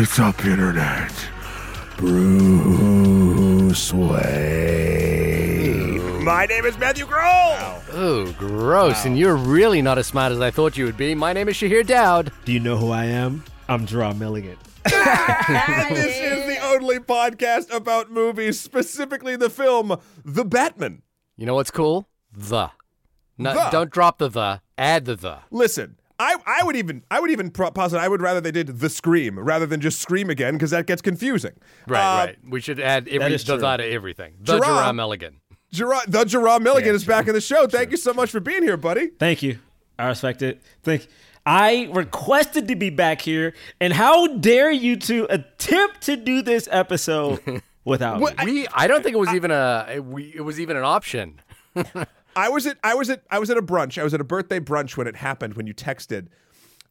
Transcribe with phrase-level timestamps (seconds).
[0.00, 1.12] What's up, Internet?
[1.98, 4.24] Bruce Wayne.
[6.24, 7.82] My name is Matthew Grohl.
[7.92, 9.04] Oh, gross.
[9.04, 11.14] And you're really not as smart as I thought you would be.
[11.14, 12.32] My name is Shahir Daud.
[12.46, 13.44] Do you know who I am?
[13.68, 14.56] I'm Jerah Milligan.
[14.84, 21.02] this is the only podcast about movies, specifically the film The Batman.
[21.36, 22.08] You know what's cool?
[22.32, 22.70] The.
[23.36, 23.68] No, The.
[23.68, 24.62] Don't drop the the.
[24.78, 25.40] Add the the.
[25.50, 28.90] Listen, I, I would even I would even posit I would rather they did the
[28.90, 31.52] scream rather than just scream again because that gets confusing.
[31.88, 32.36] Right, Uh, right.
[32.48, 33.60] We should add every is the true.
[33.62, 34.34] the to everything.
[34.40, 35.40] The Jerah- Jerah Milligan.
[35.72, 37.66] Jerah, the Jerah Milligan Yeah, is back in the show.
[37.66, 39.08] Thank you so much for being here, buddy.
[39.18, 39.58] Thank you.
[39.98, 40.60] I respect it.
[40.82, 41.06] Thank
[41.46, 46.68] I requested to be back here, and how dare you to attempt to do this
[46.70, 48.26] episode without me?
[48.44, 48.66] We.
[48.74, 50.00] I don't think it was even a.
[50.00, 51.40] We, it was even an option.
[52.36, 53.98] I was at I was at I was at a brunch.
[53.98, 56.28] I was at a birthday brunch when it happened when you texted.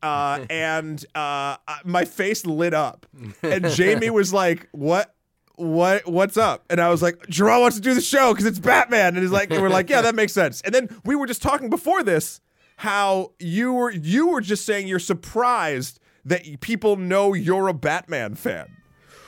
[0.02, 3.06] Uh, and uh, my face lit up,
[3.44, 5.14] and Jamie was like, "What,
[5.56, 8.60] what, what's up?" And I was like, "Jerah wants to do the show because it's
[8.60, 11.28] Batman." And he's like, and "We're like, yeah, that makes sense." And then we were
[11.28, 12.40] just talking before this
[12.78, 18.36] how you were you were just saying you're surprised that people know you're a Batman
[18.36, 18.68] fan.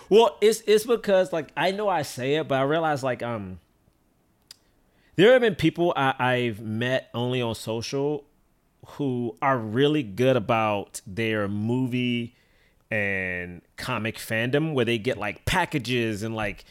[0.09, 3.59] Well, it's it's because like I know I say it, but I realize like um
[5.21, 8.23] there have been people I, I've met only on social
[8.97, 12.35] who are really good about their movie
[12.89, 16.65] and comic fandom where they get like packages and like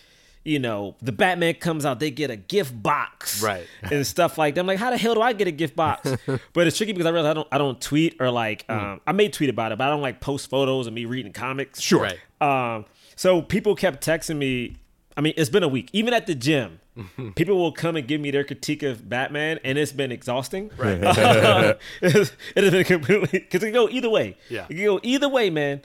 [0.44, 3.66] you know the batman comes out they get a gift box Right.
[3.82, 6.12] and stuff like that i'm like how the hell do i get a gift box
[6.52, 9.12] but it's tricky because i realize i don't i don't tweet or like um, i
[9.12, 12.02] may tweet about it but i don't like post photos of me reading comics Sure.
[12.40, 12.74] Right.
[12.76, 12.84] um,
[13.16, 14.76] so people kept texting me.
[15.16, 15.90] I mean, it's been a week.
[15.92, 16.80] Even at the gym,
[17.34, 20.70] people will come and give me their critique of Batman, and it's been exhausting.
[20.76, 20.98] Right.
[22.02, 24.36] it has been completely because it can go either way.
[24.48, 24.66] Yeah.
[24.68, 25.82] it can go either way, man.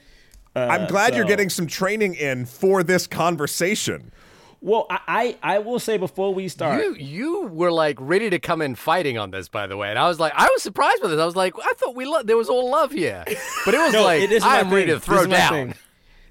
[0.56, 4.12] Uh, I'm glad you're getting some training in for this conversation.
[4.62, 5.00] Well, I,
[5.44, 8.74] I I will say before we start, You you were like ready to come in
[8.74, 11.20] fighting on this, by the way, and I was like, I was surprised with this.
[11.20, 13.24] I was like, I thought we lo- there was all love here,
[13.66, 15.74] but it was No, like it is I'm ready to throw This is my down.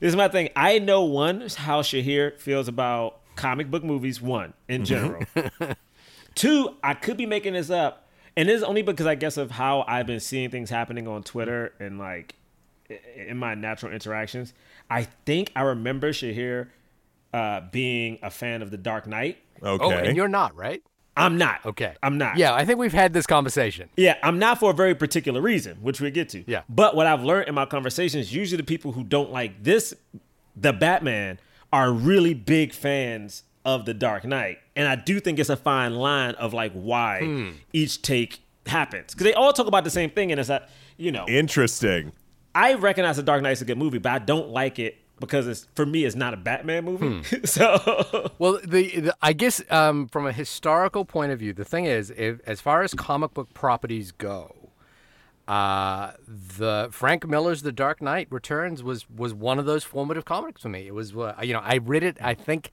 [0.04, 0.09] Thing.
[0.09, 0.50] This is my thing.
[0.56, 4.20] I know one how Shahir feels about comic book movies.
[4.22, 4.84] One in Mm-hmm.
[4.84, 5.75] general.
[6.34, 9.53] Two, I could be making this up, and this is only because I guess of
[9.53, 12.34] how I've been seeing things happening on Twitter and like
[13.16, 14.53] in my natural interactions.
[14.91, 16.69] I think I remember Shahir
[17.32, 19.38] uh, being a fan of The Dark Knight.
[19.62, 19.84] Okay.
[19.84, 20.82] Oh, and you're not right.
[21.16, 21.64] I'm not.
[21.64, 22.36] Okay, I'm not.
[22.36, 23.88] Yeah, I think we've had this conversation.
[23.97, 26.42] Yeah, I'm not for a very particular reason, which we'll get to.
[26.50, 26.62] Yeah.
[26.69, 29.94] But what I've learned in my conversations, usually the people who don't like this,
[30.56, 31.38] the Batman,
[31.72, 34.58] are really big fans of the Dark Knight.
[34.76, 37.50] And I do think it's a fine line of like why Hmm.
[37.72, 39.12] each take happens.
[39.14, 42.12] Because they all talk about the same thing, and it's that, you know, Interesting.
[42.54, 45.47] I recognize the Dark Knight is a good movie, but I don't like it because
[45.47, 47.20] it's for me it's not a Batman movie.
[47.20, 47.36] Hmm.
[47.44, 51.84] so Well, the, the I guess um, from a historical point of view, the thing
[51.84, 54.54] is, if, as far as comic book properties go,
[55.47, 60.62] uh, the Frank Miller's The Dark Knight Returns was was one of those formative comics
[60.62, 60.86] for me.
[60.86, 62.16] It was, uh, you know, I read it.
[62.20, 62.70] I think,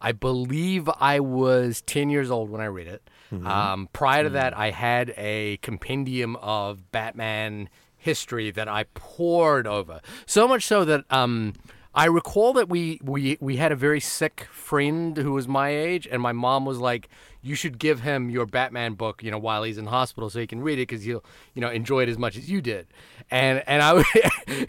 [0.00, 3.02] I believe I was ten years old when I read it.
[3.46, 10.00] Um, prior to that, I had a compendium of Batman history that I poured over.
[10.26, 11.54] So much so that um,
[11.94, 16.06] I recall that we, we we had a very sick friend who was my age,
[16.10, 17.08] and my mom was like,
[17.42, 20.46] "You should give him your Batman book, you know, while he's in hospital, so he
[20.46, 21.24] can read it because he'll,
[21.54, 22.86] you know, enjoy it as much as you did."
[23.30, 24.02] And and I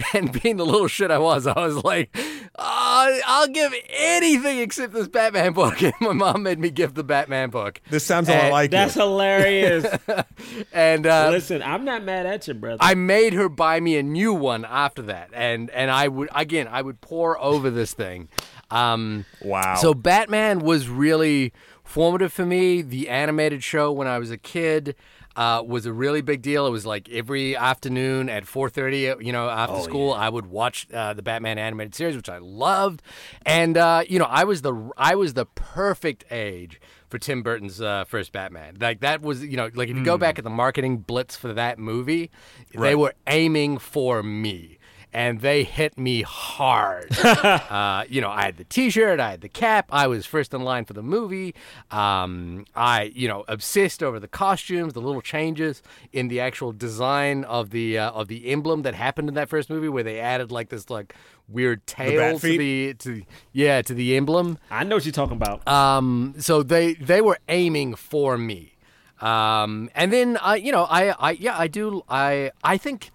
[0.13, 2.15] and being the little shit I was, I was like,
[2.57, 7.03] oh, "I'll give anything except this Batman book." And my mom made me give the
[7.03, 7.81] Batman book.
[7.89, 9.01] This sounds a lot like that's you.
[9.01, 9.85] hilarious.
[10.73, 12.77] And uh, Listen, I'm not mad at you, brother.
[12.81, 16.67] I made her buy me a new one after that, and and I would again
[16.67, 18.29] I would pour over this thing.
[18.69, 19.75] Um, Wow.
[19.75, 21.53] So Batman was really
[21.91, 22.81] formative for me.
[22.81, 24.95] The animated show when I was a kid
[25.35, 26.65] uh, was a really big deal.
[26.65, 31.13] It was like every afternoon at 4:30, you know, after school, I would watch uh,
[31.13, 33.01] the Batman animated series, which I loved.
[33.45, 36.79] And uh, you know, I was the I was the perfect age
[37.09, 38.77] for Tim Burton's uh, first Batman.
[38.79, 41.51] Like that was, you know, like if you go back at the marketing blitz for
[41.53, 42.31] that movie,
[42.73, 44.77] they were aiming for me.
[45.13, 47.17] And they hit me hard.
[47.23, 50.61] uh, you know, I had the T-shirt, I had the cap, I was first in
[50.61, 51.53] line for the movie.
[51.89, 57.43] Um, I, you know, obsessed over the costumes, the little changes in the actual design
[57.43, 60.51] of the uh, of the emblem that happened in that first movie, where they added
[60.51, 61.15] like this like
[61.47, 64.57] weird tail bat to the to yeah to the emblem.
[64.69, 65.67] I know what you're talking about.
[65.67, 68.75] Um, so they they were aiming for me.
[69.19, 73.11] Um, and then I, you know, I I yeah I do I I think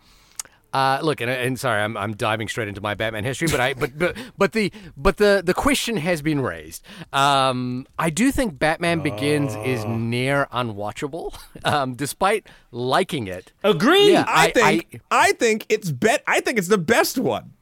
[0.72, 3.72] Uh, look, and, and sorry, I'm, I'm diving straight into my Batman history, but I
[3.74, 6.84] but but, but the but the the question has been raised.
[7.12, 9.96] Um, I do think Batman Begins is Oh.
[9.96, 13.52] near unwatchable, um, despite liking it.
[13.64, 14.12] Agreed.
[14.12, 14.24] Yeah.
[14.26, 17.52] I, I- think I, think it's bet I think it's the best one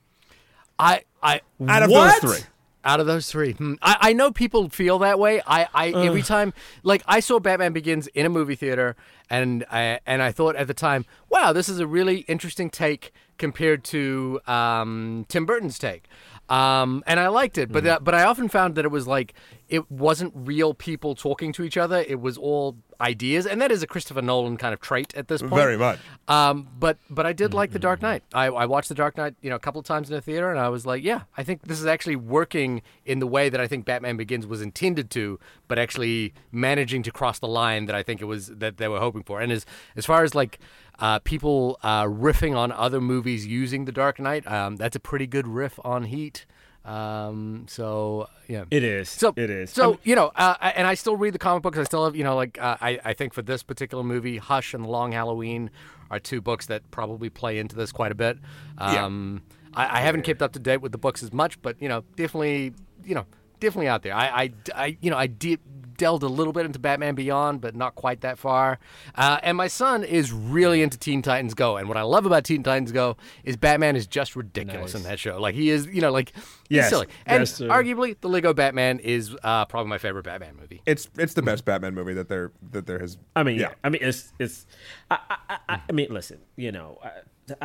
[0.79, 2.21] I I out of What?
[2.23, 2.47] those three.
[2.85, 3.75] Out of those three, hmm.
[3.81, 5.41] I, I know people feel that way.
[5.47, 6.53] I, I every time,
[6.83, 8.95] like I saw Batman Begins in a movie theater,
[9.31, 13.13] and I and I thought at the time, wow, this is a really interesting take
[13.39, 16.09] compared to um, Tim Burton's take,
[16.49, 17.73] um, and I liked it.
[17.73, 19.33] But uh, but I often found that it was like
[19.75, 22.05] it wasn't real people talking to each other.
[22.07, 25.41] It was all ideas, and that is a Christopher Nolan kind of trait at this
[25.43, 25.55] point.
[25.55, 25.99] Very much.
[26.29, 28.23] Um, but but I did like The Dark Knight.
[28.33, 30.49] I, I watched The Dark Knight, you know, a couple of times in the theater,
[30.49, 33.61] and I was like, yeah, I think this is actually working in the way that
[33.61, 37.97] I think Batman Begins was intended to, but actually managing to cross the line that
[37.97, 39.41] I think it was that they were hoping for.
[39.41, 39.67] And as
[39.97, 40.61] as far as like
[41.01, 45.27] uh, people uh, riffing on other movies using The Dark Knight, um, that's a pretty
[45.27, 46.47] good riff on Heat.
[46.85, 49.09] Um, so yeah, It is.
[49.09, 49.71] so it is.
[49.71, 51.79] So you know, uh, I- and I still read the comic books.
[51.79, 54.75] I still have, you know, like uh, I I think for this particular movie, Hush
[54.75, 55.71] and The Long Halloween
[56.11, 58.39] are two books that probably play into this quite a bit.
[58.79, 59.43] Um,
[59.75, 62.05] I, I haven't kept up to date with the books as much, but you know,
[62.17, 63.25] definitely, you know,
[63.61, 64.15] definitely out there.
[64.15, 65.59] I I, I you know, I de-
[65.97, 68.79] delved a little bit into Batman Beyond, but not quite that far.
[69.15, 72.45] Uh, and my son is really into Teen Titans Go, and what I love about
[72.45, 75.41] Teen Titans Go is Batman is just ridiculous in that show.
[75.41, 76.33] Like he is, you know, like
[76.69, 77.07] he's Yes, silly.
[77.27, 77.69] And that's true.
[77.69, 80.81] arguably, the Lego Batman is uh, probably my favorite Batman movie.
[80.87, 83.17] It's it's the best Batman movie that there that there has.
[83.37, 83.69] I mean, yeah.
[83.69, 83.75] yeah.
[83.85, 84.67] I mean, it's it's.
[85.11, 85.19] I
[85.49, 86.39] I, I, I mean, listen.
[86.57, 87.11] You know, I,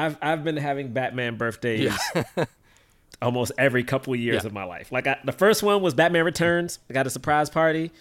[0.06, 1.98] I've I've been having Batman birthdays
[3.22, 4.48] almost every couple of years Yeah.
[4.48, 4.92] of my life.
[4.92, 6.80] Like I, the first one was Batman Returns.
[6.90, 7.92] I got a surprise party.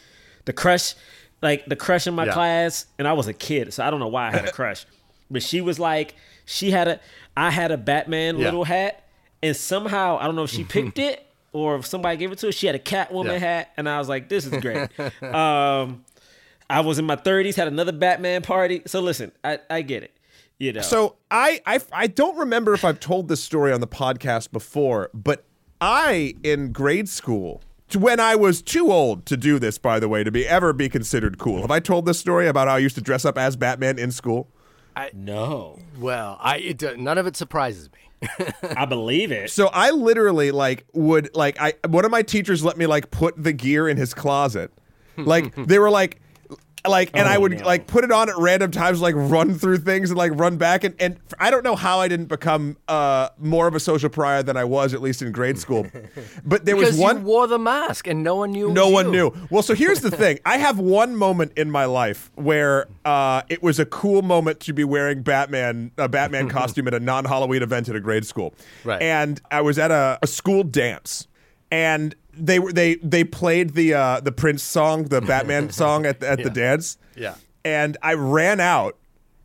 [0.49, 0.95] The crush,
[1.43, 2.33] like the crush in my Yeah.
[2.33, 4.87] class, and I was a kid, so I don't know why I had a crush,
[5.31, 6.15] but she was like,
[6.47, 7.01] she had a,
[7.37, 8.47] I had a Batman Yeah.
[8.47, 9.05] little hat,
[9.43, 12.47] and somehow I don't know if she picked it or if somebody gave it to
[12.47, 12.53] her.
[12.53, 13.39] She had a Catwoman Yeah.
[13.39, 14.89] hat, and I was like, this is great.
[15.23, 16.05] um,
[16.71, 18.81] I was in my 30s, had another Batman party.
[18.87, 20.13] So listen, I, I get it.
[20.59, 20.81] You know.
[20.81, 25.11] So I, I I don't remember if I've told this story on the podcast before,
[25.13, 25.45] but
[25.81, 27.61] I in grade school
[27.95, 30.89] when I was too old to do this, by the way, to be ever be
[30.89, 31.63] considered cool.
[31.63, 34.11] Have I told this story about how I used to dress up as Batman in
[34.11, 34.49] school?
[34.97, 38.29] I, no, Well, I it, uh, none of it surprises me.
[38.77, 39.51] I believe it.
[39.51, 43.41] So I literally like would like I one of my teachers let me like put
[43.41, 44.73] the gear in his closet.
[45.17, 46.21] Like they were like
[46.87, 49.79] like and Oh, I would like put it on at random times like run through
[49.79, 53.31] things and like run back and and I don't know how I didn't become uh
[53.39, 55.87] more of a social pariah than I was at least in grade school.
[56.45, 58.71] But there was one you wore the mask and no one knew.
[58.73, 59.13] no one you.
[59.13, 59.33] knew.
[59.51, 60.39] Well, so here's the thing.
[60.47, 64.73] I have one moment in my life where uh, it was a cool moment to
[64.73, 68.55] be wearing Batman a Batman costume at a non-Halloween event at a grade school.
[68.85, 69.01] Right.
[69.03, 71.27] And I was at a, a school dance,
[71.71, 76.21] and they were they they played the uh, the Prince song, the Batman song at
[76.21, 76.97] the, at the dance.
[77.17, 77.35] Yeah.
[77.65, 78.97] And I ran out,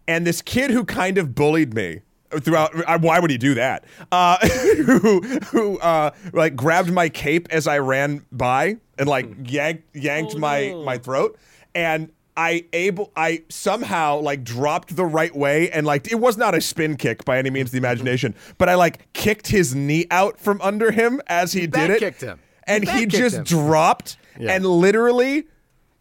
[0.07, 2.01] and this kid who kind of bullied me
[2.41, 2.71] throughout.
[2.87, 3.83] uh, Why would he do that?
[4.11, 9.95] Uh, who who uh, like grabbed my cape as I ran by and like yanked
[9.95, 10.83] yanked Oh, my no.
[10.83, 11.37] my throat,
[11.75, 16.55] and I able I somehow like dropped the right way and like it was not
[16.55, 20.05] a spin kick by any means of the imagination, but I like kicked his knee
[20.09, 21.99] out from under him as he did it.
[22.01, 22.39] back-kicked him.
[22.67, 23.43] You And he just him.
[23.43, 24.53] dropped Yeah.
[24.55, 25.45] and literally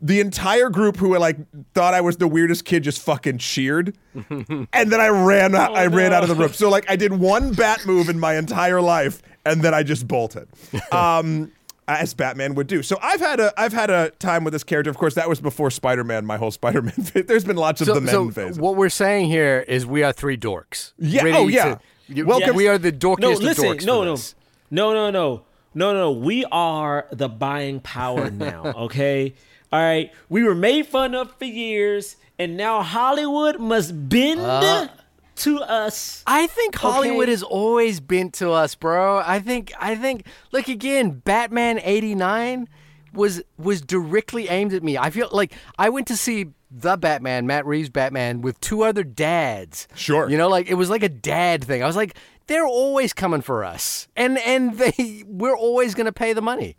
[0.01, 1.37] the entire group who were like
[1.75, 3.97] thought I was the weirdest kid just fucking cheered.
[4.31, 6.17] and then I ran out I ran no.
[6.17, 6.53] out of the room.
[6.53, 10.07] So like I did one bat move in my entire life and then I just
[10.09, 10.49] bolted.
[10.93, 11.53] Um
[11.89, 12.81] as Batman would do.
[12.83, 14.89] So I've had a I've had a time with this character.
[14.91, 17.27] Of course, that was before Spider-Man, my whole Spider-Man phase.
[17.27, 18.59] There's been lots of So, the men so phase.
[18.59, 20.93] what we're saying here is we are three dorks.
[20.99, 21.75] Yeah, oh, yeah.
[21.75, 23.85] to- you- Welcome- We are the dorkiest no, of listen, dorks.
[23.85, 24.35] no, no, this.
[24.71, 25.43] no, no, no,
[25.75, 26.13] no, no.
[26.13, 28.73] We are the buying power now.
[28.87, 29.35] Okay,
[29.73, 30.13] all right.
[30.29, 34.89] We were made fun of for years, and now Hollywood must bend Uh.
[35.37, 36.23] to us.
[36.27, 37.31] I think Hollywood Okay.
[37.33, 39.19] has always bent to us, bro.
[39.25, 42.69] I think I think look again, Batman 89
[43.15, 44.97] was was directly aimed at me.
[44.99, 49.05] I feel like I went to see the Batman, Matt Reeves Batman with two other
[49.05, 49.87] dads.
[49.95, 50.29] Sure.
[50.31, 51.83] You know, like it was like a dad thing.
[51.83, 54.09] I was like they're always coming for us.
[54.17, 56.77] And and they we're always going to pay the money.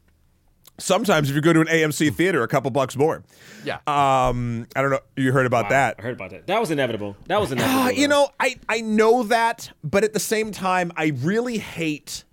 [0.80, 3.24] Sometimes if you go to an AMC theater, a couple bucks more.
[3.64, 3.76] Yeah.
[3.86, 5.00] Um, I don't know.
[5.16, 5.98] You heard about that?
[6.00, 6.48] I heard about that.
[6.48, 7.16] That was inevitable.
[7.28, 7.84] That was inevitable.
[7.84, 12.24] Uh, you know, I I know that, but at the same time, I really hate.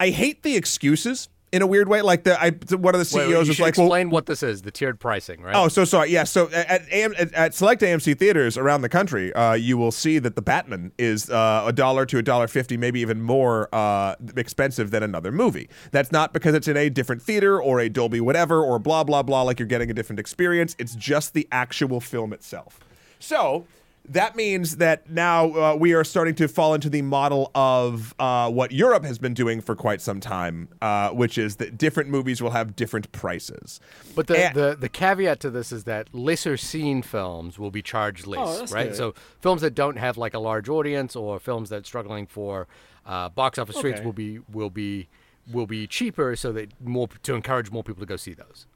[0.00, 1.28] I hate the excuses.
[1.52, 2.02] In a weird way.
[2.02, 4.42] Like the I one of the CEOs wait, you was like, well, explain what this
[4.42, 5.54] is, the tiered pricing, right?
[5.54, 6.10] Oh, so sorry.
[6.10, 6.24] Yeah.
[6.24, 10.18] So at AM, at, at select AMC theaters around the country, uh, you will see
[10.18, 14.14] that the Batman is uh, a dollar to a dollar fifty, maybe even more uh,
[14.36, 15.68] expensive than another movie.
[15.90, 19.22] That's not because it's in a different theater or a Dolby whatever or blah blah
[19.22, 19.42] blah.
[19.42, 20.76] Like you're getting a different experience.
[20.78, 22.80] It's just the actual film itself.
[23.18, 23.66] So
[24.10, 28.50] that means that now uh, we are starting to fall into the model of uh,
[28.50, 32.40] what Europe has been doing for quite some time, uh, which is that different movies
[32.42, 33.80] will have different prices.
[34.14, 37.82] But the, And- the, the caveat to this is that lesser seen films will be
[37.82, 38.88] charged less, Oh, right?
[38.88, 38.96] good.
[38.96, 42.66] So films that don't have like a large audience or films that are struggling for
[43.06, 45.08] uh, box office rates will be will be
[45.50, 48.66] will be cheaper, so that more to encourage more people to go see those.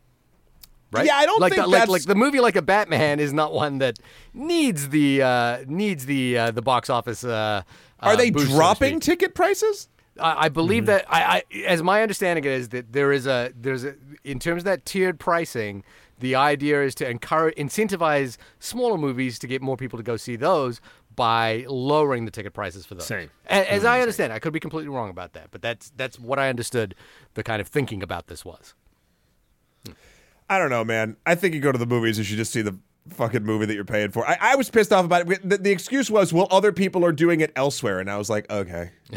[0.93, 1.07] Right?
[1.07, 3.33] Yeah, I don't like think the, like, that's- like the movie like a Batman is
[3.33, 3.99] not one that
[4.35, 7.25] needs the uh, needs the uh, the box office.
[7.25, 7.63] Uh,
[8.01, 9.03] Are uh, they boost, dropping speak.
[9.03, 9.89] ticket prices?
[10.21, 13.53] I, I believe that I, I, as my understanding it is that there is a
[13.59, 13.95] there's a
[14.25, 15.83] in terms of that tiered pricing,
[16.19, 20.37] the idea is to encourage incentivize smaller movies to get more people to go see
[20.37, 20.83] those
[21.17, 23.07] by lowering the ticket prices for those.
[23.07, 23.31] Same.
[23.47, 26.39] A- As, I understand, I could be completely wrong about that, but that's that's what
[26.39, 26.95] I understood.
[27.35, 28.75] The kind of thinking about this was.
[30.53, 31.17] I don't know, man.
[31.25, 32.77] I think you go to the movies, and you should just see the
[33.09, 34.29] fucking movie that you're paying for.
[34.29, 35.49] I, I was pissed off about it.
[35.49, 38.01] The, the excuse was, well, other people are doing it elsewhere.
[38.01, 38.91] And I was like, okay.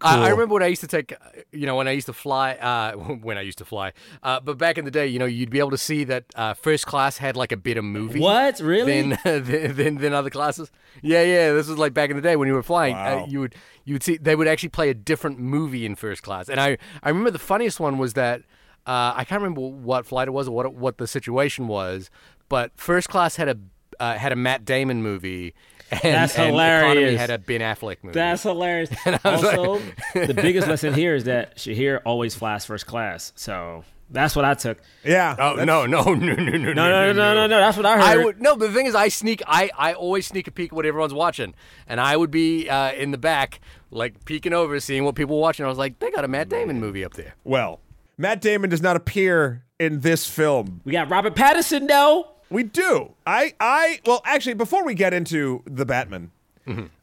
[0.00, 1.16] I, I remember when I used to take, uh,
[1.50, 2.92] you know, when I used to fly, uh,
[3.22, 3.92] when I used to fly,
[4.22, 6.54] uh, but back in the day, you know, you'd be able to see that uh,
[6.54, 8.20] first class had like a better movie.
[8.20, 8.60] What?
[8.60, 9.02] Really?
[9.02, 10.70] Than, than, than than other classes.
[11.02, 11.52] Yeah, yeah.
[11.52, 12.94] This was like back in the day when you were flying.
[12.94, 13.24] Wow.
[13.24, 16.22] Uh, you would you would see they would actually play a different movie in first
[16.22, 16.48] class.
[16.48, 18.42] And I I remember the funniest one was that
[18.86, 22.10] uh, I can't remember what flight it was or what what the situation was,
[22.48, 23.56] but first class had a
[24.00, 25.54] uh, had a Matt Damon movie.
[25.90, 28.14] And, That's and Economy had a Ben Affleck movie.
[28.14, 28.88] That's hilarious.
[29.04, 29.82] I was Also,
[30.14, 33.30] the biggest lesson here is that Shahir always flies first class.
[33.36, 34.78] So that's what I took.
[35.04, 35.36] Yeah.
[35.38, 37.58] Oh no no no no no no No, no, no, no, no, no.
[37.60, 38.24] That's what I I heard.
[38.24, 39.42] would no, but the thing is, I sneak.
[39.46, 41.54] I I always sneak a peek at what everyone's watching,
[41.86, 43.60] and I would be uh, in the back,
[43.90, 45.66] like peeking over, seeing what people were watching.
[45.66, 47.34] I was like, they got a Matt Damon movie up there.
[47.44, 47.80] Well,
[48.18, 50.80] Matt Damon does not appear in this film.
[50.84, 52.28] we got Robert Pattinson though.
[52.50, 53.14] We do.
[53.26, 56.30] I, I, well, actually, before we get into the Batman,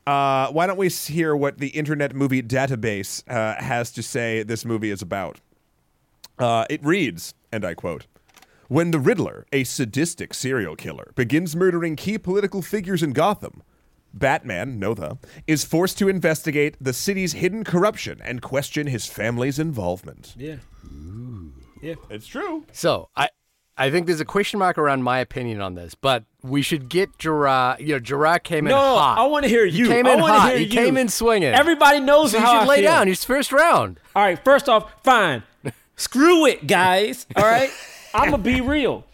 [0.05, 4.63] uh, why don't we hear what the Internet Movie Database uh, has to say this
[4.63, 5.39] movie is about?
[6.37, 8.05] Uh, it reads, and I quote.
[8.67, 13.63] When the Riddler, a sadistic serial killer, begins murdering key political figures in Gotham,
[14.13, 19.57] Batman, know the, is forced to investigate the city's hidden corruption and question his family's
[19.57, 20.35] involvement.
[20.37, 20.57] Yeah.
[21.81, 21.95] Yeah.
[22.09, 22.65] It's true.
[22.71, 23.29] So I.
[23.81, 27.17] I think there's a question mark around my opinion on this, but we should get
[27.17, 27.77] Jerah.
[27.79, 29.17] You know, Jerah came in No, hot.
[29.17, 29.85] I want to hear you.
[29.85, 30.49] He came I in hot.
[30.49, 30.69] Hear He you.
[30.71, 31.53] came in swinging.
[31.53, 32.91] Everybody knows so you how should I lay feel.
[32.91, 33.07] down.
[33.07, 34.01] He's first round.
[34.13, 35.43] All right, first off, fine.
[35.95, 37.25] Screw it, guys.
[37.37, 37.71] All right?
[38.13, 39.05] I'm to be real.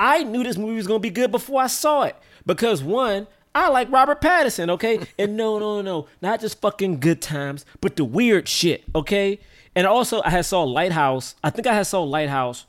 [0.00, 2.16] I knew this movie was going to be good before I saw it.
[2.44, 4.98] Because, one, I like Robert Pattinson, okay?
[5.16, 9.38] And no, no, no, not just fucking good times, but the weird shit, okay?
[9.78, 11.36] And also, I had saw Lighthouse.
[11.44, 12.66] I think I had saw Lighthouse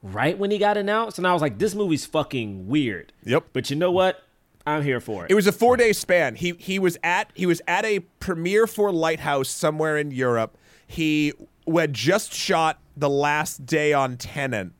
[0.00, 1.18] right when he got announced.
[1.18, 3.12] And I was like, this movie's fucking weird.
[3.24, 3.46] Yep.
[3.52, 4.22] But you know what?
[4.64, 5.32] I'm here for it.
[5.32, 6.36] It was a four day span.
[6.36, 10.56] He he was at he was at a premiere for Lighthouse somewhere in Europe.
[10.86, 11.32] He
[11.66, 14.70] had just shot the last day on Tenet,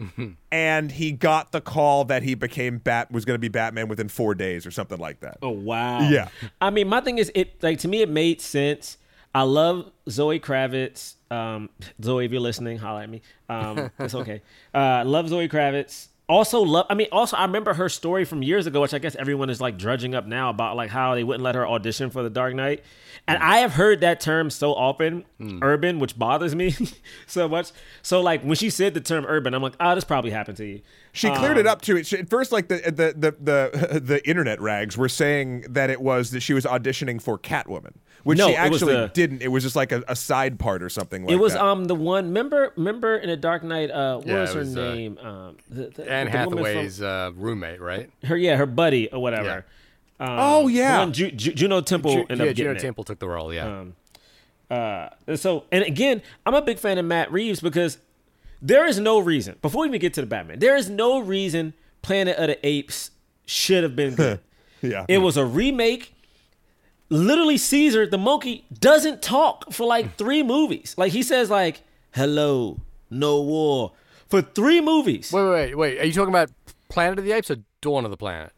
[0.52, 4.10] and he got the call that he became Bat was going to be Batman within
[4.10, 5.38] four days or something like that.
[5.40, 6.00] Oh wow.
[6.00, 6.28] Yeah.
[6.60, 8.98] I mean, my thing is, it like to me, it made sense.
[9.34, 11.14] I love Zoe Kravitz.
[11.30, 11.68] Um,
[12.02, 13.22] Zoe, if you're listening, holla at me.
[13.48, 14.42] Um, it's okay.
[14.74, 16.08] Uh, love Zoe Kravitz.
[16.28, 16.84] Also love.
[16.90, 19.62] I mean, also I remember her story from years ago, which I guess everyone is
[19.62, 22.54] like drudging up now about like how they wouldn't let her audition for The Dark
[22.54, 22.84] Knight.
[23.26, 25.24] And I have heard that term so often,
[25.62, 26.74] urban, which bothers me
[27.26, 27.72] so much.
[28.02, 30.66] So like when she said the term urban, I'm like, oh, this probably happened to
[30.66, 30.80] you.
[31.12, 32.04] She cleared it up too.
[32.04, 36.00] She- At first, like the the the the, the internet rags were saying that it
[36.02, 37.94] was that she was auditioning for Catwoman,
[38.28, 39.42] which No, she it was actually the- didn't.
[39.42, 41.62] It was just like a, a side part or something like It was that.
[41.64, 42.26] um the one.
[42.26, 43.90] Remember, remember in a Dark Knight.
[43.90, 45.18] Uh, what Yeah, was her was, uh, name?
[45.18, 48.10] um, the, the, Anne the woman from- Hathaway's uh, roommate, right?
[48.24, 49.64] her yeah her buddy or whatever.
[50.20, 51.06] Um, Oh, yeah.
[51.10, 52.78] Ju- Ju- Juno Temple Ju- ended yeah, up Juno it.
[52.80, 53.52] Temple took the role.
[53.54, 53.84] Yeah.
[54.70, 57.98] Uh, so and again, I'm a big fan of Matt Reeves because
[58.60, 61.72] there is no reason before we even get to the Batman, there is no reason
[62.02, 63.10] Planet of the Apes
[63.46, 64.40] should have been good.
[64.82, 65.06] yeah.
[65.08, 66.12] it was a remake.
[67.10, 70.94] Literally, Caesar the monkey doesn't talk for like three movies.
[70.98, 73.92] Like he says like "Hello, no war"
[74.28, 75.32] for three movies.
[75.32, 76.00] wait, wait, wait, wait.
[76.00, 76.50] Are you talking about
[76.90, 78.52] Planet of the Apes or Dawn of the Planet?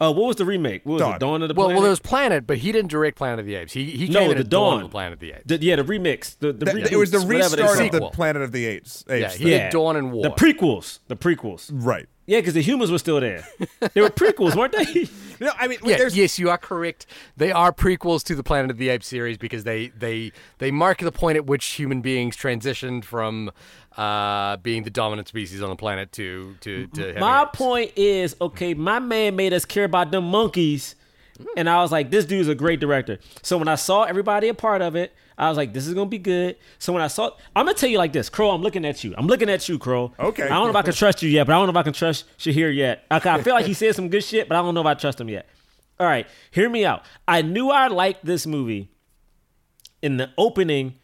[0.00, 0.82] Uh, what was the remake?
[0.86, 1.14] What was Dawn.
[1.16, 1.18] it?
[1.18, 1.68] Dawn of the Planet?
[1.70, 3.72] well, well, there was Planet, but he didn't direct Planet of the Apes.
[3.72, 4.82] He he No, came in the Dawn Dawn.
[4.82, 5.42] of the Planet of the Apes.
[5.46, 6.38] The- yeah, the remix.
[6.38, 8.66] The, the Th- it was the reboots, whatever they restart of the Planet of the
[8.66, 9.04] Apes.
[9.08, 9.58] Yeah, Apes he thing.
[9.60, 10.22] did Dawn and War.
[10.24, 10.98] The prequels.
[11.08, 11.70] The prequels.
[11.72, 12.06] right.
[12.26, 13.48] Yeah, because the humans were still there.
[13.94, 15.08] they were prequels, weren't they?
[15.48, 17.06] No, I mean, yeah, there's yes, you are correct.
[17.36, 20.98] They are prequels to the Planet of the Apes series because they they they mark
[20.98, 23.50] the point at which human beings transitioned from
[23.96, 27.50] uh, being the dominant species on the planet to to, to My apes.
[27.54, 30.94] point is, okay, my man made us care about them monkeys,
[31.56, 33.18] and I was like, this dude's a great director.
[33.42, 36.10] So when I saw everybody a part of it, I was like, this is gonna
[36.10, 36.56] be good.
[36.78, 38.50] So when I saw, I'm gonna tell you like this, Crow.
[38.50, 39.14] I'm looking at you.
[39.16, 40.12] I'm looking at you, Crow.
[40.18, 40.44] Okay.
[40.44, 41.82] I don't know if I can trust you yet, but I don't know if I
[41.84, 43.04] can trust Shahir yet.
[43.10, 44.94] Okay, I feel like he said some good shit, but I don't know if I
[44.94, 45.48] trust him yet.
[46.00, 47.02] All right, hear me out.
[47.26, 48.90] I knew I liked this movie
[50.02, 50.94] in the opening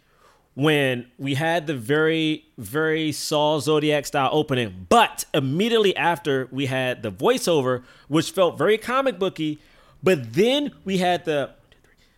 [0.54, 7.02] when we had the very, very Saw Zodiac style opening, but immediately after we had
[7.02, 9.58] the voiceover, which felt very comic booky,
[10.04, 11.50] but then we had the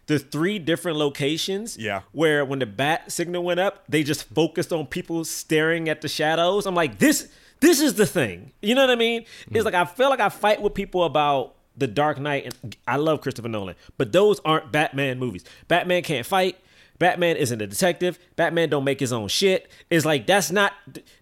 [0.06, 1.76] the three different locations.
[1.76, 2.02] Yeah.
[2.12, 6.08] Where when the bat signal went up, they just focused on people staring at the
[6.08, 6.66] shadows.
[6.66, 7.28] I'm like, this
[7.60, 8.52] this is the thing.
[8.60, 9.24] You know what I mean?
[9.50, 9.64] It's mm.
[9.64, 13.20] like I feel like I fight with people about the Dark Knight, and I love
[13.20, 15.44] Christopher Nolan, but those aren't Batman movies.
[15.68, 16.58] Batman can't fight.
[16.98, 18.18] Batman isn't a detective.
[18.36, 19.70] Batman don't make his own shit.
[19.90, 20.72] It's like that's not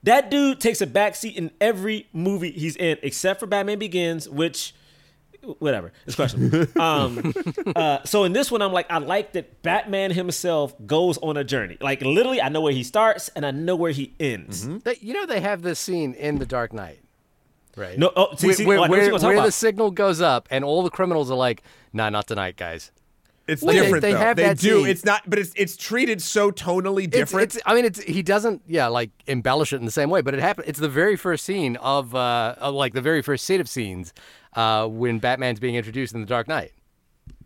[0.05, 4.75] that dude takes a backseat in every movie he's in, except for Batman Begins, which
[5.59, 5.93] whatever.
[6.07, 6.67] It's questionable.
[6.81, 7.33] um,
[7.77, 11.45] uh, so in this one, I'm like, I like that Batman himself goes on a
[11.45, 11.77] journey.
[11.81, 14.67] Like literally, I know where he starts and I know where he ends.
[14.81, 17.01] They, you know, they have this scene in The Dark Knight,
[17.77, 17.99] right?
[17.99, 19.43] No, oh, see, where, see, where, oh, I know what where- you're gonna talk where
[19.47, 22.91] the signal goes up, and all the criminals are like, "Nah, not tonight, guys."
[23.47, 24.01] it's Well, different.
[24.01, 24.19] they though.
[24.19, 24.79] have they that do.
[24.81, 24.87] scene.
[24.89, 27.55] It's not, but it's it's treated so tonally It's, different.
[27.55, 30.33] it's, I mean, it's he doesn't, yeah, like embellish it in the same way, but
[30.33, 30.67] it happened.
[30.67, 34.15] It's the very first scene of, uh, of like the very first set of scenes
[34.55, 36.73] uh, when Batman's being introduced in The Dark Knight.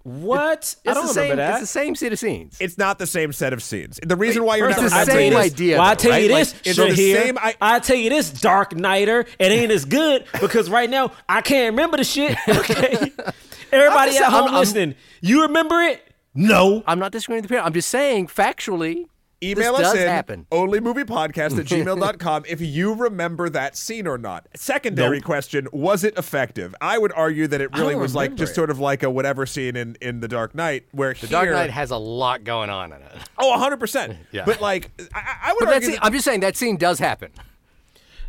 [0.04, 0.58] What?
[0.60, 1.50] It's I don't the remember same, that.
[1.52, 2.56] It's the same set of scenes.
[2.60, 4.00] It's not the same set of scenes.
[4.02, 5.52] The reason why you're not the I tell you same this.
[5.52, 6.38] idea, Well, I tell you right?
[6.38, 9.70] this, Like, it's the Shahir, same I- I tell you this, Dark Knighter, it ain't
[9.70, 12.38] as good because right now I can't remember the shit.
[12.48, 13.12] Okay,
[13.72, 16.02] everybody just- at home I'm- I'm- listening, you remember it?
[16.34, 16.82] No.
[16.86, 17.66] I'm not disagreeing with the parent.
[17.66, 19.06] I'm just saying factually.
[19.40, 20.46] Email this us does in happen.
[20.50, 24.46] onlymoviepodcast at gmail.com if you remember that scene or not.
[24.56, 25.24] Secondary Nope.
[25.24, 26.74] question Was it effective?
[26.80, 28.54] I would argue that it really was like just it.
[28.56, 31.70] sort of like a whatever scene in, in The Dark Knight where The Dark Knight
[31.70, 33.12] has a lot going on in it.
[33.38, 34.16] Oh, 100%.
[34.32, 34.44] Yeah.
[34.44, 36.76] But like, I, I would But that argue scene, that I'm just saying that scene
[36.76, 37.30] does happen.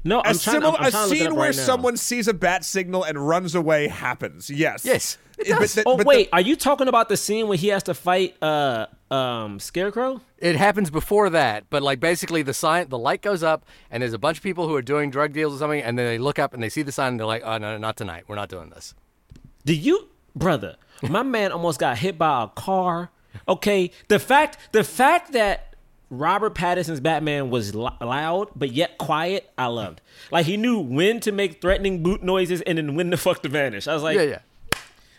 [0.03, 1.63] No, a, I'm trying, similar, I'm, I'm a trying to look scene where right now.
[1.63, 4.49] someone sees a bat signal and runs away happens.
[4.49, 4.85] Yes.
[4.85, 7.57] Yes, it But the- Oh but the- wait, are you talking about the scene where
[7.57, 10.21] he has to fight uh um Scarecrow?
[10.37, 14.13] It happens before that, but like basically the sign, the light goes up, and there's
[14.13, 16.39] a bunch of people who are doing drug deals or something, and then they look
[16.39, 18.25] up and they see the sign, and they're like, "Oh no, not tonight.
[18.27, 18.93] We're not doing this."
[19.65, 20.75] Do you, brother?
[21.01, 23.09] My man almost got hit by a car.
[23.47, 25.75] Okay, the fact the fact that
[26.09, 30.01] Robert Pattinson's Batman was loud but yet quiet, I loved.
[30.31, 33.49] Like he knew when to make threatening boot noises and then when the fuck to
[33.49, 33.87] vanish.
[33.87, 34.39] I was like, Yeah, yeah.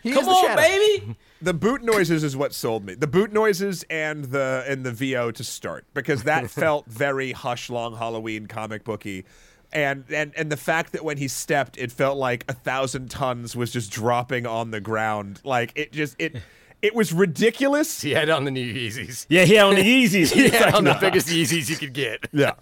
[0.03, 0.61] He come on, shadow.
[0.61, 1.15] baby.
[1.41, 2.93] the boot noises is what sold me.
[2.95, 7.69] The boot noises and the and the VO to start because that felt very hush
[7.69, 9.25] long Halloween comic booky.
[9.73, 13.55] And, and and the fact that when he stepped, it felt like a thousand tons
[13.55, 15.39] was just dropping on the ground.
[15.45, 16.35] Like it just it
[16.81, 18.01] it was ridiculous.
[18.01, 19.27] He had on the new Yeezys.
[19.29, 20.33] Yeah, he had on the Yeezys.
[20.33, 22.55] He had like, on the biggest Yeezys you could get, Yeah.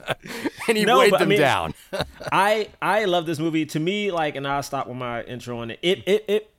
[0.67, 1.73] and he No, weighed but I them mean- down.
[2.31, 3.65] I I love this movie.
[3.67, 5.79] To me, like, and I'll stop with my intro on it.
[5.81, 6.51] It it it.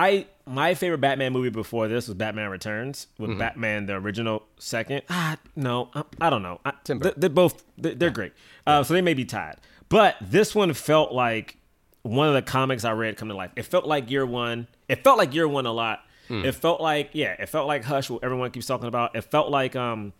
[0.00, 3.38] I my favorite Batman movie before this was Batman Returns with Mm-hmm.
[3.38, 5.02] Batman the original second.
[5.10, 6.60] Ah, no, I, I don't know.
[6.64, 7.20] I, Tim they're, Burton.
[7.20, 8.32] they're both they're, they're great.
[8.66, 9.56] Uh, so they may be tied,
[9.88, 11.56] but this one felt like
[12.02, 13.50] one of the comics I read come to life.
[13.56, 14.68] It felt like Year One.
[14.88, 16.00] It felt like Year One a lot.
[16.28, 16.44] Hmm.
[16.44, 17.34] It felt like yeah.
[17.38, 19.16] It felt like Hush, what everyone keeps talking about.
[19.16, 20.12] It felt like um,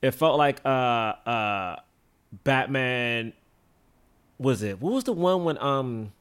[0.00, 1.76] it felt like uh uh,
[2.44, 3.32] Batman
[4.38, 4.80] was it?
[4.80, 6.12] What was the one when um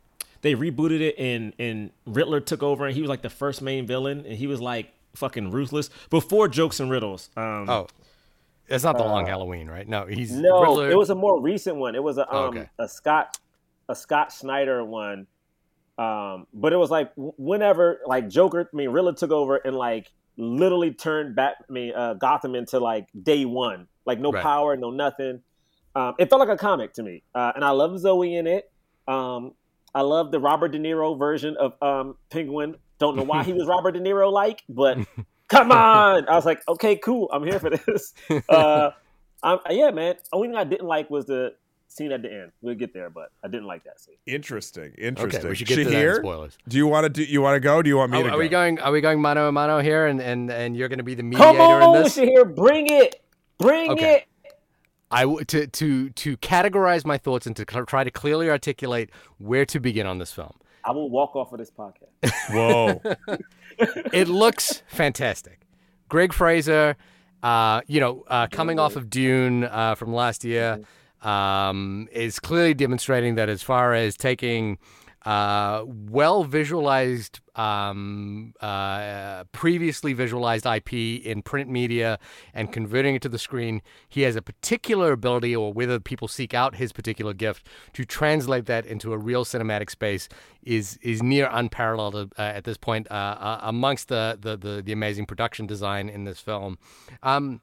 [0.45, 3.87] they rebooted it and and Riddler took over and he was like the first main
[3.87, 7.31] villain and he was like fucking ruthless before jokes and riddles.
[7.35, 7.87] Um, Oh,
[8.67, 9.87] it's not the Long Halloween, right?
[9.87, 11.95] No, he's No, Riddler- it was a more recent one.
[11.95, 12.69] It was a um okay.
[12.77, 13.39] a Scott
[13.89, 15.25] a Scott Snyder one.
[15.97, 20.11] Um, but it was like whenever like Joker, I mean Riddler took over and like
[20.37, 24.43] literally turned Bat, I mean uh, Gotham into like day one, like no Right.
[24.43, 25.41] power, no nothing.
[25.95, 28.69] Um, it felt like a comic to me, uh, and I love Zoe in it.
[29.07, 29.53] Um,
[29.95, 32.75] I love the Robert De Niro version of um, Penguin.
[32.99, 34.99] Don't know why he was Robert De Niro like, but
[35.47, 36.27] come on!
[36.27, 38.13] I was like, okay, cool, I'm here for this.
[38.49, 38.91] Uh,
[39.41, 40.15] I'm, yeah, man.
[40.33, 41.55] Only thing I didn't like was the
[41.87, 42.51] scene at the end.
[42.61, 44.15] We'll get there, but I didn't like that scene.
[44.25, 44.93] Interesting.
[44.97, 45.39] Interesting.
[45.39, 46.57] Okay, we should get to that spoilers.
[46.67, 47.23] Do you want to do?
[47.23, 47.81] You want to go?
[47.81, 48.37] Do you want me Oh, to are go?
[48.37, 48.79] we going?
[48.79, 51.23] Are we going mano a mano here, and and and you're going to be the
[51.23, 52.17] mediator Come on, in this?
[52.17, 53.21] Shahir, bring it,
[53.59, 54.15] bring Okay.
[54.15, 54.25] it.
[55.11, 59.09] I w- to to to categorize my thoughts and to cl- try to clearly articulate
[59.37, 60.53] where to begin on this film.
[60.83, 62.31] I will walk off of this podcast.
[62.51, 63.01] Whoa.
[64.13, 65.59] It looks fantastic.
[66.07, 66.95] Greig Fraser,
[67.43, 70.79] uh, you know, uh, coming off of Dune uh, from last year,
[71.21, 74.77] um, is clearly demonstrating that as far as taking
[75.25, 82.19] uh, well visualized, um, uh, previously visualized IP in print media
[82.53, 86.53] and converting it to the screen, he has a particular ability, or whether people seek
[86.53, 90.29] out his particular gift, to translate that into a real cinematic space
[90.61, 94.91] is is near unparalleled uh, at this point uh, uh, amongst the, the the the
[94.91, 96.77] amazing production design in this film.
[97.23, 97.61] Um,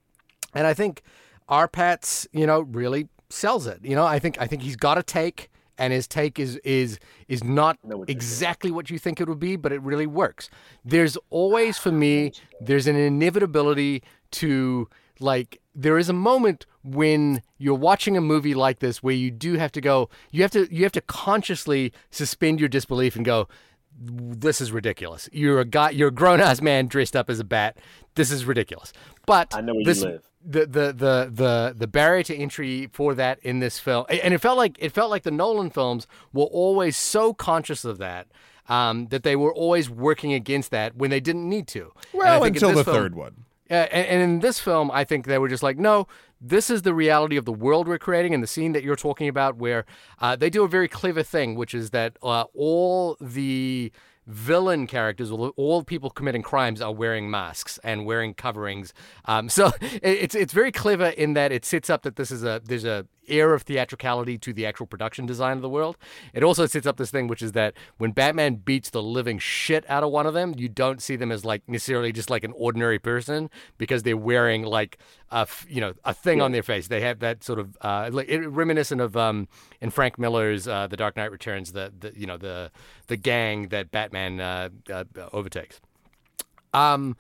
[0.54, 1.02] and I think
[1.48, 3.80] RPattz, you know, really sells it.
[3.82, 5.50] You know, I think I think he's got a take,
[5.82, 9.72] and his take is is is not exactly what you think it would be, but
[9.72, 10.48] it really works.
[10.84, 17.74] There's always for me, there's an inevitability to like there is a moment when you're
[17.74, 20.82] watching a movie like this where you do have to go you have to you
[20.82, 23.46] have to consciously suspend your disbelief and go
[23.98, 25.28] this is ridiculous.
[25.32, 27.76] You're a guy you're a grown ass man dressed up as a bat.
[28.14, 28.92] This is ridiculous.
[29.26, 30.22] But I know where you this, live.
[30.44, 34.38] the the the the the barrier to entry for that in this film, and it
[34.38, 38.28] felt like it felt like the Nolan films were always so conscious of that.
[38.68, 41.92] Um, that they were always working against that when they didn't need to.
[42.12, 43.44] And I well, think in until the this film- third one.
[43.72, 46.06] Yeah, and, and in this film, I think they were just like, no,
[46.40, 49.28] this is the reality of the world we're creating, and the scene that you're talking
[49.28, 49.84] about, where
[50.20, 53.90] uh, they do a very clever thing, which is that uh, all the
[54.26, 58.92] villain characters, all people committing crimes, are wearing masks and wearing coverings.
[59.24, 62.44] Um, so it- it's it's very clever in that it sets up that this is
[62.44, 65.96] a there's a air of theatricality to the actual production design of the world.
[66.34, 69.88] It also sets up this thing, which is that when Batman beats the living shit
[69.88, 72.52] out of one of them, you don't see them as like necessarily just like an
[72.56, 74.98] ordinary person because they're wearing like
[75.30, 76.88] a you know a thing on their face.
[76.88, 79.48] They have that sort of uh, like, it, reminiscent of um,
[79.80, 82.70] in Frank Miller's uh, The Dark Knight Returns, the, the you know the
[83.06, 85.80] the gang that Batman uh, uh, overtakes.
[86.74, 87.16] Um,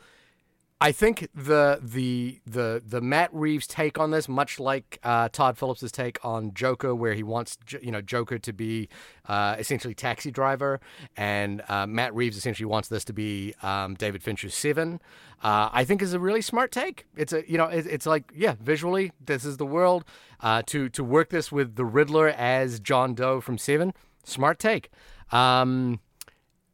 [0.82, 5.56] I think the the the the Matt Reeves take on this, much like uh, Todd
[5.56, 8.88] Phillips' take on Joker, where he wants you know Joker to be
[9.28, 10.80] uh, essentially taxi driver,
[11.16, 15.00] and uh, Matt Reeves essentially wants this to be um, David Fincher's Seven.
[15.40, 17.06] Uh, I think is a really smart take.
[17.16, 20.04] It's a you know it, it's like yeah, visually this is the world.
[20.40, 24.90] Uh, to to work this with the Riddler as John Doe from Seven, smart take.
[25.30, 26.00] Um,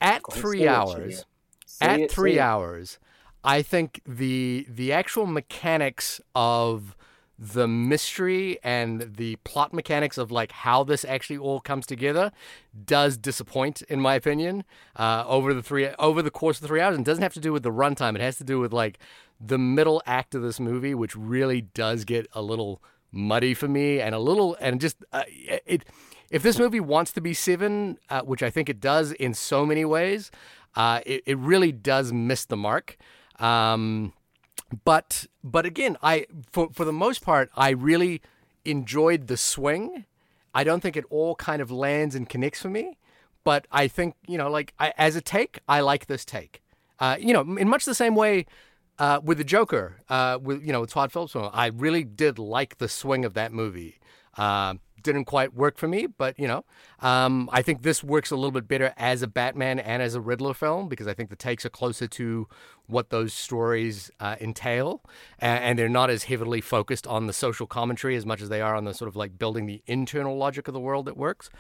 [0.01, 1.27] at three hours
[1.81, 2.99] at three hours,
[3.45, 6.97] I think the the actual mechanics of
[7.39, 12.33] the mystery and the plot mechanics of like how this actually all comes together
[12.85, 14.65] does disappoint in my opinion
[14.97, 16.97] uh, over the three over the course of the three hours.
[16.97, 18.17] And doesn't have to do with the runtime.
[18.17, 18.99] It has to do with like
[19.41, 24.01] the middle act of this movie which really does get a little muddy for me
[24.01, 25.85] and a little and just uh, it
[26.31, 29.65] if this movie wants to be seven uh, which i think it does in so
[29.65, 30.31] many ways
[30.77, 32.99] uh, it, it really does miss the mark
[33.39, 34.13] um,
[34.85, 38.21] but but again i for for the most part i really
[38.65, 40.05] enjoyed the swing.
[40.55, 42.99] I don't think it all kind of lands and connects for me
[43.45, 46.63] but i think you know like I, as a take i like this take.
[47.01, 48.45] Uh, you know in much the same way
[48.99, 52.79] uh, with the joker uh, with you know with todd phillips i really did like
[52.79, 53.99] the swing of that movie
[54.39, 56.65] um, didn't quite work for me, but you know,
[57.01, 60.21] um, I think this works a little bit better as a Batman and as a
[60.21, 62.49] Riddler film because I think the takes are closer to
[62.87, 65.03] what those stories uh, entail,
[65.39, 68.61] and, and they're not as heavily focused on the social commentary as much as they
[68.61, 71.51] are on the sort of like building the internal logic of the world that works.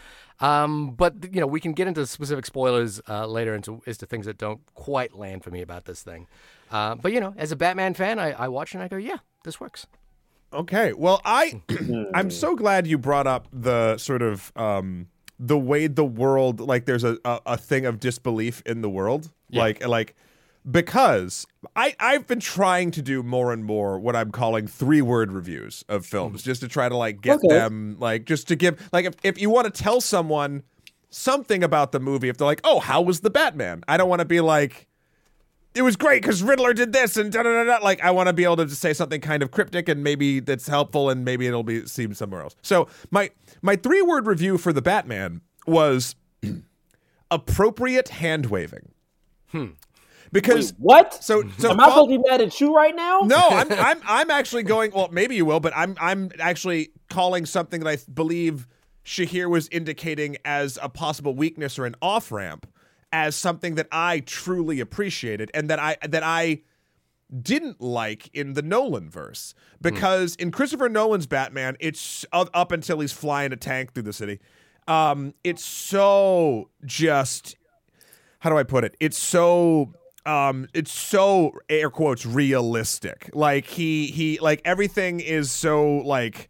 [0.40, 4.06] Um, but you know, we can get into specific spoilers uh, later into as to
[4.06, 6.26] things that don't quite land for me about this thing.
[6.70, 9.18] Uh, but you know, as a Batman fan, I, I watch and I go, yeah,
[9.44, 9.86] this works.
[10.52, 10.92] Okay.
[10.92, 11.60] Well, I
[12.14, 15.08] I'm so glad you brought up the sort of um
[15.38, 19.30] the way the world like there's a a, a thing of disbelief in the world.
[19.52, 20.14] Like like
[20.70, 25.32] because I I've been trying to do more and more what I'm calling three word
[25.32, 27.48] reviews of films just to try to like get Okay.
[27.48, 30.62] them like just to give like if if you want to tell someone
[31.10, 34.20] something about the movie if they're like, "Oh, how was the Batman?" I don't want
[34.20, 34.87] to be like
[35.74, 37.84] it was great because Riddler did this and da da da da.
[37.84, 40.40] Like, I want to be able to just say something kind of cryptic and maybe
[40.40, 42.56] that's helpful and maybe it'll be seen somewhere else.
[42.62, 43.30] So my
[43.62, 46.16] my three word review for the Batman was
[47.30, 48.92] appropriate hand waving.
[49.50, 49.66] Hmm.
[50.30, 51.24] because Wait, what?
[51.24, 53.20] so so Am I supposed to be mad at you right now?
[53.24, 54.92] No, I'm, I'm I'm actually going.
[54.92, 58.66] Well, maybe you will, but I'm I'm actually calling something that I believe
[59.04, 62.66] Shahir was indicating as a possible weakness or an off ramp
[63.12, 66.62] as something that I truly appreciated and that I that I
[67.42, 73.00] didn't like in the Nolan verse because in Christopher Nolan's Batman, it's up up until
[73.00, 74.40] he's flying a tank through the city.
[74.86, 77.56] Um, it's so just
[78.40, 78.96] how do I put it?
[79.00, 79.92] It's so
[80.26, 83.30] um it's so air quotes realistic.
[83.34, 86.48] Like he he like everything is so like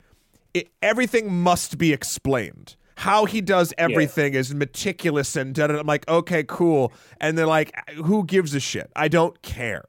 [0.55, 2.77] it, everything must be explained.
[2.98, 5.66] How he does everything is meticulous and da-.
[5.78, 6.92] I'm like, okay, cool.
[7.20, 8.90] And they're like, who gives a shit?
[8.96, 9.84] I don't care.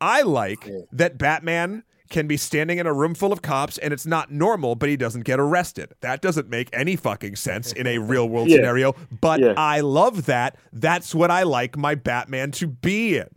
[0.00, 4.04] I like that Batman can be standing in a room full of cops and it's
[4.06, 5.94] not normal, but he doesn't get arrested.
[6.02, 8.56] That doesn't make any fucking sense in a real world Yeah.
[8.58, 9.54] scenario, but Yeah.
[9.56, 10.56] I love that.
[10.72, 13.28] That's what I like my Batman to be in.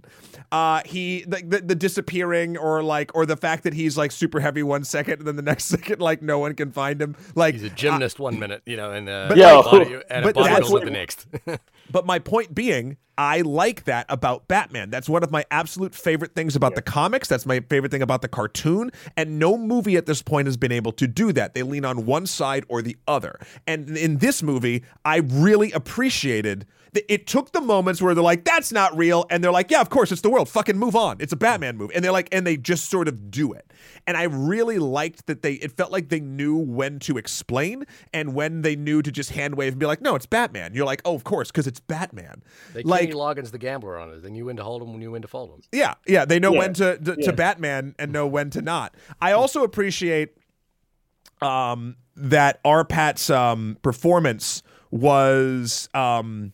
[0.52, 4.40] Uh, he the, the the disappearing or like or the fact that he's like super
[4.40, 7.16] heavy one second and then the next second like no one can find him.
[7.36, 9.60] Like He's a gymnast one minute, you know, and uh, But Yo.
[9.60, 11.28] a body, and but that's what- the next.
[11.92, 14.90] But my point being, I like that about Batman.
[14.90, 17.28] That's one of my absolute favorite things about the comics.
[17.28, 18.90] That's my favorite thing about the cartoon.
[19.16, 21.54] And no movie at this point has been able to do that.
[21.54, 23.40] They lean on one side or the other.
[23.68, 26.66] And in this movie, I really appreciated
[27.12, 29.26] it took the moments where they're like, that's not real.
[29.30, 30.50] And they're like, yeah, of course, it's the world.
[30.50, 31.18] Fucking move on.
[31.20, 31.96] It's a Batman movie.
[31.96, 33.72] And they're like, and they just sort of do it.
[34.08, 38.34] And I really liked that they, it felt like they knew when to explain and
[38.36, 40.74] when they knew to just hand wave and be like, no, it's Batman.
[40.74, 42.44] You're like, oh, of course, because it's Batman.
[42.74, 44.22] They like, Kenny Loggins the gambler on it.
[44.22, 45.62] They knew when to hold him, knew when to fold him.
[45.72, 46.60] yeah, yeah, they know Yeah.
[46.60, 48.96] when to to, to Batman and know when to not.
[49.22, 50.38] I also appreciate
[51.42, 56.54] um, that RPattz's um, performance was um,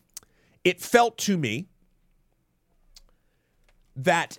[0.64, 1.68] it felt to me
[3.96, 4.38] that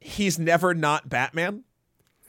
[0.00, 1.64] he's never not Batman.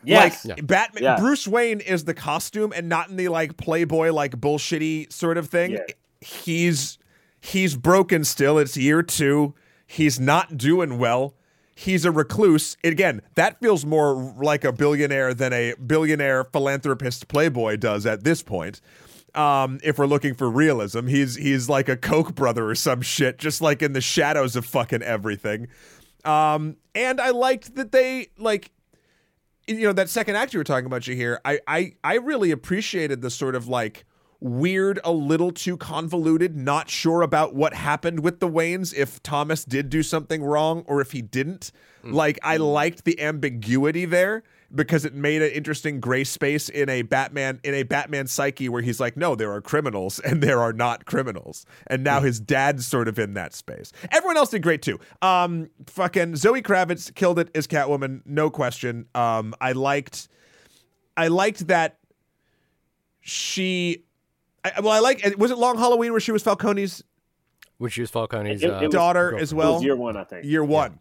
[0.04, 0.46] Yes.
[0.46, 1.20] Like Batman Yeah.
[1.20, 5.50] Bruce Wayne is the costume and not in the like playboy like bullshitty sort of
[5.50, 5.72] thing.
[5.72, 5.80] Yeah.
[6.22, 6.98] He's
[7.42, 8.58] he's broken still.
[8.58, 9.54] It's year 2.
[9.86, 11.36] He's not doing well.
[11.76, 12.78] He's a recluse.
[12.84, 18.44] Again, that feels more like a billionaire than a billionaire philanthropist playboy does at this
[18.44, 18.82] point.
[19.36, 23.38] Um, if we're looking for realism, he's he's like a Koch brother or some shit,
[23.38, 25.68] just like in the shadows of fucking everything.
[26.26, 28.72] Um, and I liked that they like
[29.70, 32.52] you know that second act you were talking about you here I, I i really
[32.52, 34.06] appreciated the sort of like
[34.40, 39.64] weird a little too convoluted not sure about what happened with the waynes if thomas
[39.64, 41.72] did do something wrong or if he didn't.
[42.04, 47.02] Like i liked the ambiguity there because it made an interesting gray space in a
[47.02, 50.74] batman in a batman psyche where he's like no there are criminals and there are
[50.74, 51.66] not criminals.
[51.88, 53.92] And now his dad's sort of in that space.
[54.12, 55.00] Everyone else did great too.
[55.22, 59.08] Um fucking zoe kravitz killed it as catwoman no question.
[59.16, 60.28] Um i liked
[61.18, 61.98] i liked that
[63.22, 64.04] she
[64.64, 67.04] I, well i like was it long halloween where she was falcone's
[67.78, 69.42] Which is Falcone's It- uh, it was- daughter girlfriend.
[69.44, 70.46] as It well was year one, I think.
[70.46, 71.00] year one.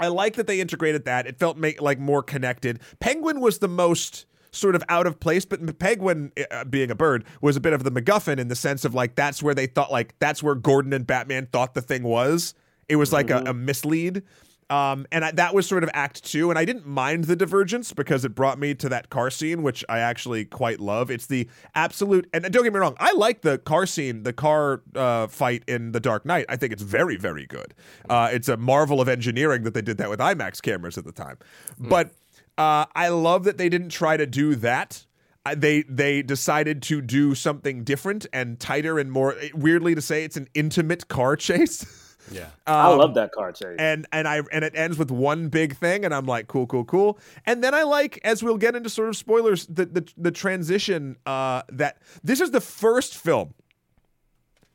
[0.00, 1.26] I like that they integrated that.
[1.26, 2.80] It felt make, like more connected.
[3.00, 7.24] Penguin was the most sort of out of place, but Penguin, uh, being a bird,
[7.40, 9.92] was a bit of the MacGuffin in the sense of like that's where they thought
[9.92, 12.54] like that's where Gordon and Batman thought the thing was.
[12.88, 14.22] It was like a, a mislead.
[14.70, 17.94] Um, and I, that was sort of act two, and I didn't mind the divergence
[17.94, 21.10] because it brought me to that car scene, which I actually quite love.
[21.10, 24.82] It's the absolute, and don't get me wrong, I like the car scene, the car
[24.94, 26.44] uh, fight in The Dark Knight.
[26.50, 27.72] I think it's very, very good.
[28.10, 31.12] Uh, it's a marvel of engineering that they did that with IMAX cameras at the
[31.12, 31.38] time.
[31.78, 32.12] But
[32.58, 35.06] uh, I love that they didn't try to do that.
[35.46, 39.34] Uh, They they decided to do something different and tighter and more.
[39.54, 42.07] Weirdly to say, it's an intimate car chase.
[42.32, 42.48] Yeah.
[42.66, 43.76] I Um, love that car chase.
[43.78, 46.84] and and I and it ends with one big thing, and I'm like, cool, cool,
[46.84, 47.18] cool.
[47.46, 51.16] And then I like, as we'll get into sort of spoilers, the the, the transition.
[51.26, 53.54] Uh, that this is the first film,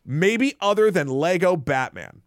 [0.05, 2.21] maybe other than Lego Batman,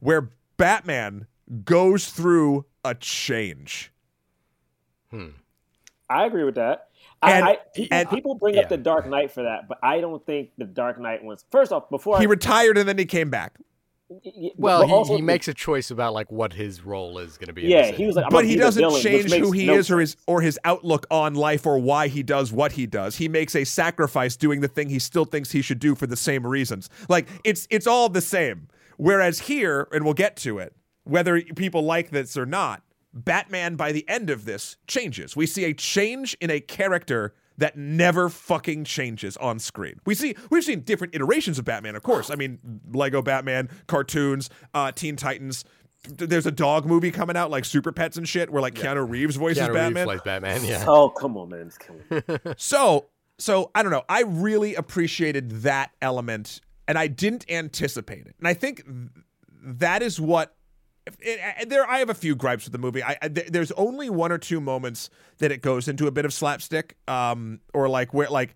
[0.00, 1.26] where Batman
[1.64, 3.92] goes through a change.
[5.10, 5.28] Hmm.
[6.08, 6.88] I agree with that.
[7.22, 8.62] And- I, I, people, and- people bring yeah.
[8.62, 11.44] up the Dark Knight for that, but I don't think the Dark Knight was.
[11.50, 13.54] First off, before He I, retired and then he came back.
[14.24, 17.36] Y- y- Well, he, also he makes a choice about like what his role is
[17.38, 17.62] going to be.
[17.62, 20.00] Yeah, he was like, I'm but he doesn't villain, change who he no is or
[20.00, 23.16] his or his outlook on life or why he does what he does.
[23.16, 26.16] He makes a sacrifice doing the thing he still thinks he should do for the
[26.16, 26.88] same reasons.
[27.08, 28.68] Like it's it's all the same.
[28.96, 30.74] Whereas here, and we'll get to it,
[31.04, 35.34] whether people like this or not, Batman by the end of this changes.
[35.36, 40.00] We see a change in a character that never fucking changes on screen.
[40.04, 42.30] We see we've seen different iterations of Batman, of course.
[42.30, 42.58] I mean,
[42.92, 45.64] Lego Batman, cartoons, uh, Teen Titans.
[46.06, 49.36] There's a dog movie coming out like Super Pets and shit, where like Keanu Reeves
[49.36, 50.04] voices Keanu Reeves Batman.
[50.04, 50.64] plays Batman.
[50.64, 50.84] Yeah.
[50.88, 52.54] Oh come on, man, it's killing me.
[52.58, 53.06] So,
[53.38, 54.04] so I don't know.
[54.08, 58.34] I really appreciated that element, and I didn't anticipate it.
[58.38, 58.82] And I think
[59.62, 60.54] that is what.
[61.20, 63.02] It, there, I have a few gripes with the movie.
[63.02, 66.24] I, I th- there's only one or two moments that it goes into a bit
[66.24, 68.54] of slapstick, um, or like where like.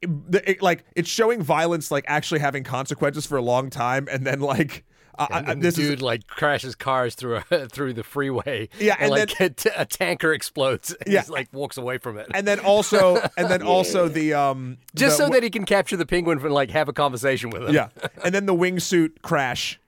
[0.00, 4.06] It, the- it- like it's showing violence like actually having consequences for a long time
[4.10, 4.84] and then like
[5.18, 8.68] uh, And then this dude is like crashes cars through a, through the freeway.
[8.78, 10.92] Yeah, and, and like a, t- a tanker explodes.
[11.04, 11.20] And Yeah.
[11.22, 12.28] just, like walks away from it.
[12.32, 15.96] and then also and then also the um just the- so that he can capture
[15.96, 17.74] the penguin and like have a conversation with him.
[17.74, 17.88] yeah
[18.24, 19.80] and then the wingsuit crash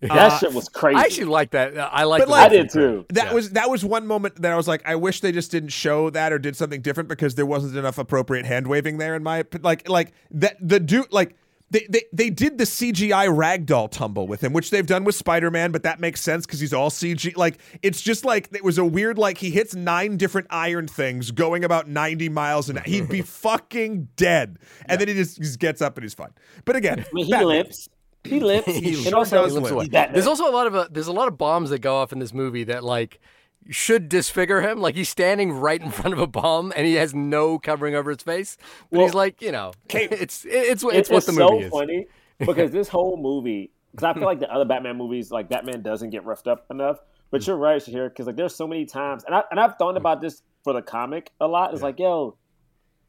[0.00, 0.96] That uh, shit was crazy.
[0.96, 1.76] I actually like that.
[1.76, 2.20] Uh, I like.
[2.20, 3.04] But, like- I did too.
[3.10, 3.32] That Yeah.
[3.34, 6.08] was that was one moment that I was like, I wish they just didn't show
[6.10, 9.44] that or did something different because there wasn't enough appropriate hand waving there in my
[9.60, 11.34] like like that the dude like
[11.70, 15.50] they, they they did the CGI ragdoll tumble with him, which they've done with Spider
[15.50, 17.36] Man, but that makes sense because he's all CG.
[17.36, 21.30] Like it's just like it was a weird like he hits nine different iron things
[21.30, 22.84] going about ninety miles an hour.
[22.86, 23.20] He'd be
[23.52, 26.30] fucking dead, and then he just, just gets up and he's fine.
[26.64, 27.48] But again, I mean, he Batman.
[27.48, 27.88] limps.
[28.24, 28.66] He limps.
[28.66, 29.92] He and sure also, does He limps limp.
[29.94, 30.08] away.
[30.12, 32.18] There's also a lot of uh, there's a lot of bombs that go off in
[32.18, 33.20] this movie that like
[33.70, 34.80] should disfigure him.
[34.80, 38.10] Like he's standing right in front of a bomb and he has no covering over
[38.10, 38.56] his face.
[38.90, 41.64] But he's like, you know, Kate- it's it's it's, it's, what it's the so movie
[41.64, 41.70] is.
[41.70, 42.06] funny
[42.38, 46.10] because this whole movie, because I feel like the other Batman movies, like Batman doesn't
[46.10, 46.98] get roughed up enough.
[47.30, 49.96] But you're right, Shahir, because like there's so many times, and I and I've thought
[49.96, 51.72] about this for the comic a lot.
[51.74, 52.36] It's like, yo,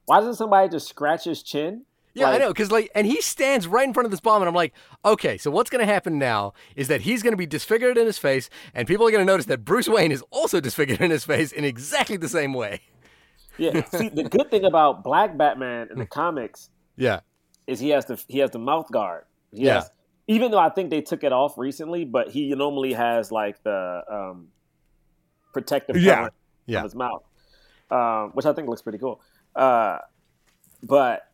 [0.06, 1.86] why doesn't somebody just scratch his chin?
[2.14, 4.50] Yeah, I know, because like, and he stands right in front of this bomb, and
[4.50, 4.74] I'm like,
[5.06, 8.06] okay, so what's going to happen now is that he's going to be disfigured in
[8.06, 11.12] his face, and people are going to notice that Bruce Wayne is also disfigured in
[11.12, 12.82] his face in exactly the same way.
[13.58, 13.84] Yeah.
[13.86, 17.20] See, the good thing about Black Batman in the comics Yeah,
[17.68, 19.26] is he has the he has the mouth guard.
[19.52, 19.76] He Yeah.
[19.76, 19.92] has-
[20.28, 24.02] even though I think they took it off recently, but he normally has like the
[24.12, 24.50] um,
[25.54, 26.30] protective Yeah.
[26.68, 26.84] Yeah.
[26.84, 27.24] his mouth,
[27.92, 29.22] um, which I think looks pretty cool.
[29.56, 29.98] Uh,
[30.84, 31.29] but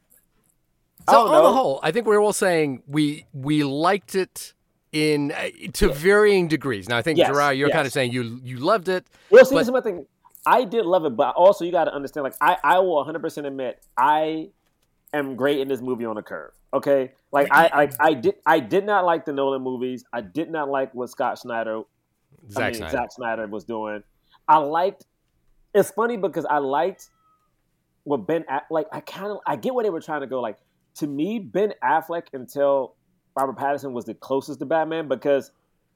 [1.10, 1.44] So on know.
[1.44, 4.54] the whole, I think we're all saying we we liked it
[4.92, 6.88] in uh, to varying degrees.
[6.88, 9.06] Now, I think Yes, Jerah, you're kind of saying you you loved it.
[9.30, 10.06] Well, see, But- this is my thing.
[10.48, 12.24] I did love it, but also you got to understand.
[12.24, 14.50] Like, I, I will 100 percent admit, I
[15.12, 16.52] am great in this movie on a curve.
[16.74, 20.04] Okay, like I, I, I did, I did not like the Nolan movies.
[20.14, 21.82] I did not like what Scott Snyder,
[22.52, 22.92] Zack I mean, Snyder.
[22.92, 24.04] Zack Snyder was doing.
[24.48, 25.06] I liked.
[25.74, 27.10] It's funny because I liked
[28.04, 28.88] what Ben like.
[28.92, 30.42] I kind of I get where they were trying to go.
[30.42, 30.58] Like
[30.96, 32.96] to me, Ben Affleck until
[33.38, 35.52] Robert Pattinson was the closest to Batman because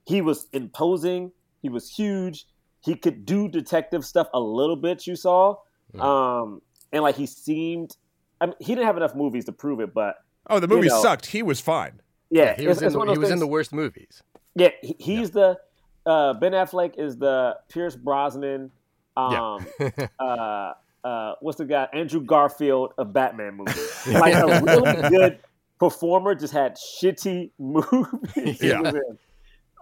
[0.06, 1.32] he was imposing.
[1.62, 2.46] He was huge.
[2.82, 5.06] He could do detective stuff a little bit.
[5.08, 5.56] You saw,
[6.00, 7.96] um, and like he seemed.
[8.42, 10.16] I mean, he didn't have enough movies to prove it, but
[10.50, 11.02] Oh, the movie know.
[11.02, 11.26] sucked.
[11.26, 12.00] He was fine.
[12.30, 14.24] yeah, He was in the, he those was in the worst movies.
[14.56, 15.60] yeah, he, he's the
[16.06, 18.72] uh, Ben Affleck is the Pierce Brosnan.
[19.18, 19.68] Um,
[20.20, 21.88] uh, uh, what's the guy?
[21.94, 24.04] Andrew Garfield of Batman movies.
[24.08, 25.40] Like a really good
[25.80, 28.62] performer, just had shitty movies.
[28.62, 28.92] Yeah.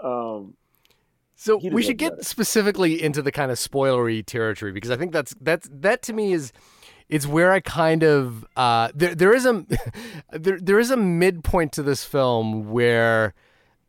[0.04, 0.54] Um,
[1.36, 2.24] So we should get better.
[2.24, 6.34] specifically into the kind of spoilery territory because I think that's that's that to me
[6.34, 6.52] is
[7.10, 9.66] it's where I kind of uh, there there is a
[10.32, 13.34] there there is a midpoint to this film where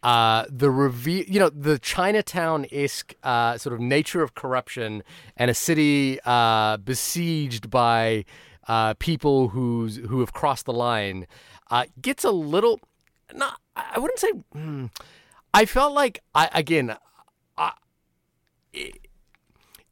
[0.02, 5.02] uh, the reveal you know the Chinatown esque uh, sort of nature of corruption
[5.36, 8.24] and a city uh, besieged by
[8.68, 11.26] uh, people who's who have crossed the line
[11.70, 12.80] uh, gets a little
[13.34, 14.30] not I wouldn't say.
[14.52, 14.86] hmm,
[15.52, 16.96] I felt like I again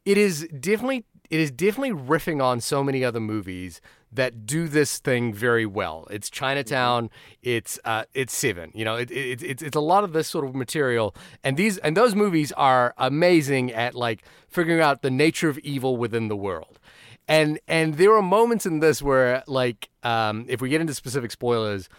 [0.07, 4.99] it is definitely it is definitely riffing on so many other movies that do this
[4.99, 6.07] thing very well.
[6.09, 7.09] It's Chinatown,
[7.41, 8.71] it's uh, it's Seven.
[8.73, 11.77] You know, it, it, it's it's a lot of this sort of material, and these
[11.79, 16.37] and those movies are amazing at like figuring out the nature of evil within the
[16.37, 16.79] world.
[17.27, 21.31] And and there are moments in this where like um, if we get into specific
[21.31, 21.89] spoilers,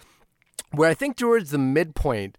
[0.72, 2.38] where I think towards the midpoint,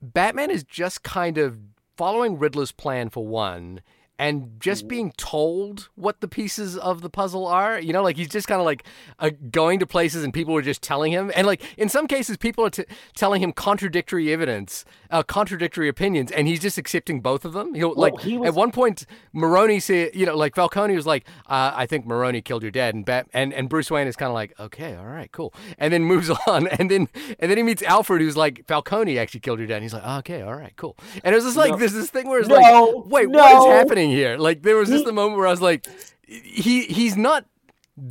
[0.00, 1.58] Batman is just kind of
[1.96, 3.80] following Riddler's plan for one
[4.22, 7.80] and just being told what the pieces of the puzzle are.
[7.80, 8.84] You know, like he's just kind of like
[9.18, 11.32] uh, going to places and people are just telling him.
[11.34, 12.84] And like in some cases, people are t-
[13.16, 17.74] telling him contradictory evidence, uh, contradictory opinions, and he's just accepting both of them.
[17.74, 21.24] He'll like he was- at one point, Maroni said, you know, like Falcone was like,
[21.48, 24.28] uh, I think Maroni killed your dad, and Bat- and and Bruce Wayne is kind
[24.28, 27.08] of like, okay, all right, cool, and then moves on, and then
[27.40, 30.06] and then he meets Alfred, who's like, Falcone actually killed your dad, and he's like,
[30.20, 31.78] okay, all right, cool, and it was just like No.
[31.78, 34.36] there's this thing where it's No, like, wait, what is happening here?
[34.36, 35.86] Like there was just He- a moment where I was like,
[36.26, 37.46] he he's not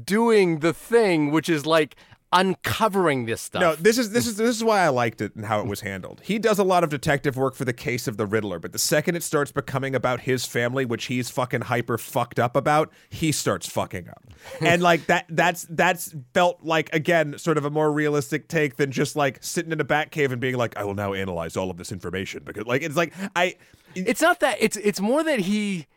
[0.06, 1.95] doing the thing, which is like
[2.34, 3.62] uncovering this stuff.
[3.62, 5.82] No, this is this is this is why I liked it and how it was
[5.82, 6.22] handled.
[6.24, 8.80] He does a lot of detective work for the case of the Riddler, but the
[8.80, 13.32] second it starts becoming about his family, which he's fucking hyper fucked up about, he
[13.32, 14.24] starts fucking up.
[14.62, 18.91] and like that that's that's felt like again sort of a more realistic take than
[18.91, 21.70] just like sitting in a bat cave and being like, I will now analyze all
[21.70, 23.56] of this information because like it's like I
[23.96, 24.58] it's not that.
[24.60, 25.88] It's it's more that he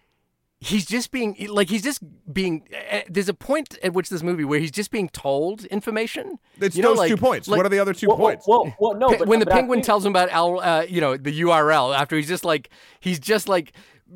[0.61, 2.01] he's just being like he's just
[2.33, 2.67] being.
[2.91, 6.39] Uh, there's a point at which this movie where he's just being told information.
[6.61, 7.49] it's You know, those like- two points.
[7.49, 8.47] like- what are the other two Well, well, points?
[8.49, 11.01] well, well, no, but, when the but penguin think- tells him about Al, uh, you
[11.01, 12.71] know, the URL after he's just like
[13.01, 13.73] he's just like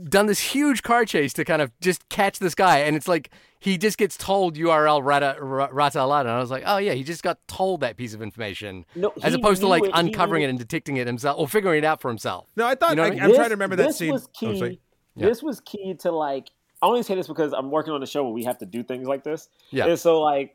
[0.08, 3.30] done this huge car chase to kind of just catch this guy, and it's like
[3.60, 6.92] he just gets told URL rata ra- rata alada, and I was like, oh yeah,
[6.92, 10.42] he just got told that piece of information, No, as opposed to like it- uncovering
[10.42, 12.46] it and detecting it himself or figuring it out for himself.
[12.56, 13.36] no, I thought You know I, what I I'm mean?
[13.36, 14.12] trying to remember that this scene.
[14.12, 14.80] Was Oh, key.
[15.16, 16.48] This was key to like.
[16.80, 18.84] I only say this because I'm working on a show where we have to do
[18.84, 19.48] things like this.
[19.70, 19.86] Yeah.
[19.86, 20.54] And so like,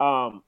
[0.00, 0.42] um,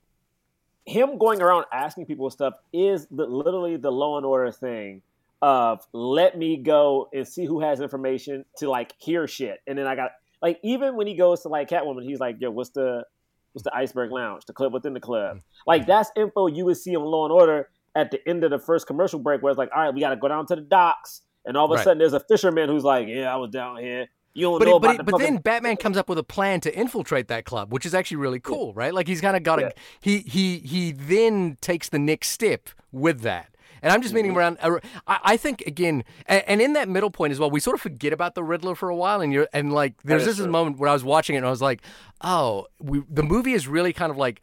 [0.86, 5.02] him going around asking people stuff is the, literally the Law and Order thing
[5.40, 9.86] of let me go and see who has information to like hear shit, and then
[9.86, 10.10] I got
[10.44, 13.04] like even when he goes to like Catwoman, he's like, yo, what's the
[13.52, 15.38] what's the Iceberg Lounge, the club within the club?
[15.38, 15.42] Mm.
[15.66, 18.58] Like that's info you would see on Law and Order at the end of the
[18.58, 20.60] first commercial break, where it's like, all right, we got to go down to the
[20.62, 21.84] docks, and all of a Right.
[21.84, 24.06] sudden there's a fisherman who's like, yeah, I was down here.
[24.36, 26.24] You don't But, know about but, he, the but then Batman comes up with a
[26.24, 28.92] plan to infiltrate that club, which is actually really cool, right?
[28.92, 29.68] Like he's kind of got Yeah.
[29.68, 33.53] a he he he then takes the next step with that.
[33.84, 34.22] And I'm just Mm-hmm.
[34.28, 34.58] meaning around.
[34.62, 38.14] uh, I, think again, and, in that middle point as well, we sort of forget
[38.14, 40.50] about the Riddler for a while, and you're and like there's is this true.
[40.50, 41.82] moment where I was watching it and I was like,
[42.22, 44.40] oh, we, the movie is really kind of like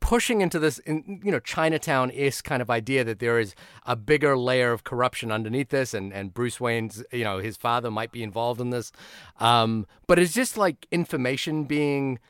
[0.00, 4.38] pushing into this you know Chinatown is kind of idea that there is a bigger
[4.38, 8.22] layer of corruption underneath this and and Bruce Wayne's you know his father might be
[8.22, 8.92] involved in this
[9.40, 12.20] um but it's just like information being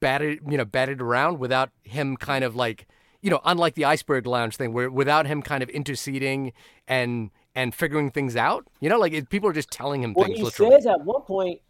[0.00, 2.86] batted you know batted around without him kind of like
[3.22, 6.52] you know unlike the iceberg lounge thing where without him kind of interceding
[6.86, 10.26] and and figuring things out you know like it, people are just telling him Well,
[10.26, 11.60] things he literally says at one point,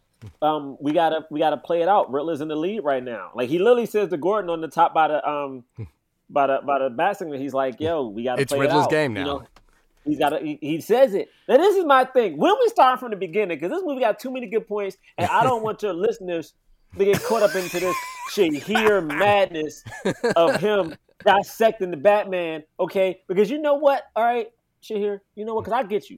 [0.41, 2.11] um, we gotta we gotta play it out.
[2.11, 3.31] Riddler's in the lead right now.
[3.35, 5.63] Like he literally says to Gordon on the top by the um
[6.29, 8.85] by the by the bat signal, he's like, "Yo, we gotta It's play Riddler's it
[8.85, 9.25] out." game You now.
[9.25, 9.47] know,
[10.05, 10.41] he's got.
[10.41, 11.29] He, he says it.
[11.47, 12.37] Now this is my thing.
[12.37, 15.29] When we start from the beginning, because this movie got too many good points, and
[15.29, 16.53] I don't want your listeners
[16.97, 17.95] to get caught up into this
[18.31, 19.83] Shahir madness
[20.35, 22.63] of him dissecting the Batman.
[22.79, 24.03] Okay, because you know what?
[24.15, 24.47] All right,
[24.81, 25.65] Shahir, you know what?
[25.65, 26.17] Because I get you.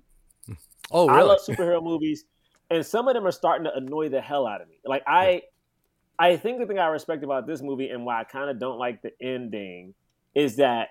[0.92, 2.26] oh I love superhero movies,
[2.70, 4.76] and some of them are starting to annoy the hell out of me.
[4.86, 5.44] Like I,
[6.20, 8.78] I think the thing I respect about this movie and why I kind of don't
[8.80, 9.94] like the ending
[10.34, 10.90] is that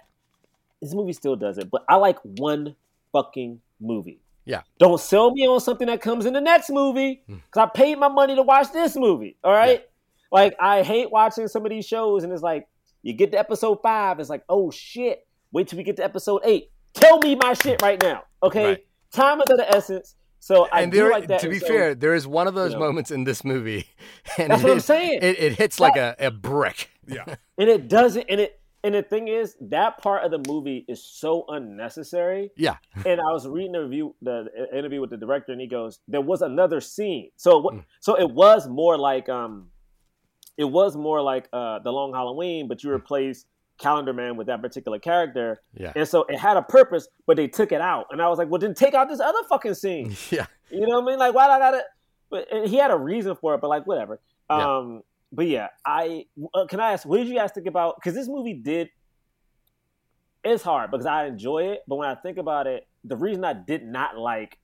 [0.80, 2.74] this movie still does it, but I like one
[3.12, 4.20] fucking movie.
[4.46, 4.60] Yeah.
[4.78, 7.36] Don't sell me on something that comes in the next movie Hmm.
[7.36, 9.36] because I paid my money to watch this movie.
[9.42, 9.84] All right.
[10.30, 12.66] Like I hate watching some of these shows, and it's like
[13.04, 15.26] you get to episode five, it's like oh shit.
[15.52, 16.72] Wait till we get to episode eight.
[16.94, 18.24] Tell me my shit right now.
[18.42, 18.64] Okay.
[18.64, 18.86] Right.
[19.12, 20.16] Time is of the essence.
[20.40, 21.40] So I and do like that.
[21.40, 22.86] to be so- fair, there is one of those you know.
[22.86, 23.86] moments in this movie,
[24.38, 25.20] and That's it what I'm saying.
[25.22, 26.90] It, it hits like a, a brick.
[27.06, 27.24] Yeah.
[27.58, 28.26] and it doesn't.
[28.28, 32.50] And it and the thing is, that part of the movie is so unnecessary.
[32.54, 32.76] Yeah,
[33.06, 34.46] and I was reading the review, the
[34.76, 38.30] interview with the director, and he goes, "There was another scene." So, what so it
[38.30, 39.68] was more like, um,
[40.56, 42.94] it was more like uh, the Long Halloween, but you Hmm.
[42.96, 43.46] replaced
[43.78, 47.48] Calendar Man with that particular character, yeah, and so it had a purpose, but they
[47.48, 50.14] took it out, and I was like, "Well, then take out this other fucking scene."
[50.30, 50.46] yeah.
[50.70, 51.18] You know what I mean?
[51.18, 51.82] Like, why do I gotta?
[52.30, 54.20] But and he had a reason for it, but like, whatever.
[54.48, 54.76] Yeah.
[54.76, 55.02] Um,
[55.32, 57.96] but yeah, I uh, can I ask, what did you guys think about?
[57.96, 58.90] Because this movie did.
[60.44, 63.54] It's hard because I enjoy it, but when I think about it, the reason I
[63.54, 64.58] did not like,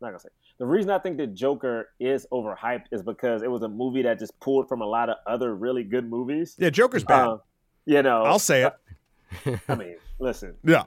[0.00, 0.28] I'm not gonna say
[0.58, 4.18] the reason I think that Joker is overhyped is because it was a movie that
[4.18, 6.54] just pulled from a lot of other really good movies.
[6.58, 7.26] Yeah, Joker's bad.
[7.26, 7.40] Um,
[7.86, 8.64] you know, I'll say
[9.44, 9.60] it.
[9.68, 10.84] I mean, listen, Yeah.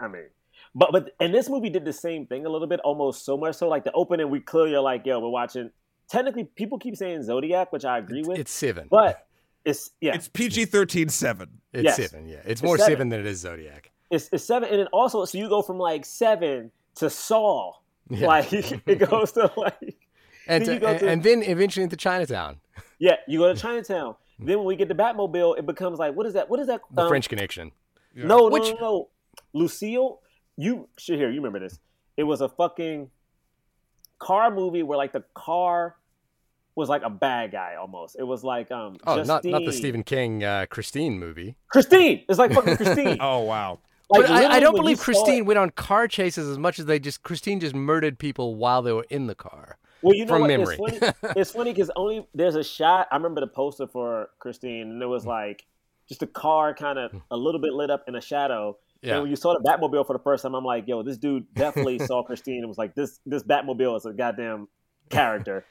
[0.00, 0.26] I mean,
[0.74, 3.56] but but and this movie did the same thing a little bit, almost so much
[3.56, 3.68] so.
[3.68, 5.70] Like the opening, we clearly are like, yo, we're watching.
[6.08, 8.86] Technically, people keep saying Zodiac, which I agree with, It's seven.
[8.90, 9.26] but
[9.64, 11.48] it's yeah, It's PG 13 7.
[11.72, 11.96] It's yes.
[11.96, 12.26] seven.
[12.28, 12.92] Yeah, it's It's more seven.
[12.92, 13.90] seven than it is Zodiac.
[14.10, 17.72] it's, it's seven, and then also, so you go from like seven to Saw,
[18.10, 18.26] Yeah.
[18.26, 19.96] like it goes to like
[20.46, 22.60] and, then to- and, to- and then eventually into Chinatown,
[22.98, 24.14] yeah, you go to Chinatown.
[24.40, 26.48] Then when we get the Batmobile, it becomes like what is that?
[26.48, 26.80] What is that?
[26.92, 27.72] the um, French Connection.
[28.14, 29.08] No, no, Which- no, no.
[29.52, 30.20] Lucille,
[30.56, 31.28] you should hear.
[31.30, 31.78] You remember this?
[32.16, 33.10] It was a fucking
[34.18, 35.96] car movie where like the car
[36.74, 38.16] was like a bad guy almost.
[38.18, 38.96] It was like um.
[39.06, 41.56] Oh, not not the Stephen King uh, Christine movie.
[41.68, 42.24] Christine.
[42.28, 43.18] It's like fucking Christine.
[43.20, 43.80] Oh, wow.
[44.10, 46.98] Like, but I, I don't believe Christine went on car chases as much as they
[46.98, 49.78] just Christine just murdered people while they were in the car.
[50.00, 50.48] Well, you know from what?
[50.48, 50.78] memory.
[51.36, 51.72] It's funny.
[51.72, 53.08] Because only there's a shot.
[53.10, 55.66] I remember the poster for Christine, and it was like
[56.08, 58.78] just a car kind of a little bit lit up in a shadow.
[59.02, 59.14] Yeah.
[59.14, 61.52] And when you saw the Batmobile for the first time, I'm like, yo, this dude
[61.54, 64.68] definitely saw Christine and was like, this this Batmobile is a goddamn
[65.10, 65.66] character.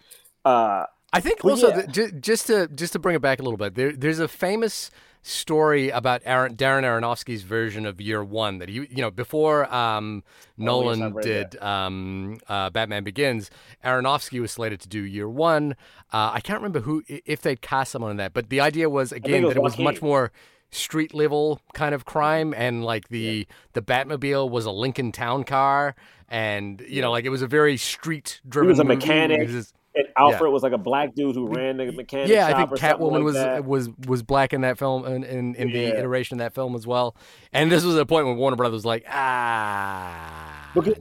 [0.45, 1.85] Uh, I think also yeah.
[1.88, 4.91] ju- just to just to bring it back a little bit, there, there's a famous
[5.22, 10.24] story about Aaron, Darren Aronofsky's version of Year One that he, you know, before um,
[10.57, 13.49] Nolan did um, uh, Batman Begins,
[13.84, 15.76] Aronofsky was slated to do Year One.
[16.13, 19.11] Uh, I can't remember who if they'd cast someone in that, but the idea was
[19.11, 20.32] again it was that it was much more
[20.70, 25.95] street level kind of crime and like the the Batmobile was a Lincoln Town car
[26.30, 29.49] and you know like it was a very street he driven was a mechanic,
[29.97, 32.81] and Alfred was like a black dude who ran the mechanic yeah, I shop think
[32.81, 33.65] Catwoman like was that.
[33.65, 35.99] was was black in that film in in, in the Yeah.
[35.99, 37.15] iteration of that film as well.
[37.53, 40.95] And this was a point when Warner Brothers was like, ah, Because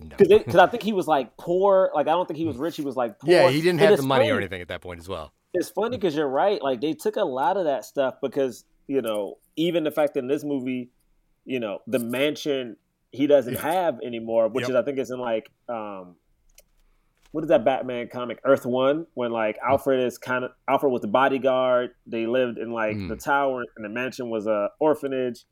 [0.55, 0.61] no.
[0.62, 1.90] I think he was like poor.
[1.94, 2.76] Like I don't think he was rich.
[2.76, 3.30] He was like poor.
[3.30, 5.32] yeah, he didn't And have the money or anything at that point as well.
[5.55, 6.62] It's funny because you're right.
[6.62, 10.20] Like they took a lot of that stuff because you know even the fact that
[10.20, 10.90] in this movie,
[11.44, 12.76] you know, the mansion
[13.12, 14.70] he doesn't have anymore, which Yep.
[14.70, 16.16] is I think is in like um,
[17.37, 21.03] what is that Batman comic Earth One when like Alfred is kind of Alfred was
[21.03, 21.91] the bodyguard.
[22.07, 23.11] They lived in like Mm.
[23.11, 25.45] the tower, and the mansion was a orphanage.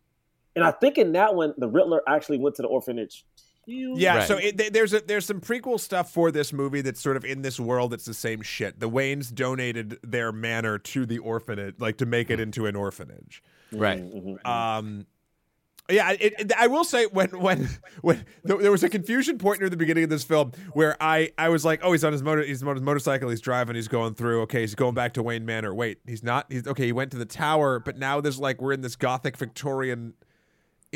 [0.57, 3.27] And I think in that one, the Riddler actually went to the orphanage.
[3.67, 4.27] Yeah, Right.
[4.29, 7.43] so it, there's a, there's some prequel stuff for this movie that's sort of in
[7.43, 7.93] this world.
[7.93, 8.81] It's the same shit.
[8.81, 13.43] The Waynes donated their manor to the orphanage, like to make it into an orphanage.
[13.73, 14.03] Right.
[14.03, 14.47] Mhm.
[14.47, 15.07] Um,
[15.91, 17.69] yeah, it, it- I will say when when
[18.01, 21.49] when there was a confusion point near the beginning of this film where I I
[21.51, 24.15] was like, oh, he's on his motor, he's on his motorcycle, he's driving, he's going
[24.15, 24.43] through.
[24.43, 25.75] Okay, he's going back to Wayne Manor.
[25.75, 26.47] Wait, he's not.
[26.51, 26.87] He's okay.
[26.87, 30.15] He went to the tower, but now there's like we're in this gothic Victorian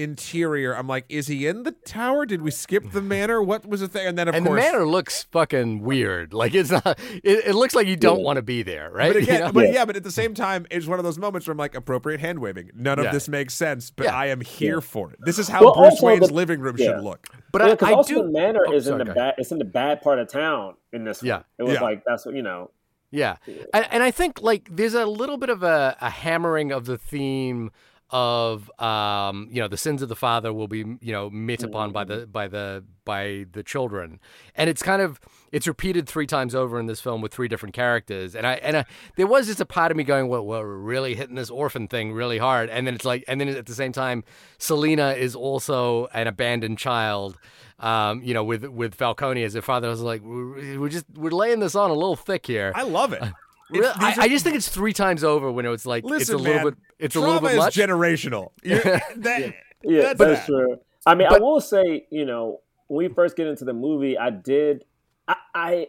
[0.03, 0.73] interior.
[0.75, 2.25] I'm like, is he in the tower?
[2.27, 3.43] Did we skip the manor?
[3.43, 4.07] What was the thing?
[4.07, 6.33] And then of and course, the manor looks fucking weird.
[6.33, 6.99] Like it's not.
[7.25, 9.13] It, it looks like you don't want to be there, right?
[9.13, 9.53] But You know?
[9.53, 11.75] but yeah, but at the same time, it's one of those moments where I'm like,
[11.75, 12.71] appropriate hand waving.
[12.75, 13.13] None of Yeah.
[13.13, 14.17] this makes sense, but Yeah.
[14.17, 15.19] I am here for it.
[15.25, 16.87] This is how Well, Bruce Wayne's the- living room yeah.
[16.97, 17.27] should look.
[17.53, 18.23] But yeah, I, I also do.
[18.23, 19.35] the manor oh, is in the bad.
[19.39, 21.23] It's in the bad part of town in this.
[21.23, 21.37] Yeah.
[21.37, 21.45] one.
[21.59, 21.81] it was Yeah.
[21.83, 22.71] like that's what you know.
[23.11, 23.37] Yeah.
[23.73, 26.99] And, and I think like there's a little bit of a, a hammering of the
[26.99, 27.71] theme
[28.11, 31.93] of um, you know the sins of the father will be you know met upon
[31.93, 34.21] by the by the by the children.
[34.55, 35.19] And it's kind of
[35.51, 38.35] it's repeated three times over in this film with three different characters.
[38.35, 38.85] And I and I,
[39.17, 42.13] there was just a part of me going well, we're really hitting this orphan thing
[42.13, 42.69] really hard.
[42.69, 44.25] And then it's like and then at the same time
[44.59, 47.39] Selina is also an abandoned child
[47.79, 49.89] um, you know with with Falcone as their father.
[49.89, 52.73] I was like we're, we're just we're laying this on a little thick here.
[52.75, 53.23] I love it.
[53.71, 53.87] Really?
[53.87, 56.31] I, are- I just think it's three times over when it was like Listen, it's
[56.31, 57.75] a little man, bit it's a trauma little bit is much.
[57.77, 58.49] generational.
[58.63, 58.83] You're-
[59.17, 59.55] that-
[59.85, 60.79] Yeah, That's that's, true.
[61.07, 64.31] I mean, I will say, you know, when we first get into the movie, I
[64.31, 64.85] did.
[65.29, 65.87] I, I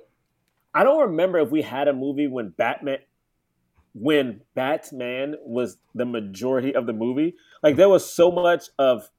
[0.73, 2.99] I don't remember if we had a movie when Batman
[3.93, 7.35] when Batman was the majority of the movie.
[7.63, 9.09] Like there was so much of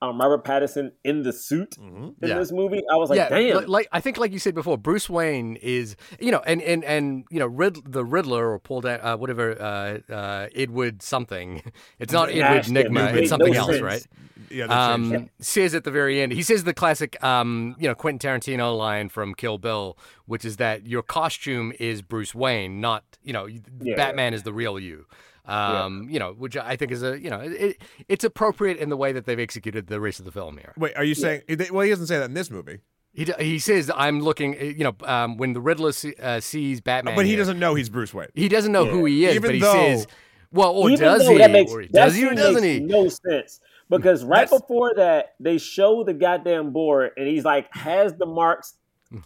[0.00, 2.38] um, Robert Pattinson in the suit in Yeah.
[2.38, 2.82] this movie.
[2.92, 3.66] I was like, yeah, damn.
[3.66, 7.24] like I think, like you said before, Bruce Wayne is you know, and and and
[7.30, 11.62] you know, Rid- the Riddler or Paul, da- uh, whatever, uh, uh, Edward something.
[11.98, 12.74] It's not Edward Nashton.
[12.74, 13.12] Nigma.
[13.12, 13.82] It It's something no else, sense.
[13.82, 14.06] right?
[14.50, 17.88] yeah, they changed um, says at the very end, he says the classic, um, you
[17.88, 22.80] know, Quentin Tarantino line from Kill Bill, which is that your costume is Bruce Wayne,
[22.80, 23.96] not, you know, Yeah.
[23.96, 25.06] Batman is the real you.
[25.48, 28.96] Um, you know, which I think is a, you know, it, it's appropriate in the
[28.96, 30.74] way that they've executed the rest of the film here.
[30.76, 31.42] Wait, are you saying?
[31.72, 32.80] Well, he doesn't say that in this movie,
[33.14, 36.80] He, he says, I'm looking, uh, you know, um, when the Riddler see, uh, sees
[36.80, 38.28] Batman, but he here, doesn't know he's Bruce Wayne.
[38.34, 40.06] he doesn't know who he is, Even but he though- says,
[40.52, 41.38] well, or Even does he?
[41.38, 42.80] that makes or he- that does he or doesn't makes he?
[42.80, 47.74] no sense because right That's- before that they show the goddamn board and he's like
[47.74, 48.74] has the marks.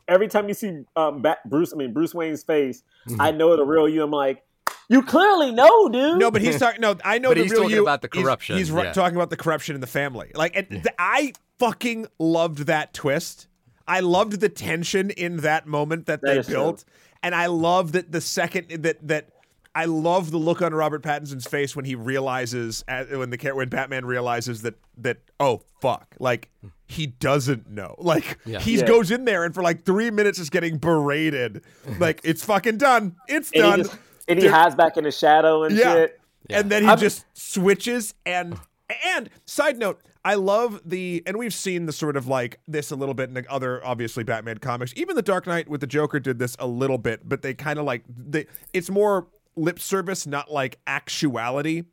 [0.07, 3.21] Every time you see um, Bruce, I mean Bruce Wayne's face, Mm-hmm.
[3.21, 4.03] I know the real you.
[4.05, 4.45] I'm like,
[4.93, 6.19] you clearly know, dude.
[6.19, 6.81] No, but he's talking.
[6.81, 7.83] No, I know But the he's real talking you.
[7.83, 8.93] about the corruption, He's, ri- yeah.
[8.93, 10.31] talking about the corruption in the family.
[10.35, 13.49] Like, and th- I fucking loved that twist.
[13.89, 16.55] I loved the tension in that moment that, That they is true.
[16.57, 16.85] built,
[17.23, 19.29] and I love that the second that that.
[19.75, 23.71] I love the look on Robert Pattinson's face when he realizes uh, when the when
[23.71, 26.51] Batman realizes that that oh fuck like
[26.87, 28.61] he doesn't know like Yeah.
[28.61, 28.87] he Yeah.
[28.87, 31.65] goes in there and for like three minutes is getting berated
[31.99, 33.97] like it's fucking done it's and done he, just,
[34.29, 35.95] and he There- hides back in the shadow and yeah.
[35.95, 36.21] shit.
[36.51, 38.59] And then he I'm- just switches and
[39.07, 42.97] and side note, I love the and we've seen the sort of like this a
[42.97, 44.93] little bit in the other obviously Batman comics.
[44.97, 47.79] Even the Dark Knight with the Joker did this a little bit, but they kind
[47.79, 51.85] of like they it's more lip service, not like actuality.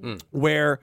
[0.00, 0.16] Hmm.
[0.30, 0.80] Where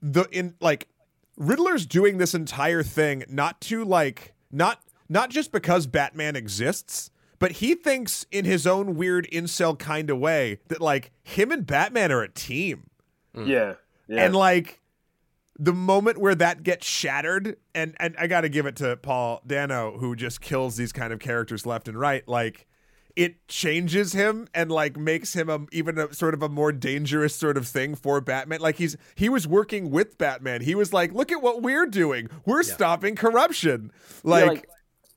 [0.00, 0.88] the in like
[1.36, 7.10] Riddler's doing this entire thing not to like not not just because Batman exists,
[7.44, 11.52] but but he thinks in his own weird incel kind of way that like him
[11.52, 12.88] and Batman are a team.
[13.36, 13.46] Mm.
[13.46, 13.74] Yeah.
[14.08, 14.24] Yeah.
[14.24, 14.80] And like
[15.58, 19.42] the moment where that gets shattered, and and I got to give it to Paul
[19.46, 22.26] Dano who just kills these kind of characters left and right.
[22.26, 22.66] Like
[23.14, 27.36] it changes him and like makes him a, even a sort of a more dangerous
[27.36, 28.60] sort of thing for Batman.
[28.60, 30.62] Like he's he was working with Batman.
[30.62, 32.30] He was like, look at what we're doing.
[32.46, 33.92] We're stopping corruption.
[34.22, 34.68] Like, like,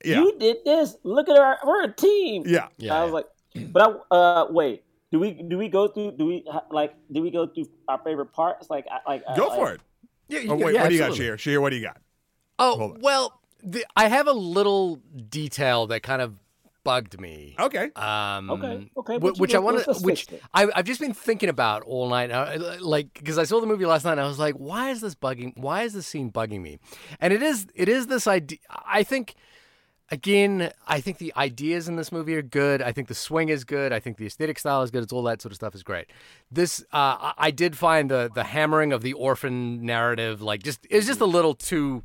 [0.05, 0.95] yeah, you did this.
[1.03, 2.43] Look at our we're a team.
[2.45, 2.67] yeah.
[2.77, 3.25] Yeah, I was like,
[3.71, 3.81] but
[4.11, 4.83] I uh wait.
[5.11, 6.13] Do we do we go through?
[6.17, 6.93] Do we like?
[7.11, 8.69] Do we go through our favorite parts?
[8.69, 9.81] Like I- like Go like, for it.
[10.29, 11.25] Yeah, Oh, wait, yeah, what do you got, absolutely.
[11.25, 11.55] Shahir?
[11.55, 11.97] Shahir, what do you got?
[12.59, 14.97] Oh well, the, I have a little
[15.29, 16.35] detail that kind of
[16.83, 17.55] bugged me.
[17.59, 17.89] Okay.
[17.95, 20.27] Um, Okay, okay, wh- which I want to, which.
[20.53, 22.31] I, I've just been thinking about all night.
[22.31, 25.01] Uh, like, because I saw the movie last night, and I was like, why is
[25.01, 25.57] this bugging?
[25.57, 26.79] Why is this scene bugging me?
[27.19, 28.59] And it is, it is this idea.
[28.69, 29.35] I think,
[30.11, 32.81] again, I think the ideas in this movie are good.
[32.81, 33.91] I think the swing is good.
[33.91, 35.03] I think the aesthetic style is good.
[35.03, 36.07] It's all that sort of stuff is great.
[36.51, 40.95] This, uh, I- did find the the hammering of the orphan narrative, like, just it
[40.95, 42.03] was just a little too,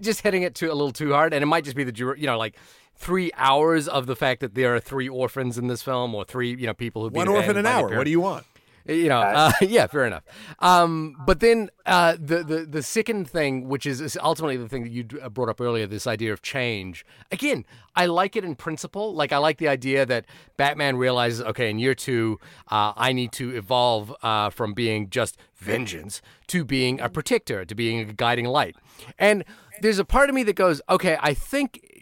[0.00, 1.34] just hitting it too a little too hard.
[1.34, 2.56] And it might just be the, you know, like.
[2.96, 6.50] Three hours of the fact that there are three orphans in this film, or three,
[6.54, 7.88] you know, people who One orphan an hour.
[7.96, 8.46] What do you want?
[8.86, 10.24] You know, uh, yeah, fair enough.
[10.58, 14.92] Um, but then uh, the the the second thing, which is, ultimately the thing that
[14.92, 17.04] you uh, brought up earlier, this idea of change.
[17.32, 17.64] Again,
[17.96, 19.14] I like it in principle.
[19.14, 20.26] Like I like the idea that
[20.56, 22.38] Batman realizes, okay, in year two,
[22.70, 27.74] uh, I need to evolve uh, from being just vengeance to being a protector, to
[27.74, 28.76] being a guiding light.
[29.18, 29.44] And
[29.80, 31.93] there's a part of me that goes, okay, I think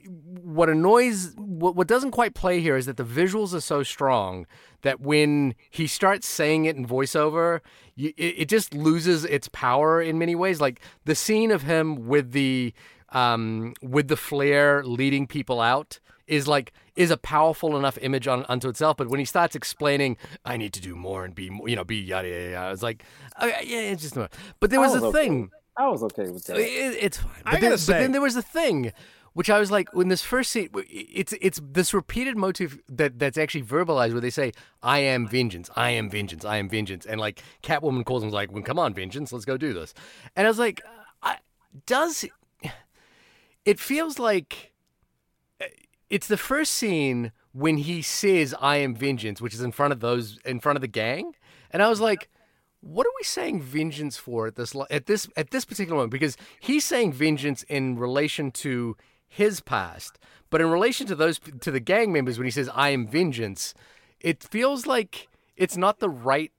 [0.42, 4.46] what annoys what, what doesn't quite play here is that the visuals are so strong
[4.82, 7.60] that when he starts saying it in voiceover
[7.94, 12.06] you, it, it just loses its power in many ways like the scene of him
[12.06, 12.72] with the
[13.10, 18.44] um with the flare leading people out is like is a powerful enough image on
[18.48, 21.68] unto itself but when he starts explaining i need to do more and be more
[21.68, 23.04] you know be yada yada yada it's like
[23.40, 24.16] okay, yeah it's just
[24.60, 25.24] but there was a okay.
[25.24, 26.58] thing I was okay with that.
[26.58, 27.32] it, it's fine.
[27.44, 28.92] But I then, gotta but say- then there was a thing,
[29.34, 33.38] which I was like, when this first scene, it's it's this repeated motif that that's
[33.38, 34.52] actually verbalized, where they say,
[34.82, 38.52] "I am vengeance, I am vengeance, I am vengeance," and like Catwoman calls him like,
[38.52, 39.94] "Well, come on, vengeance, let's go do this,"
[40.36, 40.82] and I was like,
[41.22, 41.38] I,
[41.86, 42.24] does
[43.64, 44.72] it feels like
[45.60, 45.66] uh,
[46.10, 50.00] it's the first scene when he says I am vengeance, which is in front of
[50.00, 51.34] those in front of the gang.
[51.70, 52.28] And I was like,
[52.80, 56.12] what are we saying vengeance for at this at this at this particular moment?
[56.12, 58.96] Because he's saying vengeance in relation to
[59.34, 60.18] his past,
[60.50, 63.72] but in relation to those to the gang members when he says I am vengeance,
[64.20, 66.52] it feels like it's not the right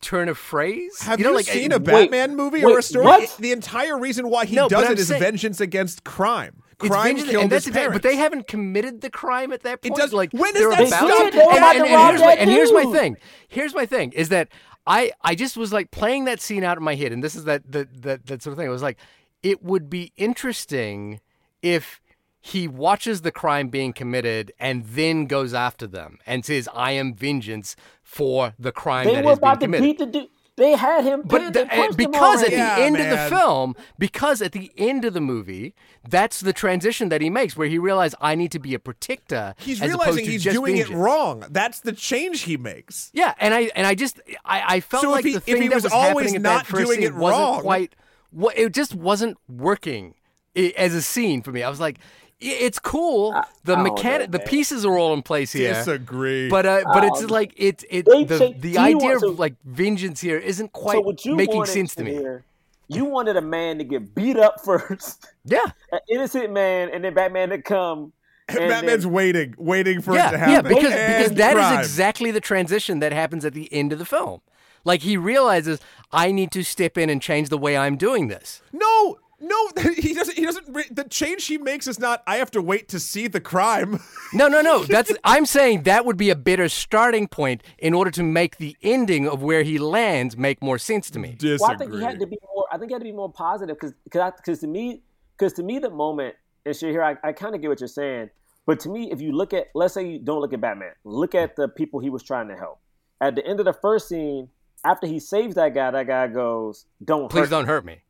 [0.00, 1.00] turn of phrase.
[1.02, 3.04] Have you you, like seen a Batman movie or a story?
[3.04, 3.36] what?
[3.40, 6.62] The entire reason why he No, but does I'm it is saying- vengeance against crime.
[6.78, 7.94] Crime vengeance- killed and that's his parents.
[7.96, 9.86] But they haven't committed the crime at that point.
[9.86, 10.00] It point.
[10.00, 11.34] does- like when is they're that about stopped?
[11.34, 13.16] and, and- and here's my, and here's my thing.
[13.48, 14.48] Here's my thing is that
[14.86, 17.44] I I just was like playing that scene out in my head, and this is
[17.44, 18.68] that that that, that sort of thing.
[18.68, 18.96] I was like,
[19.42, 21.20] it would be interesting
[21.62, 22.00] if
[22.40, 27.14] he watches the crime being committed and then goes after them and says, "I am
[27.14, 30.28] vengeance for the crime They that has been about to committed." beat the dude.
[30.56, 31.22] They had him.
[31.24, 34.42] But pinned the, and punched him because at the Yeah, end of the film, because
[34.42, 35.74] at the end of the movie,
[36.06, 39.54] that's the transition that he makes, where he realizes I need to be a protector.
[39.58, 40.94] He's as realizing to he's just doing vengeance.
[40.94, 41.46] it wrong.
[41.50, 43.10] That's the change he makes.
[43.14, 45.62] Yeah, and I and I just I, I felt So like he- the if thing
[45.62, 47.60] he that was was always happening at not that first doing scene it wasn't wrong-
[47.62, 47.94] quite.
[48.30, 50.14] What it just wasn't working
[50.54, 51.62] i- as a scene for me.
[51.62, 53.32] I was like, i- it's cool.
[53.64, 55.74] The I mechanic, know, the pieces are all in place here.
[55.74, 56.48] Disagree.
[56.48, 59.30] But uh, but it's Um, like it it the, cha- the idea want- of so-
[59.32, 62.12] like vengeance here isn't quite so what you making sense to me.
[62.12, 62.44] hear-
[62.88, 65.60] you wanted a man to get beat up first, Yeah.
[65.92, 68.12] an innocent man, and then Batman to come.
[68.48, 70.68] and Batman's then- waiting, waiting for it yeah, to yeah, happen.
[70.74, 71.78] because because And that is crime.
[71.78, 74.40] exactly the transition that happens at the end of the film.
[74.84, 75.78] Like he realizes
[76.10, 78.60] I need to step in and change the way I'm doing this.
[78.72, 80.36] No, no, he doesn't.
[80.36, 80.94] He doesn't.
[80.94, 82.22] The change he makes is not.
[82.26, 84.00] I have to wait to see the crime.
[84.32, 84.84] No, no, no.
[84.84, 88.76] That's I'm saying that would be a better starting point in order to make the
[88.80, 91.34] ending of where he lands make more sense to me.
[91.36, 91.56] Disagree.
[91.60, 92.64] Well, I think he had to be more.
[92.70, 95.02] I think he had to be more positive because because to me
[95.36, 97.88] because to me the moment and shit here I, I kind of get what you're
[97.88, 98.30] saying,
[98.66, 101.34] but to me if you look at let's say you don't look at Batman, look
[101.34, 102.78] at the people he was trying to help.
[103.20, 104.48] At the end of the first scene,
[104.84, 108.02] after he saves that guy, that guy goes, "Don't Please hurt don't hurt me.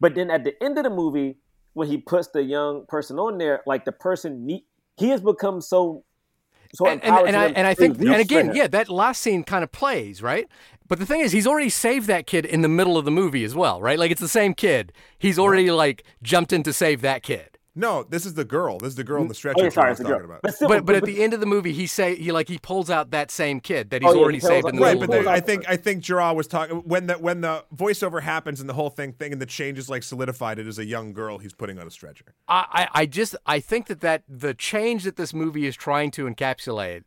[0.00, 1.38] But then at the end of the movie,
[1.72, 4.64] when he puts the young person on there, like the person need,
[4.96, 6.04] he has become so
[6.74, 9.62] so And, and, and I and I think and again, yeah, that last scene kind
[9.62, 10.46] of plays, right?
[10.88, 13.44] But the thing is, he's already saved that kid in the middle of the movie
[13.44, 13.98] as well, right?
[13.98, 14.92] Like it's the same kid.
[15.18, 17.55] He's already like jumped in to save that kid.
[17.78, 18.78] No, this is the girl.
[18.78, 19.36] This is the girl in the mm.
[19.36, 19.60] stretcher.
[19.60, 20.18] Oh, yeah, sorry, I it's was a girl.
[20.18, 20.42] talking about.
[20.42, 22.56] But, still, But but at the end of the movie, he say he like he
[22.58, 24.76] pulls out that same kid that he's Oh, yeah, he already pulls saved out- in
[24.76, 25.36] the Right, middle but of the the, movie.
[25.36, 28.74] I think I think Jerah was talking when the when the voiceover happens and the
[28.74, 30.58] whole thing thing and the change is like solidified.
[30.58, 32.34] It is a young girl he's putting on a stretcher.
[32.48, 36.10] I, I I just I think that that the change that this movie is trying
[36.12, 37.02] to encapsulate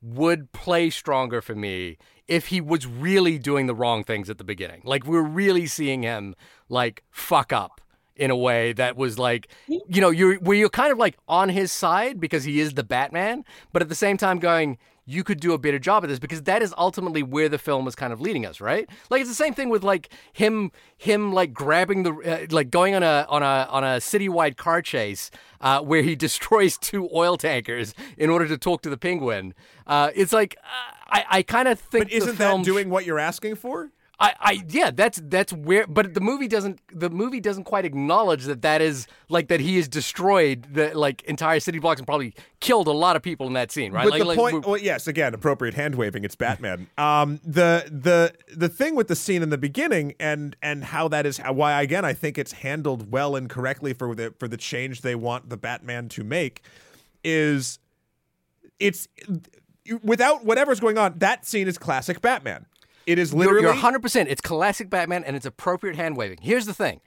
[0.00, 1.98] would play stronger for me
[2.28, 4.80] if he was really doing the wrong things at the beginning.
[4.84, 6.34] Like we're really seeing him
[6.70, 7.80] like fuck up
[8.16, 11.48] in a way that was like you know you're where you're kind of like on
[11.48, 15.40] his side because he is the Batman, but at the same time going you could
[15.40, 18.12] do a better job of this because that is ultimately where the film is kind
[18.12, 18.88] of leading us, right?
[19.10, 22.94] Like it's the same thing with like him him like grabbing the uh, like going
[22.94, 27.36] on a on a on a citywide car chase uh, where he destroys two oil
[27.36, 29.54] tankers in order to talk to the penguin.
[29.86, 33.04] Uh, it's like uh, I I kind of think But isn't film that doing what
[33.04, 33.90] you're asking for?
[34.20, 38.44] I, I yeah that's that's where but the movie doesn't the movie doesn't quite acknowledge
[38.44, 42.32] that that is like that he has destroyed the like entire city blocks and probably
[42.60, 44.76] killed a lot of people in that scene right But like, the like, point, well,
[44.76, 46.24] yes, again, appropriate hand waving.
[46.24, 46.86] It's Batman.
[46.96, 51.26] um, the the the thing with the scene in the beginning and and how that
[51.26, 55.00] is why again I think it's handled well and correctly for the for the change
[55.00, 56.62] they want the Batman to make
[57.24, 57.78] is
[58.78, 59.08] it's
[60.02, 61.18] without whatever's going on.
[61.18, 62.66] That scene is classic Batman.
[63.06, 64.26] It is You're- literally You're, 100%.
[64.28, 66.38] It's classic Batman and it's appropriate hand waving.
[66.42, 67.00] Here's the thing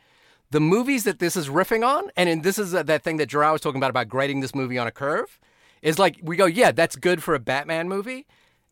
[0.51, 3.29] the movies that this is riffing on, and in, this is uh, that thing that
[3.29, 5.39] Jerah was talking about, about grading this movie on a curve,
[5.81, 8.25] is like we go, yeah, that's good for a Batman movie.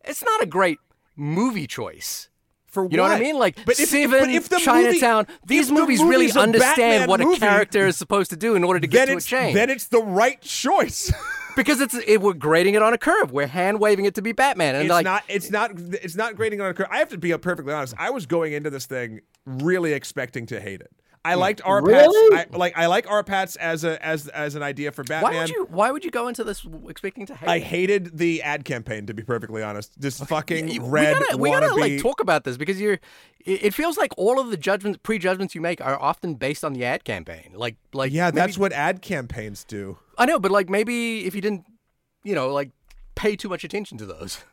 [0.03, 0.77] It's not a great
[1.15, 2.29] movie choice.
[2.75, 3.39] For You know what I mean?
[3.39, 5.25] Like but if, Seven, but if the Chinatown.
[5.27, 8.37] movie, these if the movies really movie's understand Batman what a character is supposed to
[8.37, 9.55] do in order to get to a change.
[9.55, 11.11] then it's the right choice.
[11.55, 13.31] because it's it, we're grading it on a curve.
[13.31, 16.35] We're hand waving it to be Batman, and it's like not it's not it's not
[16.35, 16.87] grading on a curve.
[16.91, 17.95] I have to be perfectly honest.
[17.97, 20.91] I was going into this thing really expecting to hate it.
[21.25, 21.39] I hmm.
[21.39, 22.37] liked R Really?
[22.37, 25.33] I, like I like RPattz as a as as an idea for Batman.
[25.33, 27.49] why would you why would you go into this expecting to hate?
[27.49, 27.63] I it?
[27.63, 29.99] hated the ad campaign to be perfectly honest.
[29.99, 32.99] This fucking we red gotta, we gotta like talk about this because you're.
[33.43, 36.73] It it feels like all of the judgments, prejudgments you make are often based on
[36.73, 37.51] the ad campaign.
[37.55, 39.97] Like, like yeah, maybe- that's what ad campaigns do.
[40.19, 41.65] I know, but like maybe if you didn't,
[42.23, 42.69] you know, like
[43.15, 44.43] pay too much attention to those.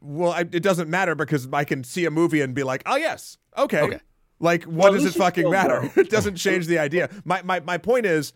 [0.00, 2.96] Well, I, it doesn't matter because I can see a movie and be like, "Oh
[2.96, 4.00] yes, okay." Okay.
[4.40, 5.90] Like, what Well, does it fucking matter?
[5.96, 7.08] it doesn't change the idea.
[7.24, 8.32] My, my my point is,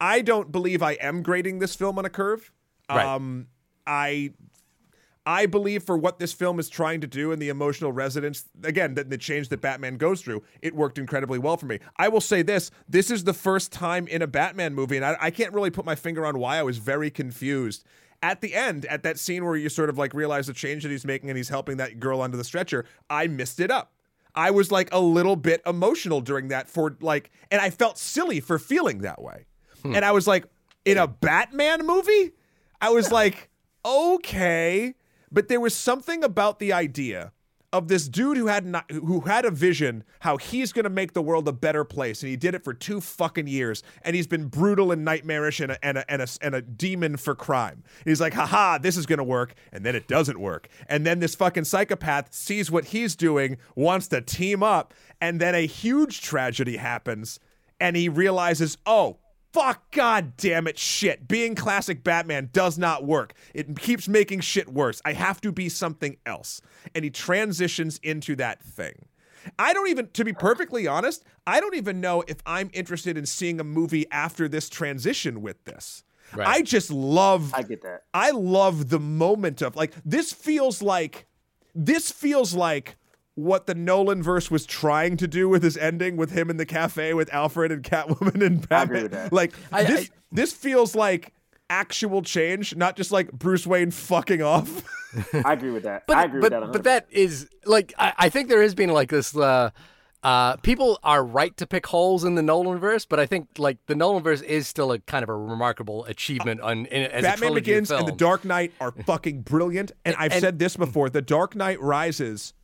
[0.00, 2.50] I don't believe I am grading this film on a curve.
[2.90, 3.04] Right.
[3.06, 3.46] Um,
[3.86, 4.32] I
[5.24, 8.94] I believe for what this film is trying to do and the emotional resonance, again,
[8.94, 11.78] the, the change that Batman goes through, it worked incredibly well for me.
[11.96, 15.16] I will say this this is the first time in a Batman movie, and I,
[15.20, 17.84] I can't really put my finger on why I was very confused.
[18.20, 20.90] At the end, at that scene where you sort of like realize the change that
[20.90, 23.92] he's making and he's helping that girl onto the stretcher, I missed it up.
[24.34, 28.40] I was like a little bit emotional during that for like, and I felt silly
[28.40, 29.46] for feeling that way.
[29.82, 29.94] Hmm.
[29.94, 30.46] And I was like,
[30.84, 32.32] in a Batman movie?
[32.80, 33.50] I was like,
[33.84, 34.94] okay.
[35.30, 37.32] But there was something about the idea
[37.72, 41.14] of this dude who had not, who had a vision how he's going to make
[41.14, 44.26] the world a better place and he did it for two fucking years and he's
[44.26, 47.82] been brutal and nightmarish and a, and a, and a, and a demon for crime.
[47.84, 50.68] And he's like haha this is going to work and then it doesn't work.
[50.88, 55.54] And then this fucking psychopath sees what he's doing wants to team up and then
[55.54, 57.40] a huge tragedy happens
[57.80, 59.16] and he realizes oh
[59.52, 61.28] fuck god damn it shit.
[61.28, 63.34] Being classic batman does not work.
[63.54, 65.00] It keeps making shit worse.
[65.04, 66.60] I have to be something else.
[66.94, 69.06] And he transitions into that thing.
[69.58, 73.26] I don't even to be perfectly honest i don't even know if i'm interested in
[73.26, 76.04] seeing a movie after this transition with this.
[76.34, 76.46] Right.
[76.46, 78.04] i just love I get that.
[78.14, 81.26] I love the moment of like this feels like
[81.74, 82.96] this feels like
[83.34, 86.66] what the Nolan verse was trying to do with his ending with him in the
[86.66, 89.02] cafe with Alfred and Catwoman and I agree Batman.
[89.04, 89.32] with that.
[89.32, 91.32] Like I- this I- this feels like
[91.70, 94.82] actual change, not just like Bruce Wayne fucking off.
[95.44, 96.06] I agree with that.
[96.06, 96.68] But I agree but with that.
[96.70, 96.72] 100%.
[96.72, 99.34] but that is like I, I think there has been like this.
[99.36, 99.70] Uh,
[100.22, 103.78] uh, people are right to pick holes in the Nolan verse, but I think like
[103.86, 107.22] the Nolan verse is still a kind of a remarkable achievement on in, as a
[107.22, 108.12] Batman trilogy Begins of and The.
[108.12, 109.90] Dark Knight are fucking brilliant.
[110.04, 112.54] And I've and- said this before: The Dark Knight Rises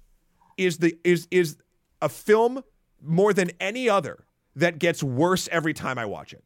[0.59, 1.56] is the is is
[2.02, 2.62] a film
[3.02, 4.24] more than any other
[4.56, 6.42] that gets worse every time I watch it.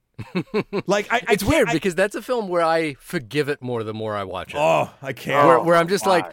[0.87, 3.83] like I, I It's weird I- because that's a film where I forgive it more
[3.83, 4.59] the more I watch it.
[4.59, 5.47] oh, I can't.
[5.47, 6.33] where, where I'm just like,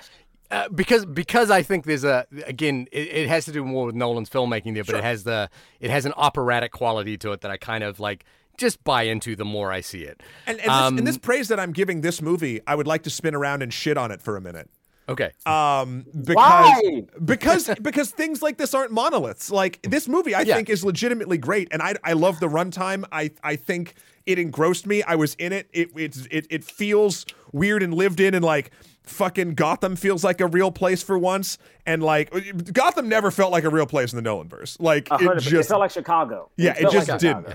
[0.51, 3.95] uh, because because I think there's a again it, it has to do more with
[3.95, 5.49] Nolan's filmmaking there, but it has the
[5.79, 8.25] it has an operatic quality to it that I kind of like
[8.57, 10.21] just buy into the more I see it.
[10.45, 13.03] And, and, this, Um, and this praise that I'm giving this movie, I would like
[13.03, 14.69] to spin around and shit on it for a minute.
[15.09, 15.31] Okay.
[15.45, 17.03] um because Why?
[17.25, 20.55] because because things like this aren't monoliths like this movie i Yeah.
[20.55, 23.95] think is legitimately great and i i love the runtime i i think
[24.25, 28.19] it engrossed me i was in it it it's it, it feels weird and lived
[28.19, 28.71] in and like
[29.03, 31.57] fucking gotham feels like a real place for once
[31.87, 32.31] and like
[32.71, 35.47] gotham never felt like a real place in the nolanverse like I heard it it,
[35.47, 36.51] it just felt like Chicago.
[36.57, 37.47] yeah, it felt just like didn't.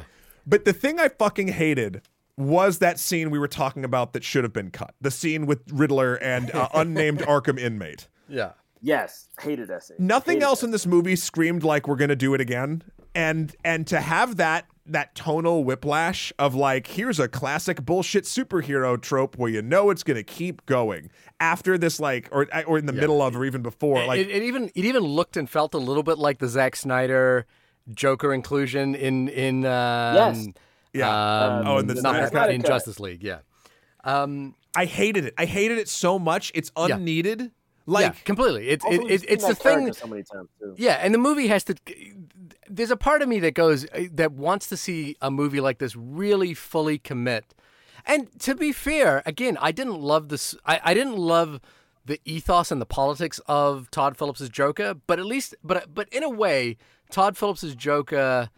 [0.47, 2.03] But the thing I fucking hated
[2.37, 4.95] was that scene we were talking about that should have been cut.
[5.01, 8.09] The scene with Riddler and uh, unnamed Arkham inmate.
[8.29, 8.53] Yeah.
[8.81, 9.97] Yes, hated that scene.
[9.99, 10.67] Nothing Hated else that.
[10.67, 12.83] in this movie screamed like we're gonna do it again.
[13.15, 19.01] And and to have that that tonal whiplash of like here's a classic bullshit superhero
[19.01, 21.11] trope where you know it's gonna keep going
[21.41, 24.43] after this like or or in the middle of or even before like it, it
[24.43, 27.47] even it even looked and felt a little bit like the Zack Snyder
[27.95, 30.47] Joker inclusion in in um, Yes.
[30.95, 32.51] Yeah um, Oh, in the not Snyder Cut.
[32.51, 33.41] in Justice League, yeah.
[34.05, 35.35] Um, I hated it.
[35.39, 36.53] I hated it so much.
[36.55, 37.41] It's unneeded.
[37.41, 37.49] Yeah.
[37.87, 38.69] Like yeah, completely.
[38.71, 39.93] It's it, it, it's the thing.
[39.93, 40.75] so many times too.
[40.79, 41.75] Yeah, and the movie has to.
[42.69, 45.95] There's a part of me that goes that wants to see a movie like this
[45.95, 47.55] really fully commit.
[48.07, 50.55] And to be fair, again, I didn't love this.
[50.65, 51.61] I, I didn't love
[52.07, 56.23] the ethos and the politics of Todd Phillips's Joker, but at least, but but in
[56.23, 56.77] a way,
[57.11, 58.51] Todd Phillips's Joker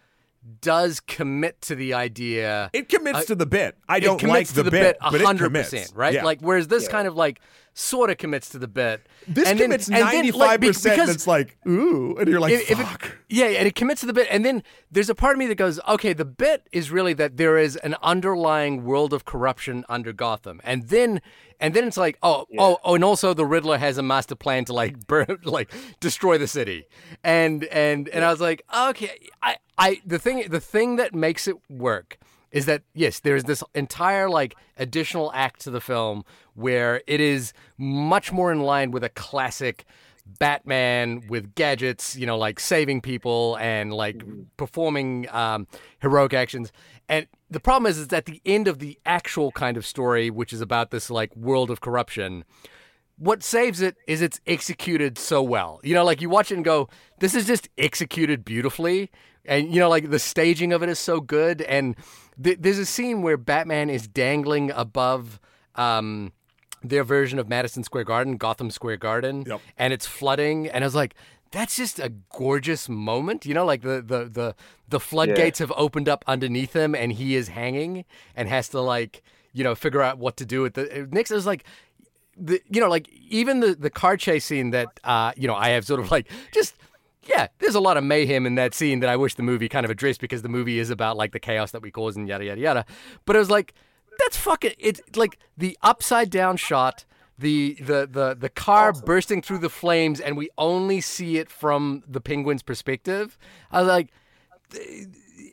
[0.60, 2.70] does commit to the idea.
[2.72, 3.76] It commits uh, to the bit.
[3.88, 5.70] I don't like commits the, to the bit, bit but it hundred commits.
[5.70, 6.14] percent, right?
[6.14, 6.24] Yeah.
[6.24, 7.40] Like whereas this kind of like
[7.74, 9.06] sort of commits to the bit.
[9.28, 10.96] this and then- commits and then, ninety like, five be- percent.
[10.96, 13.16] because It's like ooh, and you're like if, if it, fuck.
[13.28, 15.56] yeah, and it commits to the bit, and then there's a part of me that
[15.56, 20.12] goes, okay, the bit is really that there is an underlying world of corruption under
[20.12, 21.20] Gotham, and then
[21.60, 24.64] and then it's like, oh, oh, oh, and also the Riddler has a master plan
[24.66, 26.86] to like burn, like destroy the city,
[27.24, 31.48] and and and I was like, okay, I I the thing the thing that makes
[31.48, 32.18] it work
[32.50, 37.52] is that yes, there's this entire like additional act to the film where it is
[37.76, 39.84] much more in line with a classic
[40.38, 44.22] Batman with gadgets, you know, like saving people and like
[44.56, 45.66] performing um,
[46.00, 46.72] heroic actions.
[47.08, 50.52] And the problem is, is at the end of the actual kind of story, which
[50.52, 52.44] is about this like world of corruption,
[53.18, 55.80] what saves it is it's executed so well.
[55.82, 56.88] You know, like you watch it and go,
[57.20, 59.10] this is just executed beautifully.
[59.44, 61.62] And, you know, like the staging of it is so good.
[61.62, 61.94] And
[62.42, 65.38] th- there's a scene where Batman is dangling above
[65.76, 66.32] um,
[66.82, 69.60] their version of Madison Square Garden, Gotham Square Garden, Yep.
[69.78, 70.68] and it's flooding.
[70.68, 71.14] And I was like,
[71.50, 73.46] that's just a gorgeous moment.
[73.46, 74.54] You know, like the, the, the,
[74.88, 79.22] the floodgates have opened up underneath him and he is hanging and has to, like,
[79.52, 81.08] you know, figure out what to do with the.
[81.10, 81.64] Next, it was like,
[82.36, 85.70] the you know like even the the car chase scene that uh you know I
[85.70, 86.74] have sort of like just
[87.22, 89.84] yeah there's a lot of mayhem in that scene that I wish the movie kind
[89.84, 92.44] of addressed because the movie is about like the chaos that we cause and yada
[92.44, 92.86] yada yada
[93.24, 93.72] but it was like
[94.18, 97.04] that's fucking it's like the upside down shot
[97.38, 102.02] the the the the car bursting through the flames and we only see it from
[102.08, 103.36] the penguin's perspective
[103.70, 104.10] I was like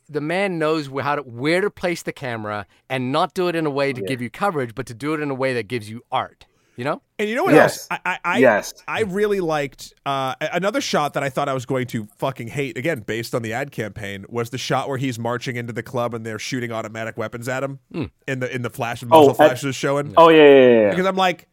[0.10, 3.56] the man knows where, how to, where to place the camera and not do it
[3.56, 5.68] in a way to give you coverage, but to do it in a way that
[5.68, 6.46] gives you art.
[6.76, 7.02] You know?
[7.20, 7.88] And you know what Yes.
[7.92, 8.00] else?
[8.04, 8.74] I, I, I, Yes.
[8.88, 12.78] I really liked uh, another shot that I thought I was going to fucking hate
[12.78, 16.16] again, based on the ad campaign, was the shot where he's marching into the club
[16.16, 17.80] and they're shooting automatic weapons at him
[18.28, 20.14] in the in the flash and Oh, muzzle at- flash was showing.
[20.18, 20.82] Oh yeah, yeah, yeah.
[20.82, 20.90] yeah.
[20.90, 21.48] Because I'm like,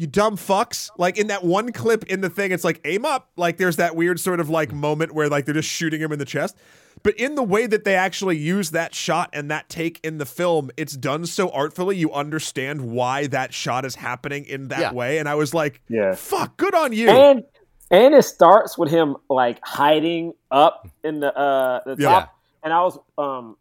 [0.00, 0.88] you dumb fucks.
[0.96, 3.28] Like in that one clip in the thing, it's like aim up.
[3.36, 6.18] Like there's that weird sort of like moment where like they're just shooting him in
[6.18, 6.56] the chest.
[7.02, 10.24] But in the way that they actually use that shot and that take in the
[10.26, 11.96] film, it's done so artfully.
[11.98, 14.92] You understand why that shot is happening in that Yeah.
[14.92, 15.18] way.
[15.18, 16.14] And I was like, Yeah.
[16.14, 17.08] fuck, good on you.
[17.10, 17.44] and
[17.90, 22.08] and it starts with him like hiding up in the uh the Yeah.
[22.08, 22.34] top.
[22.62, 23.56] And I was um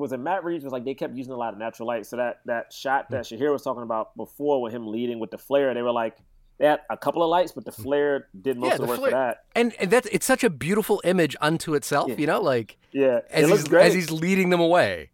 [0.00, 2.06] was it Matt Reeves was like they kept using a lot of natural light.
[2.06, 3.34] So that that shot that hmm.
[3.34, 6.16] Shahir was talking about before with him leading with the flare, they were like
[6.58, 7.82] they had a couple of lights, but the hmm.
[7.82, 9.44] flare did most Yeah, of the work flare- for that.
[9.54, 12.10] And, and that's it's such a beautiful image unto itself.
[12.10, 12.16] Yeah.
[12.16, 13.86] You know, like Yeah, as he's great.
[13.86, 15.10] as he's leading them away.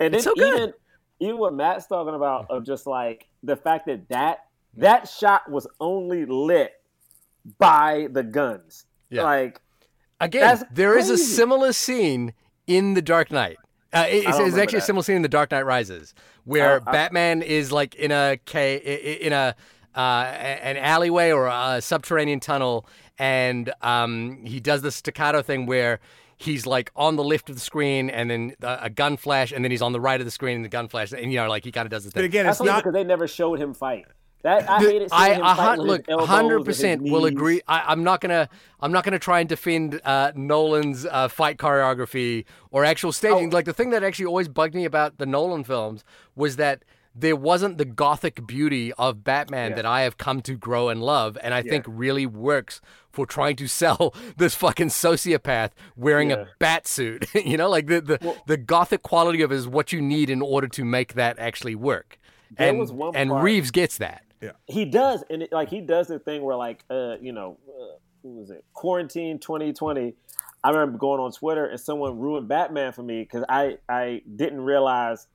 [0.00, 0.54] And then It's so good.
[0.54, 0.72] even
[1.20, 4.46] even what Matt's talking about of just like the fact that that
[4.76, 6.72] that shot was only lit
[7.58, 8.86] by the guns.
[9.10, 9.22] Yeah.
[9.22, 9.60] Like
[10.20, 12.34] Again, there is a similar scene
[12.66, 13.56] in The Dark Knight.
[13.94, 16.14] Uh, it- it's, it's remember actually a similar scene in The Dark Knight Rises,
[16.44, 19.54] where Uh, I- Batman is like in a in a
[19.94, 22.86] uh, an alleyway or a subterranean tunnel,
[23.18, 26.00] and um, he does the staccato thing where
[26.36, 29.64] he's like on the left of the screen, and then a, a gun flash, and
[29.64, 31.48] then he's on the right of the screen, and the gun flash, and you know,
[31.48, 32.24] like he kind of does this but thing.
[32.26, 32.78] again, it's only not.
[32.82, 34.06] because they never showed him fight.
[34.44, 37.62] That I hated seeing I fight look, hundred percent will agree.
[37.66, 42.44] I, I'm not gonna, I'm not gonna try and defend uh, Nolan's uh, fight choreography
[42.70, 43.52] or actual staging.
[43.52, 43.56] Oh.
[43.56, 46.04] Like the thing that actually always bugged me about the Nolan films
[46.36, 46.84] was that
[47.14, 49.76] there wasn't the gothic beauty of Batman Yeah.
[49.76, 52.82] that I have come to grow and love, and I think really works
[53.12, 56.36] for trying to sell this fucking sociopath wearing Yeah.
[56.36, 57.26] a bat suit.
[57.34, 60.42] you know, like the the, the gothic quality of it is what you need in
[60.42, 62.18] order to make that actually work.
[62.58, 62.78] And
[63.14, 64.23] and part- Reeves gets that.
[64.66, 67.96] He does and it, like he does the thing where like uh you know uh,
[68.22, 68.64] who was it?
[68.74, 70.14] Quarantine 2020
[70.62, 74.60] i remember going on twitter and someone ruined batman for me because i i didn't
[74.60, 75.26] realize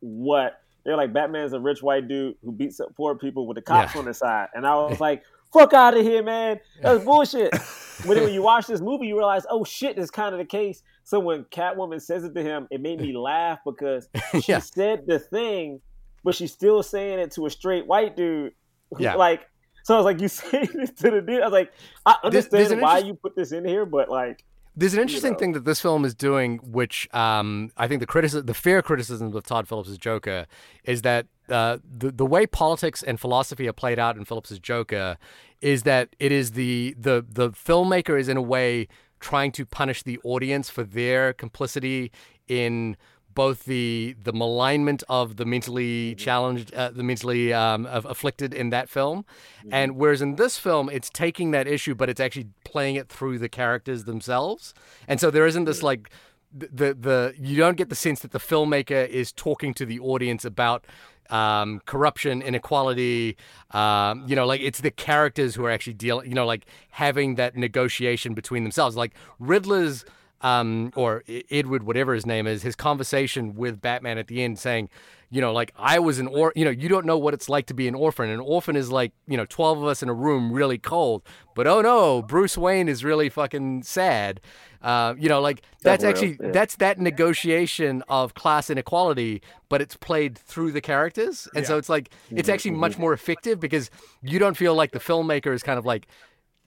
[0.00, 3.62] what they're like batman's a rich white dude who beats up poor people with the
[3.62, 4.00] cops Yeah.
[4.00, 4.48] on the side.
[4.54, 5.22] And i was like
[5.52, 6.60] fuck out of here man.
[6.82, 7.52] That's bullshit.
[8.06, 10.82] But when you watch this movie you realize oh shit that's kind of the case.
[11.04, 14.08] So when catwoman says it to him it made me laugh because
[14.40, 14.58] she Yeah.
[14.58, 15.80] said the thing
[16.24, 18.52] but she's still saying it to a straight white dude.
[18.90, 19.14] who, Yeah.
[19.14, 19.48] Like,
[19.84, 21.40] so I was like, you saying it to the dude?
[21.42, 21.72] I was like,
[22.06, 24.44] I understand an why interest- you put this in here, but like,
[24.76, 25.38] There's an interesting know.
[25.38, 29.34] thing that this film is doing, which um, I think the criticism, the fair criticism
[29.34, 30.46] of Todd Phillips' Joker,
[30.84, 35.18] is that uh, the the way politics and philosophy are played out in Phillips' Joker
[35.60, 38.88] is that it is the the the filmmaker is in a way
[39.20, 42.10] trying to punish the audience for their complicity
[42.48, 42.96] in
[43.34, 48.70] both the the malignment of the mentally challenged, uh, the mentally um, aff- afflicted in
[48.70, 49.24] that film,
[49.70, 53.38] and whereas in this film it's taking that issue, but it's actually playing it through
[53.38, 54.74] the characters themselves,
[55.08, 56.10] and so there isn't this like
[56.52, 59.98] the the, the you don't get the sense that the filmmaker is talking to the
[60.00, 60.84] audience about
[61.30, 63.36] um, corruption, inequality.
[63.70, 66.28] Um, you know, like it's the characters who are actually dealing.
[66.28, 68.96] You know, like having that negotiation between themselves.
[68.96, 70.04] Like Riddler's
[70.42, 74.88] um, or Edward, whatever his name is, his conversation with Batman at the end, saying,
[75.30, 77.66] you know, like I was an or, you know, you don't know what it's like
[77.66, 78.28] to be an orphan.
[78.28, 81.22] An orphan is like, you know, twelve of us in a room, really cold.
[81.54, 84.40] But oh no, Bruce Wayne is really fucking sad.
[84.82, 86.50] Uh, you know, like that's real, actually yeah.
[86.50, 89.40] that's that negotiation of class inequality,
[89.70, 93.12] but it's played through the characters, and so it's like it's Mm-hmm, actually much more
[93.14, 93.90] effective because
[94.22, 96.08] you don't feel like the filmmaker is kind of like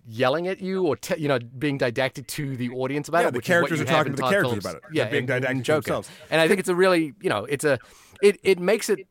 [0.08, 3.32] yelling at you or te- you know being didactic to the audience about Yeah, it.
[3.32, 4.66] the which is what characters are talking in to the characters Phillips.
[4.66, 4.82] about it.
[4.92, 6.10] Yeah, They're being didactic in to themselves.
[6.30, 7.80] And I think it's a really you know it's a
[8.22, 9.08] it it makes it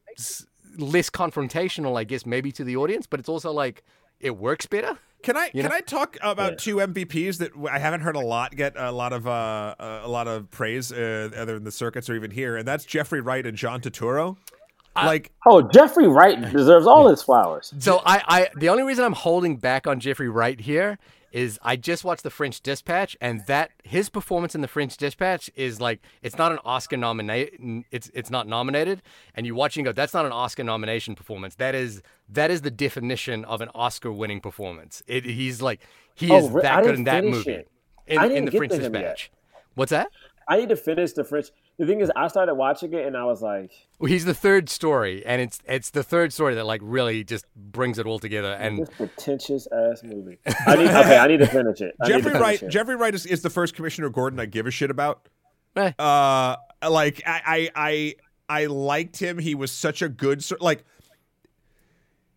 [0.78, 3.82] less confrontational, I guess, maybe to the audience, but it's also like
[4.20, 4.98] it works better.
[5.22, 5.76] Can I You can know?
[5.76, 6.56] I talk about Yeah.
[6.58, 9.30] two MVPs that I haven't heard a lot get a lot of uh,
[9.78, 12.84] uh, a lot of praise uh, either in the circuits or even here, and that's
[12.84, 14.36] Jeffrey Wright and John Turturro.
[14.96, 17.72] Like oh, Jeffrey Wright deserves all his flowers.
[17.78, 20.98] So I, I the only reason I'm holding back on Jeffrey Wright here
[21.32, 25.50] is I just watched the French Dispatch and that his performance in the French Dispatch
[25.56, 29.02] is like it's not an Oscar nominated it's it's not nominated
[29.34, 32.62] and you watch and go that's not an Oscar nomination performance that is that is
[32.62, 35.80] the definition of an Oscar winning performance it, he's like
[36.14, 37.68] he Oh, is re- that good in that movie it.
[38.06, 39.16] in, in the French to him yet.
[39.16, 39.30] Dispatch
[39.74, 40.06] what's that
[40.46, 41.48] I need to finish the French.
[41.76, 44.68] The thing is, I started watching it and I was like, well, he's the third
[44.68, 48.52] story and it's it's the third story that like really just brings it all together
[48.52, 50.38] and this pretentious ass movie.
[50.66, 51.96] I need okay, I need to finish it.
[52.00, 52.68] I Jeffrey finish Wright, it.
[52.68, 55.28] Jeffrey Wright is, is the first Commissioner Gordon I give a shit about.
[55.74, 55.90] Eh.
[55.98, 56.56] Uh,
[56.88, 58.14] like I, I, I,
[58.62, 59.38] I liked him.
[59.38, 60.84] He was such a good sor- like.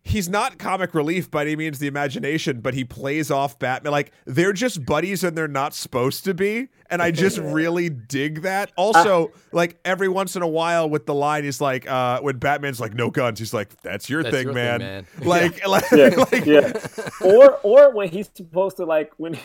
[0.08, 3.92] He's not comic relief by any means of the imagination, but he plays off Batman
[3.92, 8.42] like they're just buddies and they're not supposed to be, and I just really dig
[8.42, 8.72] that.
[8.76, 12.80] Also, like every once in a while with the line, he's like, uh, when Batman's
[12.80, 15.06] like, "No guns," he's like, "That's your That's thing, your thing, man." man.
[15.20, 16.72] Like, like, yeah, like yeah.
[17.20, 19.36] Or or when he's supposed to like when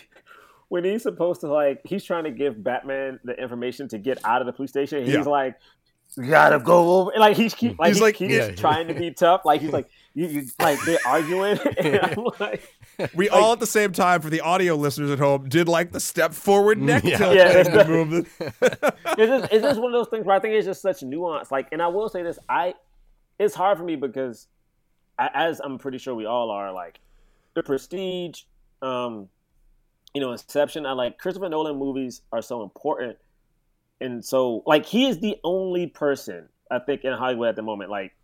[0.69, 4.41] when he's supposed to like he's trying to give Batman the information to get out
[4.41, 5.03] of the police station.
[5.03, 5.21] He's Yeah.
[5.23, 5.55] like,
[6.17, 7.11] "You gotta go over.
[7.17, 8.51] Like he's keep like He's he's like- like Yeah.
[8.51, 9.41] trying to be tough.
[9.45, 11.57] Like he's like you, you like they're arguing.
[11.77, 12.61] and I'm like,
[13.15, 15.99] We all at the same time, for the audio listeners at home, did like the
[15.99, 17.17] step forward neck Yeah.
[17.17, 20.35] tilt Yeah, it's to move the- it's just it's just one of those things where
[20.35, 21.51] I think it's just such nuance.
[21.51, 22.75] Like, and I will say this, I
[23.39, 24.47] it's hard for me because
[25.19, 26.99] a- as I'm pretty sure we all are, like
[27.55, 28.41] the Prestige,
[28.81, 29.29] um,
[30.13, 30.85] you know, Inception.
[30.85, 33.17] I like Christopher Nolan movies are so important,
[33.99, 37.89] and so like he is the only person I think in Hollywood at the moment.
[37.89, 38.15] Like,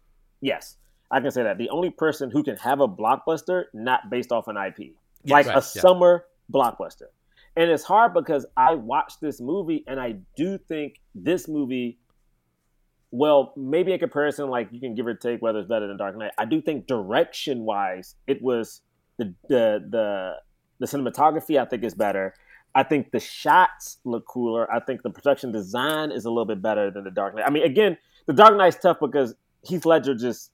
[0.41, 0.75] yes,
[1.11, 4.47] I can say that the only person who can have a blockbuster not based off
[4.47, 4.93] an IP,
[5.25, 5.59] like right, a yeah.
[5.59, 7.07] summer blockbuster.
[7.55, 11.97] And it's hard because I watched this movie and I do think this movie,
[13.11, 16.15] well, maybe in comparison, like you can give or take whether it's better than Dark
[16.15, 16.31] Knight.
[16.37, 18.81] I do think direction wise, it was
[19.17, 20.35] the the the
[20.79, 22.35] the cinematography I think is better.
[22.75, 24.71] I think the shots look cooler.
[24.71, 27.45] I think the production design is a little bit better than the Dark Knight.
[27.45, 27.97] I mean, again,
[28.27, 29.33] the Dark Knight's tough because
[29.63, 30.51] Heath Ledger just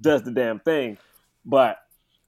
[0.00, 0.98] does the damn thing.
[1.44, 1.78] But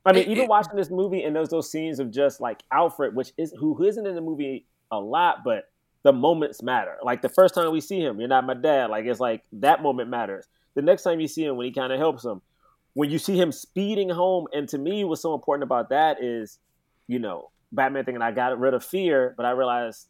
[0.07, 2.63] I mean, It- even it- watching this movie and those those scenes of just like
[2.73, 5.65] Alfred, which is who isn't in the movie a lot, but
[6.05, 6.97] the moments matter.
[7.03, 8.89] Like the first time we see him, you're not my dad.
[8.91, 10.47] Like it's like that moment matters.
[10.75, 12.41] the next time you see him when he kind of helps him,
[12.95, 16.61] when you see him speeding home, and to me, what's so important about that is,
[17.09, 20.07] you know, Batman thinking I got rid of fear, but I realized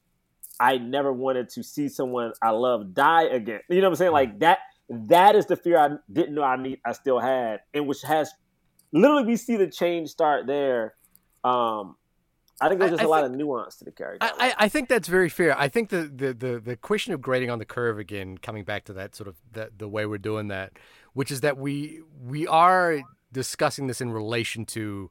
[0.60, 3.60] I never wanted to see someone I love die again.
[3.70, 4.12] You know what I'm saying?
[4.12, 4.58] Like that.
[4.88, 6.80] That is the fear I didn't know I need.
[6.84, 8.30] I still had, and which has
[8.92, 10.94] literally we see the change start there.
[11.44, 11.96] Um,
[12.60, 14.26] I think there's just I a lot think- of nuance to the character.
[14.26, 15.56] I, I I think that's very fair.
[15.58, 18.84] I think the, the, the, the question of grading on the curve again, coming back
[18.86, 20.72] to that sort of the, the way we're doing that,
[21.12, 25.10] which is that we we are discussing this in relation to,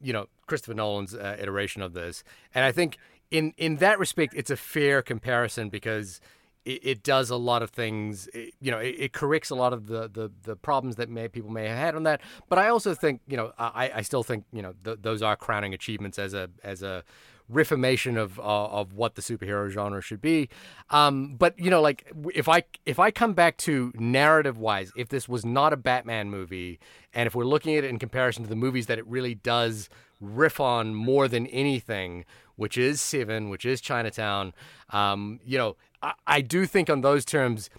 [0.00, 2.98] you know, Christopher Nolan's uh, iteration of this, and I think
[3.30, 6.20] in in that respect, it's a fair comparison because
[6.64, 8.28] it, it does a lot of things.
[8.34, 11.28] It, you know, it, it corrects a lot of the, the, the problems that may
[11.28, 12.20] people may have had on that.
[12.48, 15.36] But I also think, you know, I, I still think, you know, th- those are
[15.36, 17.04] crowning achievements as a as a
[17.48, 20.48] reformation of uh, of what the superhero genre should be.
[20.90, 25.08] Um, but you know, like if I if I come back to narrative wise, if
[25.08, 26.78] this was not a Batman movie,
[27.12, 29.88] and if we're looking at it in comparison to the movies that it really does
[30.20, 32.24] riff on more than anything,
[32.56, 34.54] which is Seven, which is Chinatown,
[34.90, 37.70] um, you know, I, I do think on those terms,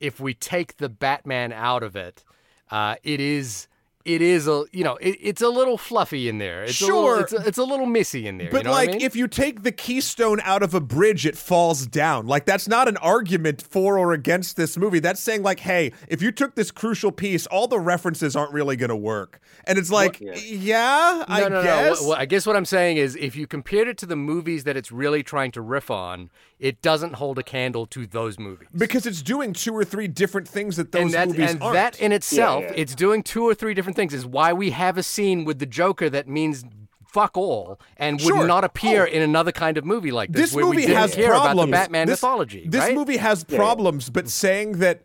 [0.00, 2.24] if we take the Batman out of it,
[2.70, 3.68] uh, it is.
[4.06, 6.62] It is a you know it, it's a little fluffy in there.
[6.62, 7.16] It's A Sure.
[7.18, 8.50] little, it's, a, it's a little missy in there.
[8.50, 9.00] But you know what I like, mean?
[9.02, 12.26] if you take the keystone out of a bridge, it falls down.
[12.26, 15.00] Like that's not an argument for or against this movie.
[15.00, 18.76] That's saying like, hey, if you took this crucial piece, all the references aren't really
[18.76, 19.40] going to work.
[19.64, 20.34] And it's like, yeah.
[20.36, 22.00] yeah, I no, no, guess.
[22.00, 22.08] no.
[22.10, 24.76] Well, I guess what I'm saying is, if you compared it to the movies that
[24.76, 28.68] it's really trying to riff on, it doesn't hold a candle to those movies.
[28.76, 31.74] because it's doing two or three different things that those and that, movies and aren't.
[31.74, 32.72] that in itself, yeah.
[32.76, 34.14] it's doing two or three different things.
[34.14, 36.64] Is why we have a scene with the Joker that means
[37.12, 38.46] fuck all and would Sure.
[38.46, 39.10] not appear Oh.
[39.10, 41.54] in another kind of movie like this, this where we movie didn't has care problems.
[41.54, 42.66] about the Batman this, mythology.
[42.68, 42.94] This right?
[42.94, 45.02] movie has problems, but saying that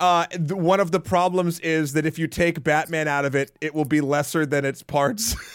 [0.00, 3.52] uh, th- one of the problems is that if you take Batman out of it,
[3.60, 5.36] it will be lesser than its parts.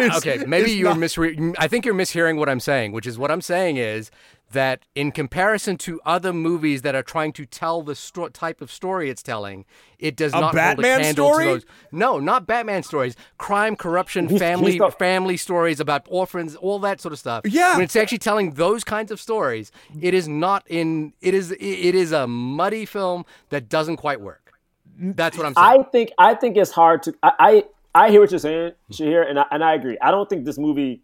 [0.00, 3.18] It's- okay, maybe you're not- misre- I think you're mishearing what I'm saying, which is
[3.18, 4.10] what I'm saying is
[4.52, 8.70] that in comparison to other movies that are trying to tell the sto- type of
[8.70, 9.64] story it's telling,
[9.98, 11.44] it does not Batman hold a candle story?
[11.46, 11.64] to those.
[11.90, 13.16] No, not Batman stories.
[13.36, 17.42] Crime, corruption, He's- family, he's not- family stories about orphans, all that sort of stuff.
[17.46, 17.74] Yeah.
[17.74, 21.14] when it's actually telling those kinds of stories, it is not in.
[21.20, 21.50] It is.
[21.50, 24.52] It is a muddy film that doesn't quite work.
[24.96, 25.80] That's what I'm saying.
[25.80, 27.14] I think I think it's hard to.
[27.22, 27.64] I I,
[28.06, 29.96] I hear what you're saying, Shahir, and I, and I agree.
[30.00, 31.00] I don't think this movie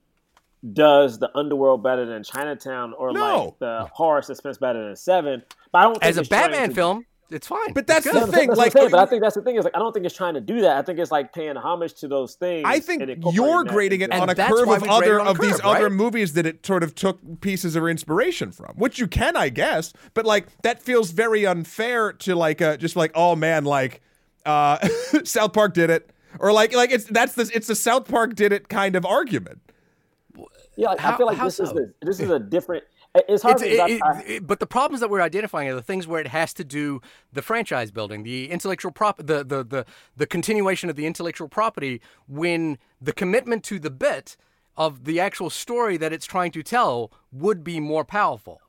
[0.72, 3.44] does the underworld better than Chinatown or No.
[3.44, 5.42] like the horror suspense better than Seven.
[5.72, 7.72] But I don't think As a Batman to- film, it's fine.
[7.72, 8.22] But that's the good.
[8.24, 8.50] That's thing.
[8.50, 10.14] I'm Like, saying, but I think that's the thing is like I don't think it's
[10.16, 10.76] trying to do that.
[10.76, 12.64] I think it's like paying homage to those things.
[12.66, 15.20] I think and you're grading it into- on a And curve why of other it
[15.20, 18.50] on a of these curve, other movies that it sort of took pieces of inspiration
[18.50, 19.92] from, which you can, I guess.
[20.12, 24.00] But like that feels very unfair to like uh, just like oh man, like
[24.44, 24.86] uh,
[25.24, 28.52] South Park did it, or like like it's that's the it's a South Park did
[28.52, 29.60] it kind of argument.
[30.80, 31.74] Yeah, like, How- I feel like this is so?
[31.74, 32.84] the, this is a different.
[33.28, 35.74] It's hard It's, it, I- I- it- it- but the problems that we're identifying are
[35.74, 37.00] the things where it has to do
[37.32, 39.84] the franchise building, the intellectual prop, the, the the
[40.16, 42.00] the continuation of the intellectual property.
[42.28, 44.36] When the commitment to the bit
[44.76, 48.60] of the actual story that it's trying to tell would be more powerful,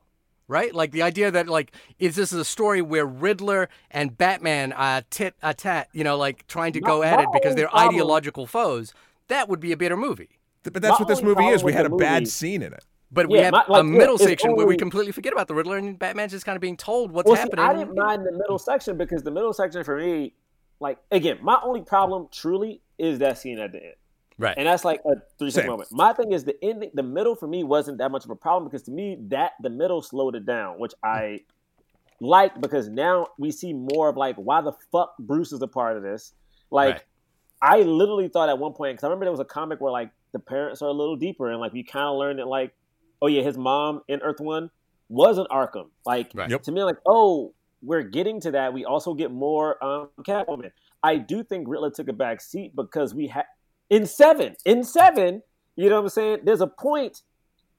[0.48, 0.74] right?
[0.74, 5.02] Like the idea that like is this is a story where Riddler and Batman are
[5.08, 8.46] tit a tat, you know, like trying to go at it because they're problem- ideological
[8.46, 8.92] foes.
[9.28, 10.40] That would be a better movie.
[10.64, 11.64] But that's My what this movie is.
[11.64, 12.84] We had a the bad scene in it.
[13.10, 15.46] But we Yeah, have my- like, a middle it's section where we completely forget about
[15.48, 17.64] the Riddler and Batman's just kind of being told what's Well, see, happening.
[17.64, 20.34] I didn't mind the middle section because the middle section for me,
[20.80, 23.94] like again, my only problem truly is that scene at the end,
[24.38, 24.54] Right.
[24.56, 25.70] and that's like a three second Same.
[25.72, 25.88] moment.
[25.92, 28.64] My thing is the ending, the middle for me wasn't that much of a problem
[28.70, 31.40] because to me that the middle slowed it down, which I
[32.20, 35.96] like because now we see more of like why the fuck Bruce is a part
[35.98, 36.32] of this.
[36.70, 37.02] Like Right.
[37.60, 40.10] I literally thought at one point because I remember there was a comic where like
[40.32, 42.72] the parents are a little deeper and like you kind of learned that like
[43.20, 44.70] oh yeah his mom in Earth One
[45.08, 45.90] wasn't Arkham.
[46.06, 46.50] Like Right.
[46.50, 46.62] Yep.
[46.62, 48.72] to me, like oh we're getting to that.
[48.72, 50.70] We also get more um, Catwoman.
[51.02, 53.44] I do think Riddler took a back seat because we had
[53.90, 55.42] in seven in seven.
[55.76, 56.38] You know what I'm saying?
[56.44, 57.22] There's a point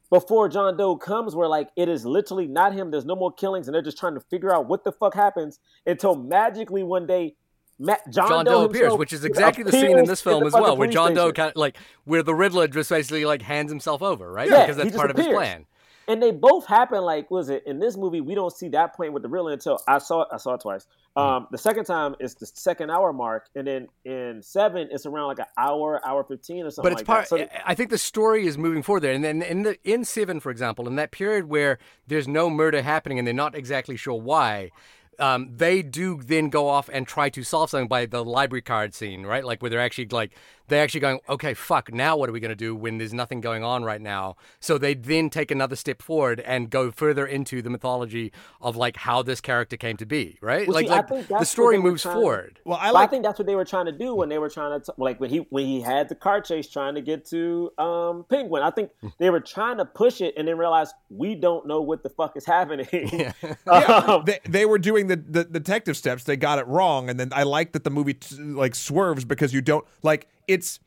[0.09, 2.91] before John Doe comes where like it is literally not him.
[2.91, 5.59] There's no more killings, and they're just trying to figure out what the fuck happens
[5.85, 7.35] until magically one day.
[7.81, 10.77] John, John Doe, Doe appears, which is exactly the scene in this film as well,
[10.77, 14.31] where John Doe kind of like where the Riddler just basically like hands himself over,
[14.31, 14.49] right?
[14.49, 15.65] Yeah, because that's part of his plan.
[16.07, 19.13] and they both happen like was it in this movie we don't see that point
[19.13, 20.85] with the Riddler until I saw it I saw it twice.
[21.15, 25.27] Um, the second time is the second hour mark, and then in seven it's around
[25.27, 26.91] like an hour, hour fifteen or something.
[26.91, 27.29] But it's like part.
[27.29, 27.51] That.
[27.51, 30.39] So, I think the story is moving forward there, and then in the in Seven,
[30.39, 31.77] for example, in that period where
[32.07, 34.71] there's no murder happening and they're not exactly sure why,
[35.19, 38.93] um, they do then go off and try to solve something by the library card
[38.93, 39.43] scene, right?
[39.45, 40.31] Like where they're actually like
[40.67, 43.41] they're actually going, okay, fuck, now what are we going to do when there's nothing
[43.41, 44.35] going on right now?
[44.59, 48.31] So they then take another step forward and go further into the mythology
[48.61, 50.67] of like how this character came to be, right?
[50.67, 52.59] Well, like, see, like the story what they were moves trying- forward.
[52.65, 54.49] Well, I But I think that's what they were trying to do when they were
[54.49, 57.25] trying to, t- like when he when he had the car chase trying to get
[57.25, 58.63] to um, Penguin.
[58.63, 62.03] I think they were trying to push it and then realized we don't know what
[62.03, 62.87] the fuck is happening.
[63.67, 66.23] Um, they, they were doing the, the detective steps.
[66.25, 69.53] They got it wrong, and then I like that the movie t- like swerves because
[69.53, 70.79] you don't like it's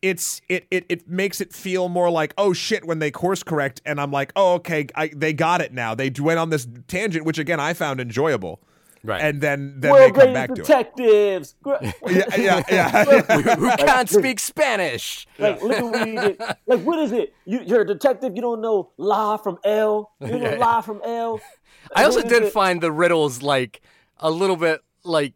[0.00, 3.80] it's it it it makes it feel more like oh shit when they course correct,
[3.84, 5.94] and I'm like oh okay I, they got it now.
[5.94, 8.60] They went on this tangent, which again I found enjoyable,
[9.04, 9.20] Right.
[9.22, 10.56] And then then they come greatest back to it.
[10.66, 11.54] detectives.
[12.08, 13.04] Yeah, yeah, yeah.
[13.56, 15.26] Who can't speak Spanish?
[15.38, 16.40] Like, look at what you did.
[16.66, 17.34] Like, what is it?
[17.44, 18.32] You, you're a detective.
[18.34, 20.12] You don't know La from L.
[20.20, 20.58] You don't know Yeah.
[20.58, 21.40] La from L.
[21.94, 22.52] I also did it?
[22.52, 23.80] find the riddles like
[24.18, 25.34] a little bit like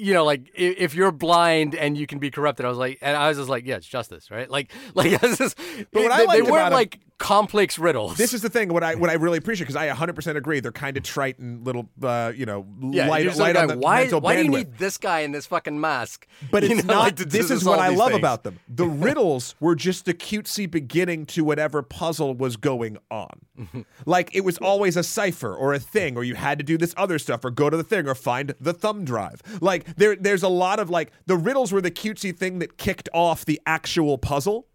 [0.00, 2.98] you know like if, if you're blind and you can be corrupted I was like
[3.00, 4.50] and I was just like yeah it's justice right?
[4.50, 5.56] Like like just,
[5.92, 8.72] But what I they, they weren't like complex riddles This is the thing.
[8.72, 10.58] What I what I really appreciate because I 100 percent agree.
[10.58, 13.78] They're kind of trite and little, uh, you know, yeah light, light like on the
[13.78, 16.84] why mental why do you need this guy in this fucking mask But You it's
[16.84, 17.00] know, not.
[17.04, 18.18] like, to- this is what I love things.
[18.18, 18.58] about them.
[18.68, 23.46] The riddles were just the cutesy beginning to whatever puzzle was going on.
[24.06, 26.94] like it was always a cipher or a thing, or you had to do this
[26.96, 29.42] other stuff, or go to the thing, or find the thumb drive.
[29.60, 33.10] Like there, there's a lot of like the riddles were the cutesy thing that kicked
[33.12, 34.66] off the actual puzzle.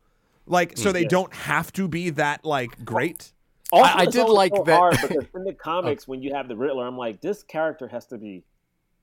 [0.48, 3.32] Like so they don't have to be that like great.
[3.72, 6.48] Also, I- I did like so that- hard because in the comics, when you have
[6.48, 8.44] the Riddler, I'm like, this character has to be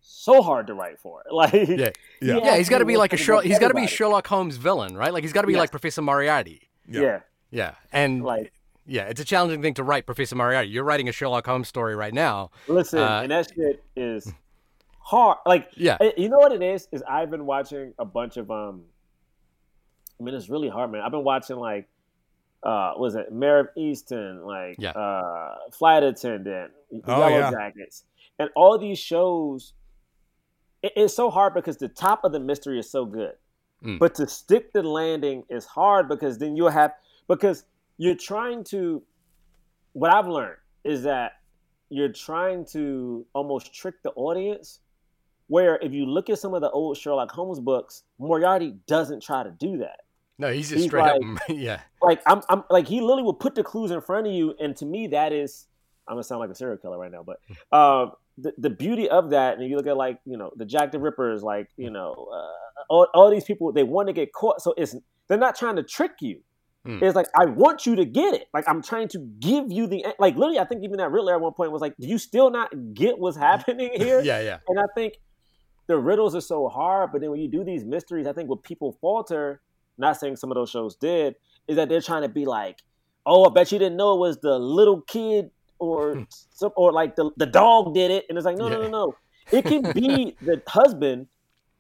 [0.00, 1.22] so hard to write for.
[1.30, 1.90] Like, yeah
[2.20, 2.36] Yeah.
[2.38, 3.86] yeah he's got to to be like a with Sherlock he's got to be.
[3.86, 5.60] Sherlock Holmes villain right like he's got to be Yes.
[5.60, 7.20] like Professor Moriarty yeah.
[7.50, 8.52] yeah and Like,
[8.86, 11.94] yeah it's a challenging thing to write Professor Moriarty you're writing a Sherlock Holmes story
[11.96, 14.32] right now listen, Uh, and that shit is
[14.98, 15.38] hard.
[15.46, 15.98] Like, Yeah.
[16.00, 16.88] eh, you know what it is?
[16.92, 18.84] Is I've been watching a bunch of um.
[20.22, 21.00] I mean, it's really hard, man.
[21.02, 21.88] I've been watching like,
[22.62, 24.90] uh, was it Mare of Easttown, like, Yeah.
[24.92, 26.70] uh, Flight Attendant,
[27.06, 27.50] Oh, Yellow yeah.
[27.50, 28.04] Jackets,
[28.38, 29.72] and all these shows.
[30.82, 33.32] It, it's so hard because the top of the mystery is so good,
[33.82, 33.98] Mm.
[33.98, 36.92] but to stick the landing is hard because then you'll have
[37.28, 37.64] because
[37.98, 39.02] you're trying to.
[39.94, 41.40] What I've learned is that
[41.88, 44.78] you're trying to almost trick the audience.
[45.48, 49.42] Where if you look at some of the old Sherlock Holmes books, Moriarty doesn't try
[49.42, 50.00] to do that.
[50.38, 53.54] No he's just He's straight up yeah Like I'm, I'm like he literally will put
[53.54, 55.66] the clues in front of you, and to me that is
[56.06, 57.38] I'm gonna sound like a serial killer right now, but
[57.76, 60.92] um, the the beauty of that, and you look at like you know the Jack
[60.92, 64.60] the Rippers, like you know uh, all, all these people they want to get caught,
[64.60, 64.96] so it's
[65.28, 66.40] they're not trying to trick you.
[66.84, 66.98] Hmm.
[67.00, 68.48] It's like I want you to get it.
[68.52, 70.58] Like I'm trying to give you the like literally.
[70.58, 73.18] I think even that Riddler at one point was like, "Do you still not get
[73.18, 75.14] what's happening here?" yeah yeah And I think
[75.86, 78.62] the riddles are so hard, but then when you do these mysteries, I think what
[78.62, 79.60] people falter,
[79.98, 81.36] not saying some of those shows did,
[81.68, 82.78] is that they're trying to be like,
[83.26, 87.16] oh, I bet you didn't know it was the little kid or some, or like
[87.16, 88.26] the, the dog did it.
[88.28, 89.16] And it's like, no, no, no, no.
[89.50, 91.26] It can be the husband,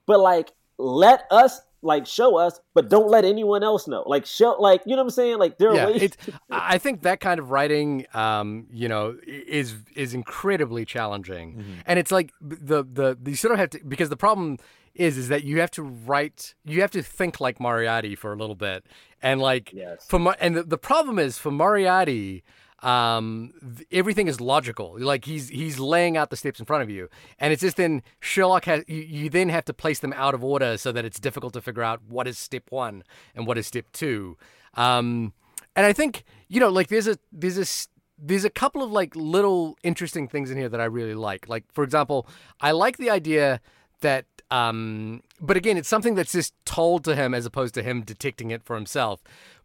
[0.06, 4.04] but like let us like show us, but don't let anyone else know.
[4.06, 5.38] Like show like you know what I'm saying?
[5.38, 6.16] Like there are yeah, ways it's,
[6.50, 11.80] I I think that kind of writing, um, you know, is is incredibly challenging, Mm-hmm.
[11.86, 14.58] and it's like the the you sort of have to because the problem
[14.94, 18.36] is is that you have to write, you have to think like Moriarty for a
[18.36, 18.84] little bit,
[19.22, 20.06] and like Yes.
[20.08, 22.44] for and the, the problem is for Moriarty.
[22.82, 24.96] Um, th- everything is logical.
[24.98, 28.02] Like he's he's laying out the steps in front of you, and it's just then
[28.20, 31.20] Sherlock has you, you then have to place them out of order so that it's
[31.20, 33.04] difficult to figure out what is step one
[33.34, 34.36] and what is step two.
[34.74, 35.32] Um,
[35.76, 37.88] and I think you know, like there's a there's a
[38.18, 41.48] there's a couple of like little interesting things in here that I really like.
[41.48, 42.26] Like for example,
[42.60, 43.60] I like the idea
[44.00, 48.02] that um, but again, it's something that's just told to him as opposed to him
[48.02, 49.22] detecting it for himself.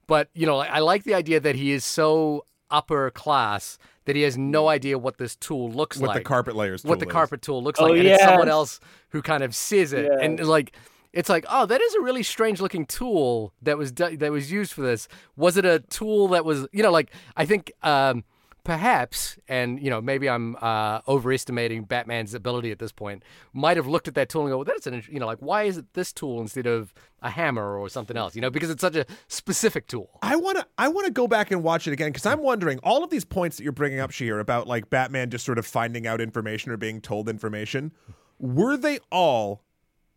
[0.08, 4.16] But you know, I I like the idea that he is so upper class that
[4.16, 6.84] he has no idea what this tool looks What like What the carpet layers.
[6.84, 7.12] what the is.
[7.12, 8.80] carpet tool looks Oh, like, and it's someone else
[9.10, 10.74] who kind of sees it, and like
[11.14, 14.74] it's like, oh, that is a really strange looking tool that was that was used
[14.74, 15.08] for this.
[15.36, 18.24] Was it a tool that was, you know, like I think um,
[18.68, 23.24] perhaps, and you know, maybe I'm uh, overestimating Batman's ability at this point.
[23.54, 25.64] Might have looked at that tool and go, well, that's an, you know, like why
[25.64, 28.36] is it this tool instead of a hammer or something else?
[28.36, 30.20] You know, because it's such a specific tool.
[30.22, 32.80] I want to I want to go back and watch it again because I'm wondering
[32.84, 35.66] all of these points that you're bringing up here about like Batman just sort of
[35.66, 37.94] finding out information or being told information
[38.38, 39.64] were they all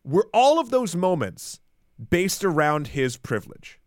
[0.03, 1.61] were all of those moments
[2.11, 3.80] based around his privilege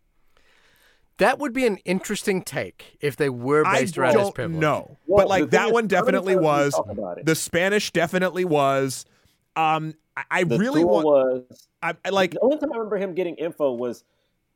[1.18, 4.60] That would be an interesting take if they were I based around his don't privilege.
[4.60, 6.74] know, Well, but like the thing that is, one definitely times do we was.
[6.74, 7.26] talk about it?
[7.26, 9.06] The Spanish definitely was.
[9.54, 11.04] Um, I, I The really tour want.
[11.06, 12.32] was I, I like.
[12.32, 14.02] the only time I remember him getting info was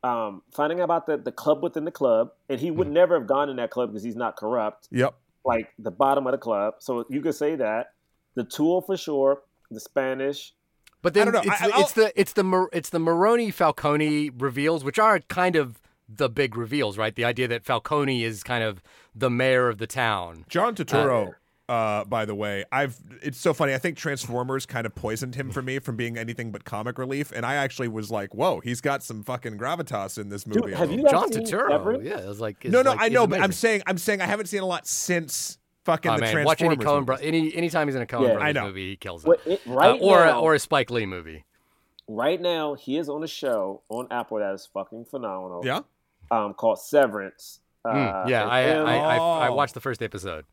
[0.03, 2.93] um, finding out about the, the club within the club, and he would Mm-hmm.
[2.93, 4.87] never have gone in that club because he's not corrupt.
[4.91, 5.13] Yep.
[5.45, 7.93] Like the bottom of the club, so you could say that
[8.35, 9.41] the tool for sure,
[9.71, 10.53] the Spanish.
[11.01, 11.51] But then I don't know.
[11.53, 14.99] It's, I- the, I'll- it's the it's the Mar- it's the Maroni Falcone reveals, which
[14.99, 15.79] are kind of
[16.13, 17.13] the big reveals, right?
[17.15, 18.81] The idea that Falcone is kind of
[19.13, 20.43] the mayor of the town.
[20.49, 21.35] John Turturro,
[21.67, 23.73] uh, by the way, I've it's so funny.
[23.75, 27.31] I think Transformers kind of poisoned him for me from being anything but comic relief,
[27.31, 30.73] and I actually was like, "Whoa, he's got some fucking gravitas in this movie." Dude,
[30.73, 32.03] have you John guys seen Turturro, Severance?
[32.03, 34.25] yeah, it was like no, no, like- I know, but I'm saying, I'm saying, I
[34.25, 37.03] haven't seen a lot since fucking Oh, the man, watch any Transformers.
[37.03, 38.33] Coen bro- any anytime he's in a Coen Yeah.
[38.33, 38.65] Brothers I know.
[38.67, 39.39] movie, he kills it.
[39.45, 41.45] It right Uh, or now, or a Spike Lee movie.
[42.07, 45.61] right now, he is on a show on Apple that is fucking phenomenal.
[45.63, 45.81] Yeah,
[46.31, 47.59] Um, called Severance.
[47.85, 49.53] Uh, Mm, yeah, and I, him- I, I I Oh.
[49.55, 50.45] watched the first episode.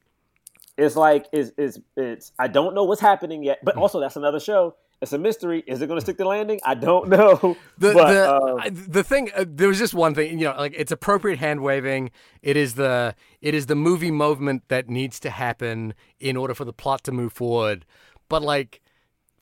[0.79, 3.65] it's like it's, it's it's I don't know what's happening yet, Hmm.
[3.67, 4.77] but also that's another show.
[5.03, 5.63] It's a mystery.
[5.67, 6.59] Is it going to stick the landing?
[6.65, 7.57] I don't know.
[7.79, 10.73] The but, the I- the thing uh, there was just one thing, you know, like
[10.77, 12.11] it's appropriate hand waving.
[12.43, 16.65] It is the it is the movie movement that needs to happen in order for
[16.65, 17.85] the plot to move forward.
[18.29, 18.81] But like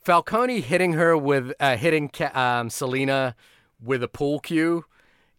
[0.04, 3.34] Falcone hitting her with uh, hitting Ca- um, Selina
[3.82, 4.84] with a pool cue.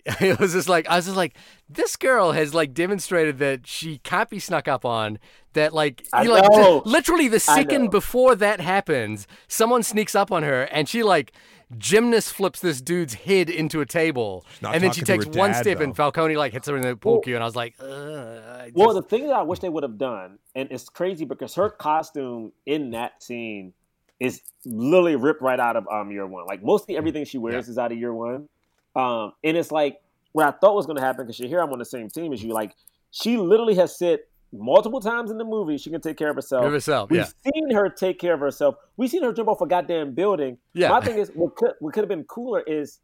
[0.22, 1.36] It was just like I was just like
[1.68, 5.18] this girl has like demonstrated that she can't be snuck up on.
[5.54, 6.84] That like I you like know.
[6.86, 11.32] literally the second before that happens, someone sneaks up on her and she like
[11.78, 15.80] gymnast flips this dude's head into a table, and then she takes one dad, step
[15.80, 15.96] and.
[15.96, 18.72] Falcone like hits her in the pool Well- cue, and I was like, Ugh, I
[18.76, 21.70] well, the thing that I wish they would have done, and it's crazy because her
[21.70, 23.74] costume in that scene
[24.20, 26.46] is literally ripped right out of um year one.
[26.46, 28.48] Like mostly everything she wears is out of year one.
[28.96, 30.02] Um, and it's like
[30.32, 32.34] what I thought was going to happen because you hear I'm on the same team
[32.34, 32.54] as you.
[32.54, 32.76] Like
[33.12, 34.20] she literally has said
[34.52, 36.66] multiple times in the movie she can take care of herself.
[36.66, 37.52] Of herself, We've yeah.
[37.54, 38.76] seen her take care of herself.
[38.98, 40.58] We've seen her jump off a goddamn building.
[40.74, 40.90] Yeah.
[40.90, 43.00] My thing is, what could what could have been cooler is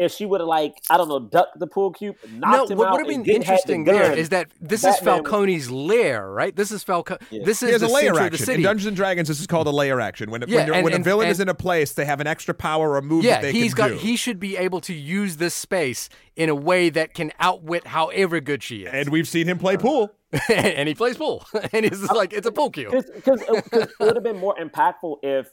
[0.00, 2.78] if she would have like I don't know ducked the pool cube, no, knocked him
[2.78, 2.92] what out.
[2.94, 5.70] would have been and didn't have the interesting there is that this Batman is Falcone's
[5.70, 6.56] lair, right?
[6.56, 7.18] This is Falcone.
[7.30, 7.44] Yeah.
[7.44, 8.62] This is has the a layer center of the action in.
[8.62, 9.28] Dungeons and Dragons.
[9.28, 10.30] This is called a layer action.
[10.30, 12.26] When, Yeah, when, you're- and- a villain and- is in a place, they have an
[12.26, 13.94] extra power or move Yeah, that they he's can got.
[13.94, 13.98] do.
[13.98, 18.40] He should be able to use this space in a way that can outwit however
[18.40, 18.90] good she is.
[18.92, 20.10] and we've seen him play pool.
[20.48, 22.88] and he plays pool, and it's just like it's a pool cue.
[22.88, 25.50] because it, would have been more impactful if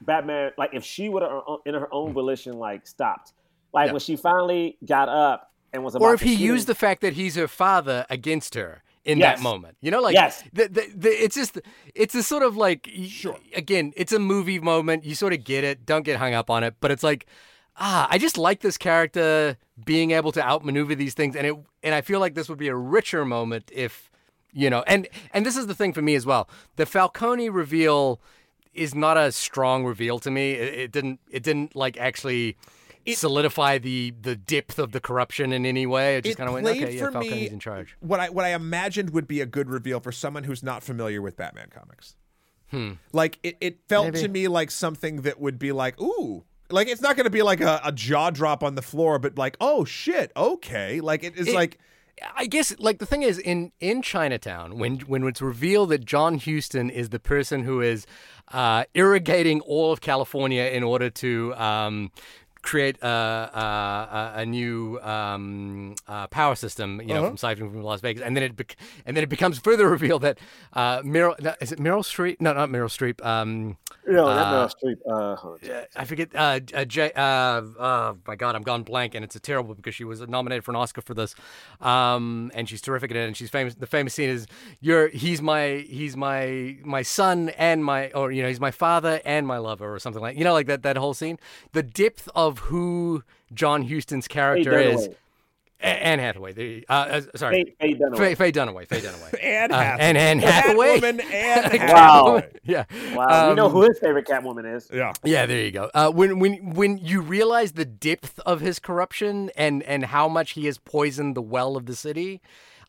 [0.00, 3.34] Batman, like if she would have uh, uh, in her own volition, like stopped,
[3.76, 3.92] like Yeah.
[3.92, 7.12] when she finally got up and was about or if he used the fact that
[7.12, 9.36] he's her father against her in Yes.
[9.38, 9.76] that moment.
[9.80, 10.42] You know, like Yes.
[10.52, 11.58] the, the, the, it's just
[11.94, 13.38] it's a sort of like sure.
[13.54, 15.04] again, it's a movie moment.
[15.04, 15.86] You sort of get it.
[15.86, 17.26] Don't get hung up on it, but it's like
[17.78, 21.94] ah, I just like this character being able to outmaneuver these things and it and
[21.94, 24.10] I feel like this would be a richer moment if
[24.52, 26.48] you know, and and this is the thing for me as well.
[26.76, 28.18] The Falcone reveal
[28.72, 30.52] is not a strong reveal to me.
[30.52, 32.56] It, it didn't it didn't like actually
[33.14, 36.16] solidify the the depth of the corruption in any way.
[36.16, 37.96] It just kind of went, played okay, yeah, for Falcone's me in charge.
[38.00, 41.22] What I what I imagined would be a good reveal for someone who's not familiar
[41.22, 42.16] with Batman comics.
[43.12, 44.20] Like it, it felt Maybe.
[44.20, 46.44] to me like something that would be like, ooh.
[46.68, 49.38] Like it's not going to be like a, a jaw drop on the floor, but
[49.38, 51.00] like, oh shit, okay.
[51.00, 51.78] Like it is It- like
[52.34, 56.38] I guess like the thing is in in Chinatown when when it's revealed that John
[56.38, 58.06] Huston is the person who is
[58.52, 62.10] uh, irrigating all of California in order to um,
[62.70, 67.28] create a, a, a- new um, uh, power system, you know, Uh-huh.
[67.36, 68.76] from siphoning from Las Vegas, and then it bec-
[69.06, 70.36] and then it becomes further revealed that
[70.72, 72.36] uh, Meryl no, is it Meryl Streep?
[72.40, 73.24] No, not Meryl Streep.
[73.24, 73.76] Um,
[74.06, 74.98] No, not Uh, Meryl Streep.
[75.06, 75.86] Uh.
[75.96, 76.28] I forget.
[76.34, 79.94] Uh, uh, J, uh, oh my God, I'm gone blank, and it's a terrible because
[79.94, 81.34] she was nominated for an Oscar for this,
[81.80, 83.26] um, and she's terrific at it.
[83.26, 83.74] And she's famous.
[83.74, 84.46] The famous scene is,
[84.80, 89.20] "You're he's my he's my my son and my or you know he's my father
[89.24, 91.38] and my lover or something like you know like that that whole scene.
[91.72, 93.22] The depth of who
[93.54, 95.08] John Huston's Faye character is,
[95.80, 96.52] A- Anne Hathaway.
[96.52, 98.16] there you- Uh, uh, sorry, Faye, Faye Dunaway.
[98.18, 98.88] Faye, Faye Dunaway.
[98.88, 99.38] Faye Dunaway.
[99.44, 100.04] Anne Uh, Hathaway.
[100.08, 101.00] and Anne Hathaway.
[101.00, 102.42] Catwoman Anne Wow.
[102.64, 102.84] Yeah.
[103.14, 104.88] Wow, we know Um, who his favorite Catwoman is.
[104.92, 105.12] Yeah.
[105.22, 105.90] Yeah, there you go.
[105.94, 110.52] Uh, when when when you realize the depth of his corruption and and how much
[110.52, 112.40] he has poisoned the well of the city,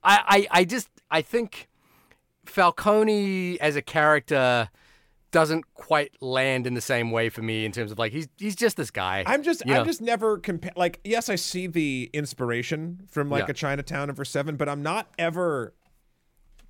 [0.03, 1.67] I I, I just I think
[2.45, 4.69] Falcone as a character
[5.31, 8.55] doesn't quite land in the same way for me in terms of like he's he's
[8.55, 9.23] just this guy.
[9.25, 9.83] I'm just I'm know?
[9.85, 13.51] just never compa- like yes I see the inspiration from like Yeah.
[13.51, 15.73] a Chinatown and for seven but I'm not ever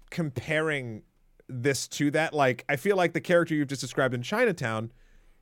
[0.10, 1.04] comparing
[1.50, 4.92] this to that like I feel like the character you've just described in Chinatown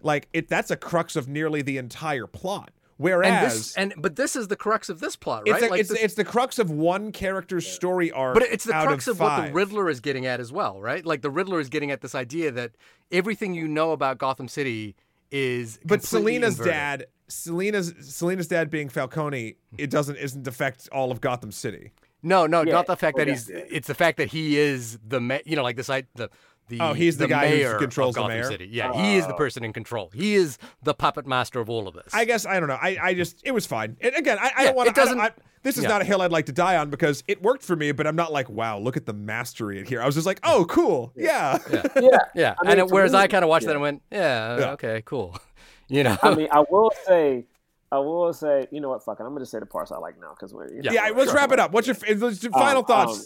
[0.01, 4.15] like it that's a crux of nearly the entire plot Whereas and this and but
[4.15, 5.55] this is the crux of this plot, right?
[5.57, 8.33] it's, a, Like it's, this- it's the crux of one character's story arc.
[8.35, 9.53] but it's the out crux of, of, what the.
[9.53, 11.05] Riddler is getting at as well, right?
[11.05, 12.71] Like the Riddler is getting at this idea that
[13.11, 14.95] everything you know about Gotham City
[15.29, 16.05] is But completely
[16.35, 16.73] Selina's inverted.
[16.73, 21.91] dad, Selina's Selina's dad being Falcone, it doesn't isn't affect all of Gotham City.
[22.23, 22.71] No, no, Yeah.
[22.71, 23.49] not the fact that Oh, he's.
[23.49, 26.29] It's the fact that he is the ma- you know like this I the
[26.67, 28.43] the Oh, he's the guy who controls of the mayor?
[28.45, 28.67] City.
[28.71, 30.09] Yeah, he is the person in control.
[30.13, 32.13] He is the puppet master of all of this.
[32.13, 32.77] I guess I don't know.
[32.81, 33.97] I, I just it was fine.
[34.01, 35.01] And again, I, I Yeah, don't want it to.
[35.01, 35.33] doesn't-
[35.63, 35.89] this is yeah.
[35.89, 37.91] not a hill I'd like to die on because it worked for me.
[37.91, 39.99] But I'm not like, wow, look at the mastery in here.
[39.99, 41.57] I was just like, oh, cool, yeah.
[41.71, 42.17] Yeah.
[42.35, 44.59] yeah, I mean, and it, whereas me- I kind of watched that and went, yeah,
[44.59, 44.71] Yeah.
[44.73, 45.35] okay, cool.
[45.87, 47.45] You know, I mean, I will say,
[47.91, 49.03] I will say, you know what?
[49.05, 49.23] Fuck it.
[49.23, 50.67] I'm going to say the parts I like now because we're.
[50.73, 51.71] You know, Yeah, let's wrap it up.
[51.73, 53.19] What's your, f- final Um, thoughts?
[53.19, 53.25] Um,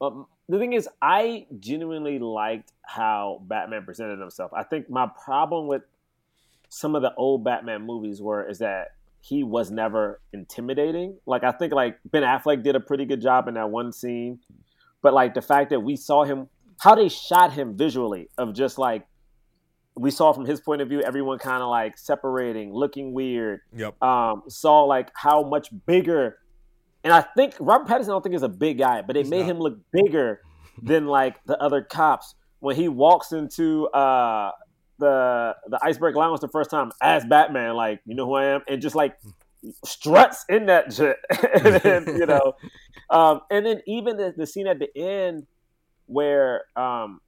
[0.00, 4.52] the thing is, I genuinely liked how Batman presented himself.
[4.54, 5.82] I think my problem with
[6.68, 8.88] some of the old Batman movies were is that
[9.20, 11.16] he was never intimidating.
[11.26, 14.40] Like I think like Ben Affleck did a pretty good job in that one scene,
[15.00, 16.48] but like the fact that we saw him,
[16.80, 19.06] how they shot him visually of just like
[19.94, 24.00] we saw from his point of view, everyone kind of like separating, looking weird yep.
[24.02, 26.38] um, saw like how much bigger,
[27.04, 28.04] and I think Robert Pattinson.
[28.04, 29.50] I don't think is a big guy, but it He's made not.
[29.50, 30.40] him look bigger
[30.82, 34.52] than like the other cops when he walks into uh,
[34.98, 37.74] the the Iceberg Lounge the first time as Batman.
[37.74, 39.16] Like you know who I am, and just like
[39.84, 41.16] struts in that shit,
[41.64, 42.54] and then, you know,
[43.10, 45.46] um, and then even the, the scene at the end
[46.06, 47.20] where um,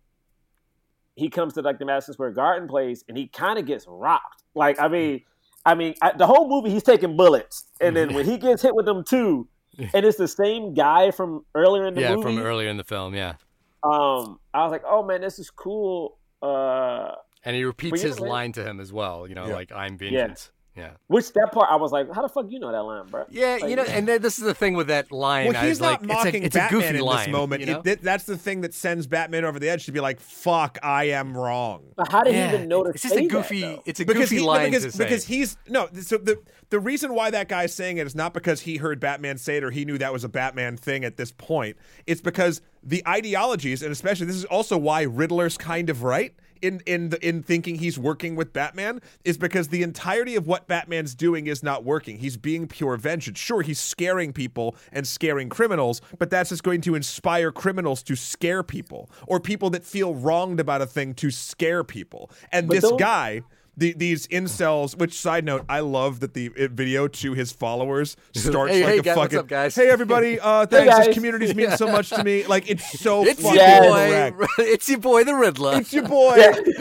[1.15, 4.43] he comes to like the Madison Square Garden place and he kind of gets rocked.
[4.55, 5.23] Like, I mean,
[5.65, 8.75] I mean, I, the whole movie he's taking bullets, and then when he gets hit
[8.75, 9.49] with them too,
[9.79, 12.23] and it's the same guy from earlier in the yeah, movie.
[12.23, 13.35] from earlier in the film, yeah.
[13.83, 16.19] Um, I was like, oh man, this is cool.
[16.43, 17.13] Uh,
[17.45, 19.27] And he repeats his line to him as well.
[19.29, 19.55] You know, Yeah.
[19.55, 20.91] like "I'm vengeance." Yeah.
[21.07, 23.27] which that part I was like, how the fuck you know that line, bro?
[23.31, 25.47] Yeah, you know, and then this is the thing with that line.
[25.47, 27.19] Well, I he's was like, not mocking it's a, it's Batman a goofy in line,
[27.27, 27.61] this moment.
[27.61, 27.83] You know?
[27.85, 31.05] It- that's the thing that sends Batman over the edge to be like, "Fuck, I
[31.05, 33.61] am wrong." But how did yeah, he even know to it's just say a goofy.
[33.61, 33.83] That, though?
[33.87, 35.05] it's a because goofy he, line because, to say.
[35.05, 35.89] because he's no.
[36.01, 39.39] So the the reason why that guy's saying it is not because he heard Batman
[39.39, 41.77] say it or he knew that was a Batman thing at this point.
[42.07, 46.35] It's because the ideologies, and especially this is also why Riddler's kind of right
[46.65, 50.67] in in the, in thinking he's working with Batman is because the entirety of what
[50.67, 52.19] Batman's doing is not working.
[52.19, 53.39] He's being pure vengeance.
[53.39, 58.17] Sure, he's scaring people and scaring criminals, but that's just going to inspire criminals to
[58.17, 62.31] scare people or people that feel wronged about a thing to scare people.
[62.51, 63.43] And But this guy
[63.77, 64.97] the, these incels.
[64.97, 68.93] Which side note, I love that the uh, video to his followers starts Hey, like
[68.93, 69.39] hey, a guys, what's fucking.
[69.39, 69.75] up, guys?
[69.75, 70.95] Hey everybody, uh, thanks.
[70.95, 71.07] guys.
[71.07, 72.45] This community's mean so much to me.
[72.55, 74.47] Like it's so it's fucking your boy.
[74.59, 75.77] It's your boy, the Riddler.
[75.81, 76.37] It's your boy.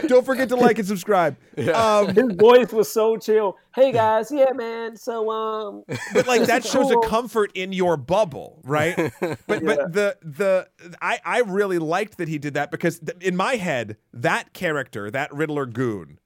[0.07, 1.35] Don't forget to like and subscribe.
[1.73, 3.57] Um, His voice was so chill.
[3.73, 4.95] Hey guys, yeah, man.
[4.97, 5.83] So um,
[6.13, 8.95] but like that shows a comfort in your bubble, right?
[9.19, 10.67] But but the the
[11.01, 15.09] I I really liked that he did that because th- in my head that character,
[15.09, 16.19] that Riddler goon,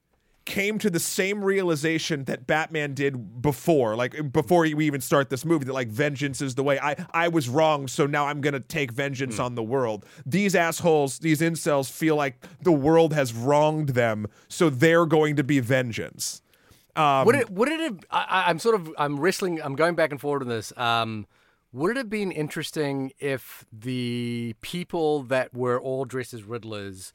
[0.48, 5.44] came to the same realization that Batman did before, like before we even start this
[5.44, 6.80] movie, that like vengeance is the way.
[6.80, 10.06] I I was wrong, so now I'm gonna take vengeance on the world.
[10.24, 15.44] These assholes, these incels, feel like the world has wronged them, so they're going to
[15.44, 16.40] be vengeance.
[16.96, 17.50] Um, Would it?
[17.50, 17.98] Would it have?
[18.10, 18.90] I, I'm sort of.
[18.98, 19.60] I'm wrestling.
[19.62, 20.72] I'm going back and forward on this.
[20.78, 21.26] Um,
[21.72, 27.12] would it have been interesting if the people that were all dressed as Riddlers,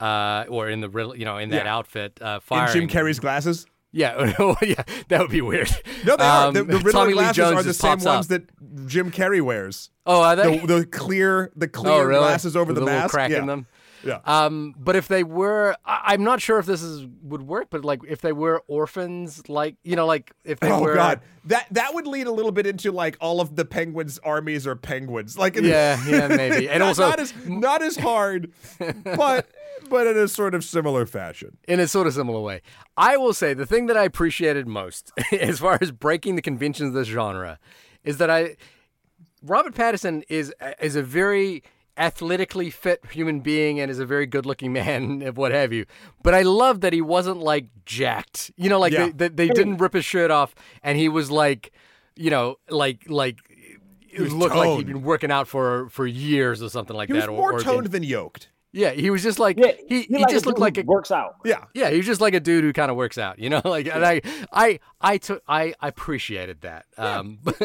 [0.00, 1.76] uh, or in the Riddler, you know, in that Yeah.
[1.76, 2.72] outfit, uh, in firing?
[2.72, 3.66] Jim Carrey's glasses?
[3.92, 5.70] Yeah, yeah, that would be weird.
[6.04, 6.48] No, they are.
[6.48, 8.26] Um, The, the Riddler Tommy Lee glasses are the same ones up.
[8.26, 9.90] that Jim Carrey wears.
[10.04, 10.58] Oh, are they?
[10.58, 12.20] The, the clear, the clear oh, really?
[12.20, 13.14] glasses over With the little mask.
[13.14, 13.38] crack yeah.
[13.38, 13.66] in them.
[14.04, 14.20] Yeah.
[14.24, 17.68] Um, but if they were, I, I'm not sure if this is would work.
[17.70, 21.20] But like, if they were orphans, like you know, like if they oh were, God,
[21.46, 24.76] that that would lead a little bit into like all of the penguins' armies are
[24.76, 25.36] penguins.
[25.36, 28.52] Like, yeah, yeah, maybe, and not, also not as not as hard,
[29.04, 29.48] but
[29.88, 31.56] but in a sort of similar fashion.
[31.68, 32.62] in a sort of similar way.
[32.96, 36.88] I will say the thing that I appreciated most, as far as breaking the conventions
[36.88, 37.58] of this genre,
[38.04, 38.56] is that I
[39.42, 41.62] Robert Pattinson is is a very
[41.98, 45.86] athletically fit human being and is a very good looking man and what have you.
[46.22, 48.50] But I love that he wasn't like jacked.
[48.56, 49.06] You know, like Yeah.
[49.14, 51.72] they, they, they didn't rip his shirt off and he was like,
[52.14, 53.38] you know, like like
[54.10, 57.12] it was looked like he'd been working out for for years or something like He
[57.14, 57.30] was that.
[57.30, 58.48] or- more or toned been- than yoked.
[58.76, 60.84] Yeah, he was just like yeah, he, he, he like just looked like who a
[60.84, 61.36] works out.
[61.44, 61.64] Yeah.
[61.74, 63.86] yeah, he was just like a dude who kind of works out, you know, like,
[63.88, 64.20] and I,
[64.52, 66.84] I, I took, I, I appreciated that.
[66.98, 67.56] Um, but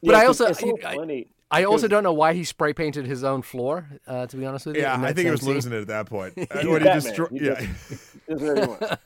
[0.00, 1.26] Yeah, I also, it's so I, funny.
[1.50, 3.86] I also don't know why he spray painted his own floor.
[4.06, 5.54] Uh, to be honest with you, Yeah, I think he was scene.
[5.54, 6.34] losing it at that point.
[6.38, 7.02] Uh, He's when he Batman.
[7.02, 7.60] destroy- He yeah.
[7.88, 8.96] just- That's what he wants.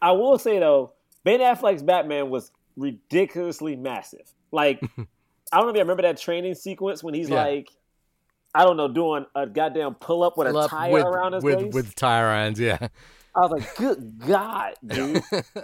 [0.00, 0.94] I will say though,
[1.24, 4.32] Ben Affleck's Batman was ridiculously massive.
[4.50, 4.80] Like
[5.52, 7.44] I don't know if you remember that training sequence when he's Yeah.
[7.44, 7.68] like,
[8.54, 11.42] I don't know, doing a goddamn pull up with a Up tire with, around his
[11.44, 11.74] with, waist.
[11.74, 12.88] with tire irons, yeah.
[13.34, 15.22] I was like, good God, dude,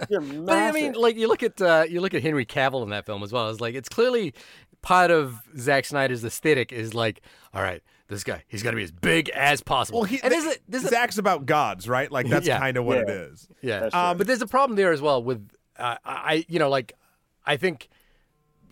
[0.09, 0.45] you're massive.
[0.45, 3.05] But I mean, like you look at uh, you look at Henry Cavill in that
[3.05, 3.49] film as well.
[3.49, 4.33] It's like it's clearly
[4.81, 7.21] part of Zack Snyder's aesthetic is like,
[7.53, 9.99] all right, this guy, he's got to be as big as possible.
[9.99, 12.11] Well, he, and there's a, there's a, Zack's about gods, right?
[12.11, 12.57] Like that's Yeah.
[12.57, 13.13] kind of what it Yeah.
[13.13, 13.47] is.
[13.61, 15.47] yeah, um, but there's a problem there as well with
[15.77, 16.93] uh, I, you know, like
[17.45, 17.87] I think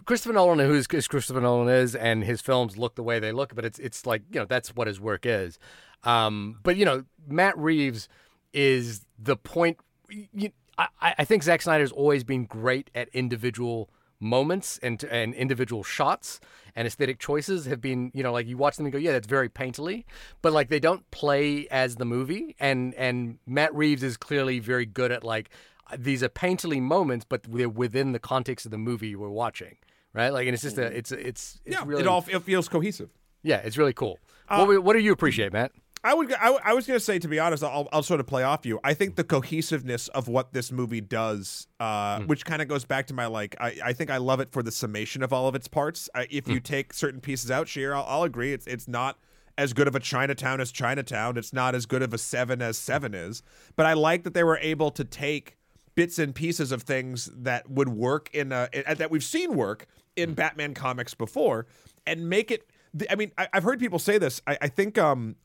[0.08, 3.54] Christopher Nolan, who's is Christopher Nolan is, and his films look the way they look,
[3.54, 5.60] but it's it's like you know that's what his work is.
[6.06, 8.08] Um, but you know, Matt Reeves
[8.54, 9.78] is the point.
[10.10, 13.90] You, I, I think Zack Snyder's always been great at individual
[14.22, 16.40] moments and and individual shots
[16.74, 19.28] and aesthetic choices have been you know like you watch them and go yeah that's
[19.28, 20.06] very painterly
[20.42, 24.88] but like they don't play as the movie and and Matt Reeves is clearly very
[24.88, 25.52] good at like
[25.96, 29.78] these are painterly moments but they're within the context of the movie we're watching
[30.18, 30.98] right like and it's just a mm-hmm.
[30.98, 33.10] it's it's, it's Yeah, really it all it feels cohesive.
[33.44, 34.19] yeah it's really cool
[34.49, 35.72] uh, what, what do you appreciate Matt
[36.03, 36.34] I would.
[36.34, 38.65] I, I was going to say, to be honest, I'll, I'll sort of play off
[38.65, 38.80] you.
[38.84, 42.27] I think the cohesiveness of what this movie does, uh, hmm.
[42.27, 44.64] which kind of goes back to my like, I, I think I love it for
[44.64, 46.10] the summation of all of its parts.
[46.15, 46.52] I, if hmm.
[46.52, 48.53] you take certain pieces out, Shahir, I'll, I'll agree.
[48.53, 49.18] It's it's not
[49.57, 51.35] as good of a Chinatown as Chinatown.
[51.35, 53.18] It's not as good of a Seven as Seven hmm.
[53.18, 53.44] is.
[53.76, 55.57] But I like that they were able to take
[55.95, 59.56] bits and pieces of things that would work in a in- uh, that we've seen
[59.56, 59.88] work
[60.18, 61.68] in Batman comics before
[62.06, 62.68] and make it.
[63.10, 64.41] I mean, I, I've heard people say this.
[64.48, 65.35] I, I think um,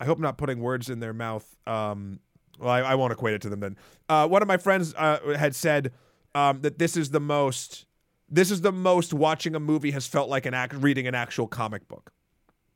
[0.00, 1.46] I hope I'm not putting words in their mouth.
[1.66, 2.20] Um,
[2.58, 3.76] well, I, I won't equate it to them then.
[4.08, 5.92] Uh, one of my friends uh, had said
[6.34, 7.86] um, that this is the most,
[8.28, 11.46] this is the most watching a movie has felt like an act reading an actual
[11.46, 12.12] comic book,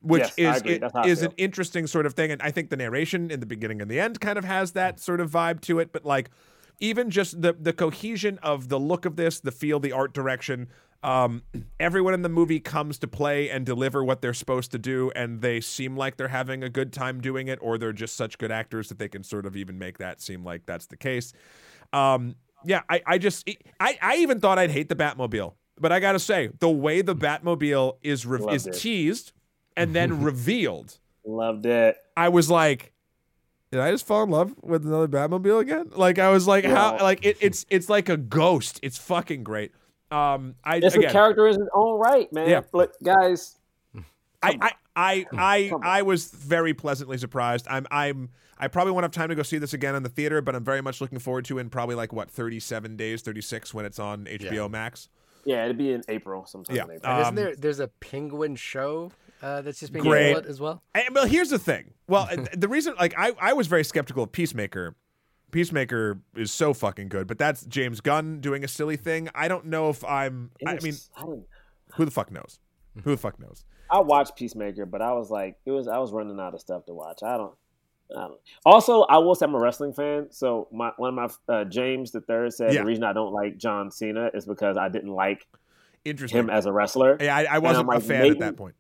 [0.01, 2.31] which Yes, is it- That's how I is an interesting sort of thing.
[2.31, 5.01] And I think the narration in the beginning and the end kind of has that
[5.01, 5.93] sort of vibe to it.
[5.93, 6.31] But like,
[6.79, 10.69] even just the the cohesion of the look of this, the feel, the art direction.
[11.03, 11.43] Um,
[11.79, 15.41] everyone in the movie comes to play and deliver what they're supposed to do, and
[15.41, 18.53] they seem like they're having a good time doing it, or they're just such good
[18.53, 21.33] actors that they can sort of even make that seem like that's the case.
[21.93, 23.49] Um, yeah, I, I just,
[23.81, 27.17] I, I even thought I'd hate the Batmobile, but I gotta say, the way the
[27.17, 28.75] Batmobile is re- is it.
[28.75, 29.33] teased
[29.77, 31.97] and then revealed, Loved it.
[32.17, 32.93] I was like,
[33.71, 35.91] did I just fall in love with another Batmobile again?
[35.95, 36.99] Like I was like, how?
[37.01, 38.81] Like it, it's it's like a ghost.
[38.83, 39.73] It's fucking great.
[40.11, 42.49] Um, I It's again, a character in his own right, man.
[42.49, 42.63] Yeah.
[42.73, 43.57] Look, guys,
[44.43, 45.81] I, I, I, I, Come.
[45.85, 47.67] I was very pleasantly surprised.
[47.69, 50.41] I'm, I'm, I probably won't have time to go see this again in the theater,
[50.43, 53.85] but I'm very much looking forward to in probably like what 37 days, 36 when
[53.85, 54.69] it's on HBO Yeah.
[54.69, 55.09] Max.
[55.45, 56.77] yeah, it'd be in April sometime.
[56.77, 56.85] Yeah.
[56.85, 57.13] in April.
[57.13, 59.13] and isn't Um, there there's a penguin show
[59.43, 60.45] uh, that's just being Great.
[60.45, 61.95] as well And, well, here's the thing.
[62.09, 64.97] Well, the reason, like, I, I was very skeptical of Peacemaker.
[65.51, 69.29] Peacemaker is so fucking good, but that's James Gunn doing a silly thing.
[69.35, 70.51] I don't know if I'm.
[70.67, 71.23] I mean, I,
[71.95, 72.59] who the fuck knows?
[73.05, 73.65] Who the fuck knows?
[73.91, 76.85] I watched Peacemaker, but I was like, it was I was running out of stuff
[76.87, 77.23] to watch.
[77.25, 77.55] I don't.
[78.17, 78.41] I don't.
[78.67, 80.27] Also, I will say I'm a wrestling fan.
[80.31, 82.81] So my one of my uh, James the third said Yeah.
[82.81, 85.47] the reason I don't like John Cena is because I didn't like
[86.05, 86.41] Interesting.
[86.41, 87.17] him as a wrestler.
[87.21, 88.75] yeah, I, I wasn't I'm a fan maybe- at that point.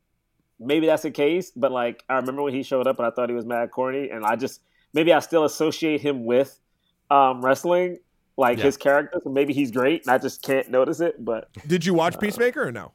[0.59, 3.29] maybe that's the case, but like I remember when he showed up and I thought
[3.29, 4.61] he was mad corny, and I just
[4.93, 6.59] maybe I still associate him with
[7.11, 7.99] um, wrestling,
[8.37, 8.65] like Yeah.
[8.65, 9.21] his character.
[9.23, 11.25] So maybe he's great, and I just can't notice it.
[11.25, 12.93] But Did you watch Peacemaker or no?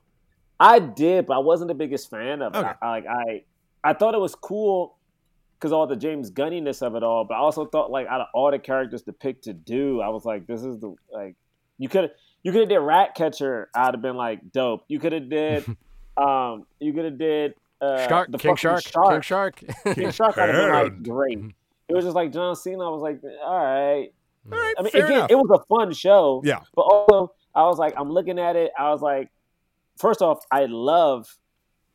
[0.60, 2.66] I did, but I wasn't the biggest fan of it.
[2.82, 3.44] I, like I,
[3.84, 4.98] I thought it was cool
[5.60, 8.28] because all the James Gunniness of it all, but I also thought like out of
[8.34, 11.36] all the characters to pick to do, I was like, this is the like
[11.78, 12.12] you could
[12.44, 13.70] you could have did Ratcatcher.
[13.76, 14.86] I'd have been like dope.
[14.88, 15.66] You could have did,
[16.18, 19.64] um, you could have did uh, shark the king fucking shark, king shark
[19.96, 21.04] King Shark would have been like Hand.
[21.10, 21.40] great.
[21.88, 22.86] It was just like John Cena.
[22.86, 24.10] I was like, all right.
[24.52, 25.32] All right, I mean, fair again, enough.
[25.32, 26.42] it was a fun show.
[26.46, 26.60] Yeah.
[26.76, 28.72] But also, I was like, I'm looking at it.
[28.78, 29.32] I was like,
[29.98, 31.28] first off, I love,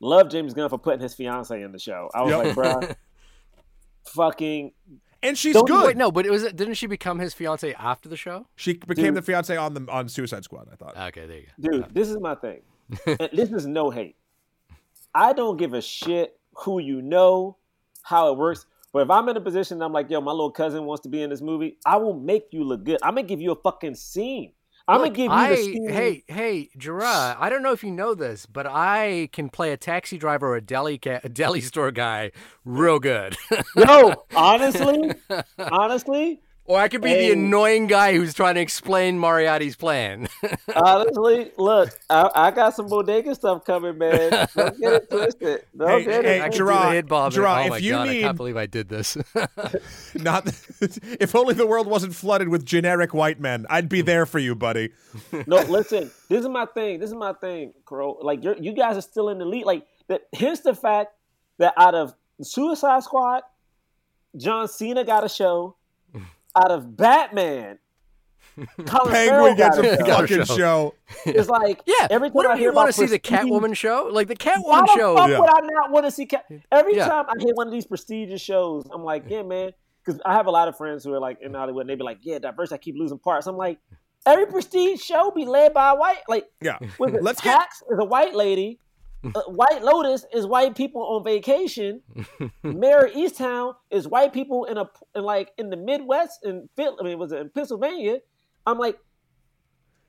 [0.01, 2.09] love James Gunn for putting his fiance in the show.
[2.13, 2.43] I was Yep.
[2.45, 2.81] like, bro,
[4.05, 4.71] fucking,
[5.23, 5.85] and she's Don't- good.
[5.85, 8.47] Wait, no, but it was didn't she become his fiance after the show?
[8.55, 9.15] She became Dude.
[9.15, 10.67] the fiance on the on Suicide Squad.
[10.71, 10.97] I thought.
[10.97, 11.79] Okay, there you go.
[11.83, 12.61] dude, this is my thing.
[13.05, 14.15] and this is no hate.
[15.13, 17.57] I don't give a shit who you know,
[18.01, 18.65] how it works.
[18.93, 21.09] But if I'm in a position and I'm like, yo, my little cousin wants to
[21.09, 22.99] be in this movie, I will make you look good.
[23.01, 24.53] I'm gonna give you a fucking scene.
[24.87, 25.89] I'm Look, gonna give you I, the scene.
[25.89, 29.77] hey, hey, Jerah, I don't know if you know this, but I can play a
[29.77, 32.31] taxi driver or a deli ca- a deli store guy
[32.65, 33.37] real good.
[33.77, 35.13] Yo, honestly,
[35.57, 40.27] honestly, Or I could be the annoying guy who's trying to explain Moriarty's plan.
[40.75, 44.47] Honestly, look, I, I got some bodega stuff coming, man.
[44.55, 45.65] Don't get it twisted.
[45.75, 46.41] Don't Hey, get hey, it.
[46.43, 46.67] I twisted.
[46.67, 49.17] Jerah, head bob Jerah, oh if you god, I can't believe I did this.
[50.15, 50.47] Not
[51.19, 53.65] if only the world wasn't flooded with generic white men.
[53.69, 54.91] I'd be there for you, buddy.
[55.47, 56.11] No, listen.
[56.29, 56.99] This is my thing.
[56.99, 58.17] This is my thing, Crow.
[58.21, 59.65] Like you're, you guys are still in the lead.
[59.65, 60.21] Like that.
[60.31, 61.11] Here's the fact
[61.57, 63.41] that out of Suicide Squad,
[64.37, 65.75] John Cena got a show.
[66.55, 67.79] Out of Batman,
[68.85, 69.97] Colin Penguin Farrell gets a a show.
[70.05, 70.57] got a fucking show.
[70.57, 70.93] show.
[71.31, 74.09] It's like yeah, every time what I hear you want to see the Catwoman show?
[74.11, 75.15] Like the Why Catwoman the show.
[75.15, 75.39] fuck Yeah.
[75.39, 76.45] would I not want to see Cat?
[76.71, 77.07] Every Yeah.
[77.07, 79.71] time I hit one of these prestigious shows, I'm like, yeah, man.
[80.03, 82.03] Because I have a lot of friends who are like in Hollywood, and they be
[82.03, 82.75] like, yeah, diversity.
[82.75, 83.45] I keep losing parts.
[83.47, 83.77] I'm like,
[84.25, 86.21] every prestige show be led by a white.
[86.27, 86.79] Like, Yeah.
[86.99, 88.79] was it Let's get Tax is a white lady.
[89.23, 92.01] Uh, white Lotus is white people on vacation.
[92.63, 96.97] Mare of Easttown is white people in a in like in the Midwest in Phil-
[96.99, 98.19] I mean was it in Pennsylvania?
[98.65, 98.97] I'm like,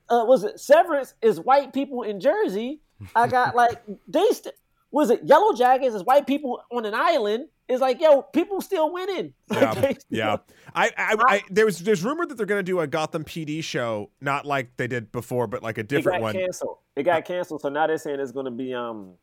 [0.09, 2.81] uh, was it Severance is white people in Jersey?
[3.15, 4.55] I got like they st-
[4.93, 7.49] was it Yellow Jackets is white people on an island?
[7.67, 9.33] It's like yo, people still winning.
[9.49, 10.37] Like, Yeah, yeah.
[10.75, 14.11] I, I, I, there was there's rumor that they're gonna do a Gotham PD show,
[14.21, 16.33] not like they did before, but like a It different got one.
[16.35, 16.77] canceled.
[16.95, 17.61] It got canceled.
[17.61, 19.13] So now they're saying it's going to be um.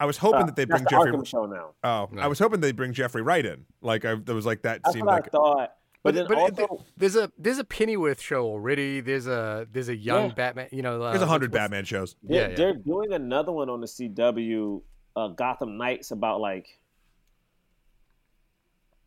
[0.00, 1.12] I was hoping uh, that they bring the Jeffrey.
[1.12, 1.74] Arkham show now.
[1.84, 3.66] Oh, I was hoping they bring Jeffrey Wright in.
[3.82, 5.72] Like I, there was like that That's seemed what like I thought.
[6.04, 9.00] But, then but also, there's a there's a Pennyworth show already.
[9.00, 10.34] There's a there's a young Yeah.
[10.34, 10.68] Batman.
[10.72, 12.16] You know, uh, there's a hundred Batman shows.
[12.24, 12.54] they're, Yeah, yeah.
[12.56, 14.82] they're doing another one on the CW,
[15.14, 16.66] uh, Gotham Knights, about like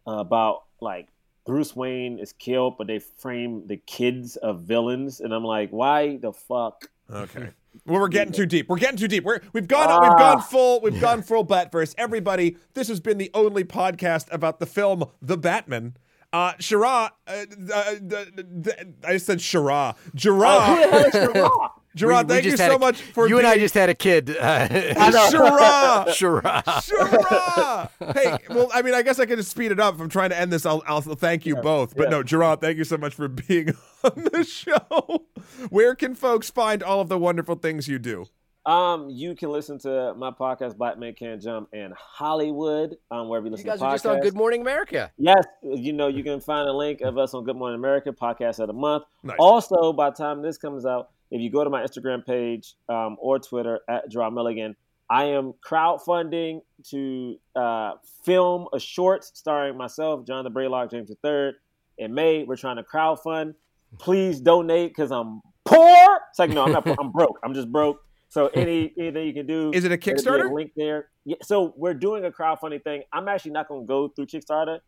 [0.08, 1.08] uh, about like
[1.46, 6.18] Bruce Wayne is killed, but they frame the kids of villains, and I'm like, why
[6.18, 6.90] the fuck?
[7.12, 7.50] Okay.
[7.86, 8.70] Well, we're getting too deep.
[8.70, 9.26] We're getting too deep.
[9.26, 10.18] We're we've gone we've Ah.
[10.18, 11.94] gone full we've gone full Batverse.
[11.98, 15.98] Everybody, this has been the only podcast about the film The Batman.
[16.36, 18.74] Uh, Shara, uh, uh,
[19.08, 19.96] I said Shira.
[20.12, 21.82] Who Shara, the hell is Sherlock?
[21.96, 24.36] Jerah, thank you so a- much for you and I just had a kid.
[24.46, 24.68] Uh,
[25.32, 27.90] Shira, Shira, Shara!
[28.14, 29.96] hey, well, I mean, I guess I can just speed it up.
[29.96, 31.96] If I'm trying to end this, I'll, I'll thank you both.
[31.96, 32.10] But yeah.
[32.10, 33.70] no, Jerah, thank you so much for being
[34.04, 35.26] on the show.
[35.70, 38.26] Where can folks find all of the wonderful things you do?
[38.66, 42.98] Um, you can listen to my podcast, Black Men Can't Jump, in Hollywood.
[43.12, 43.66] Um, wherever you listen.
[43.66, 45.12] You guys to are just on Good Morning America.
[45.18, 48.60] Yes, you know you can find a link of us on Good Morning America podcast
[48.60, 49.04] of the month.
[49.24, 49.36] Nice.
[49.40, 53.18] Also, by the time this comes out, if you go to my Instagram page um,
[53.20, 54.76] or Twitter at Jerah Milligan,
[55.10, 57.94] I am crowdfunding to uh,
[58.24, 61.52] film a short starring myself, John the Braylock, James III.
[62.00, 63.54] In May, we're trying to crowdfund.
[64.00, 66.20] Please donate because I'm poor.
[66.32, 66.88] It's like no, I'm not.
[67.00, 67.40] I'm broke.
[67.44, 68.02] I'm just broke.
[68.36, 69.72] So any anything you can do.
[69.74, 70.54] Is it a There'll be Kickstarter?
[70.54, 71.08] link there.
[71.24, 73.04] Yeah, so we're doing a crowdfunding thing.
[73.14, 74.80] I'm actually not going to go through Kickstarter.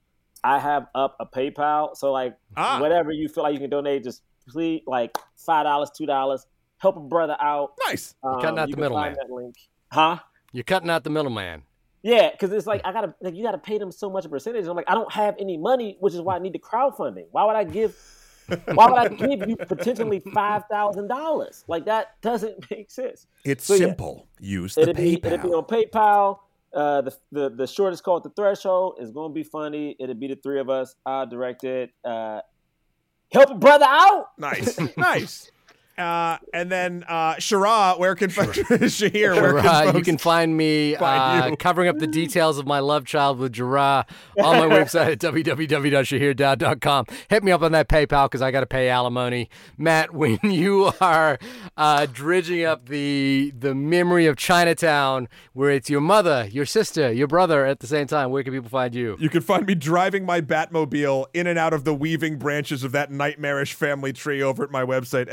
[0.43, 1.95] I have up a PayPal.
[1.95, 2.81] So like Ah.
[2.81, 6.45] whatever you feel like you can donate, just please like five dollars, two dollars,
[6.79, 7.71] help a brother out.
[7.87, 8.15] Nice.
[8.21, 9.27] Um, cutting out you the can find middleman.
[9.29, 9.55] That link,
[9.93, 10.19] huh?
[10.51, 11.63] You're cutting out the middleman.
[12.03, 14.67] Yeah, because it's like I gotta like you gotta pay them so much a percentage.
[14.67, 17.27] I'm like I don't have any money, which is why I need the crowdfunding.
[17.31, 17.95] Why would I give?
[18.73, 21.63] Why would I give you potentially five thousand dollars?
[21.67, 23.27] Like that doesn't make sense.
[23.43, 23.87] It's So, yeah.
[23.87, 24.27] simple.
[24.39, 26.39] Use the It'll be it'll be on PayPal.
[26.73, 28.97] Uh, the, the the short is called the Threshold.
[28.99, 29.95] It's gonna be funny.
[29.99, 30.95] It'll be the three of us.
[31.05, 31.91] I'll direct it.
[32.03, 32.41] Uh,
[33.31, 34.27] help a brother out.
[34.37, 34.77] Nice.
[34.97, 35.51] nice.
[35.97, 40.19] Uh, and then uh, Shara, where can folks Shahir, where can Jerah, folks you can
[40.19, 44.05] find me find uh, covering up the details of my love child with Jerah
[44.37, 47.05] on my website at www.shahirdaud.com.
[47.29, 49.49] Hit me up on that PayPal because I got to pay alimony.
[49.75, 51.39] Matt, when you are
[51.75, 57.27] uh, dredging up the the memory of Chinatown, where it's your mother, your sister, your
[57.27, 59.17] brother at the same time, where can people find you?
[59.19, 62.91] You can find me driving my Batmobile in and out of the weaving branches of
[62.91, 65.27] that nightmarish family tree over at my website,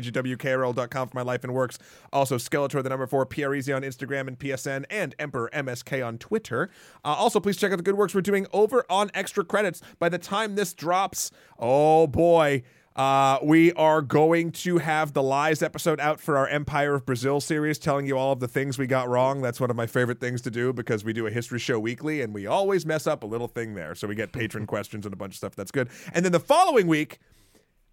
[0.00, 1.78] mattagwkrl.com for my life and works.
[2.12, 6.70] Also, Skeletor, the number four, PREZ on Instagram and PSN, and Emperor MSK on Twitter.
[7.04, 9.82] Uh, also, please check out the good works we're doing over on Extra Credits.
[9.98, 12.62] By the time this drops, oh boy.
[12.98, 17.40] Uh, we are going to have the lies episode out for our Empire of Brazil
[17.40, 19.40] series, telling you all of the things we got wrong.
[19.40, 22.22] That's one of my favorite things to do because we do a history show weekly
[22.22, 23.94] and we always mess up a little thing there.
[23.94, 25.54] So we get patron questions and a bunch of stuff.
[25.54, 25.88] That's good.
[26.12, 27.20] And then the following week,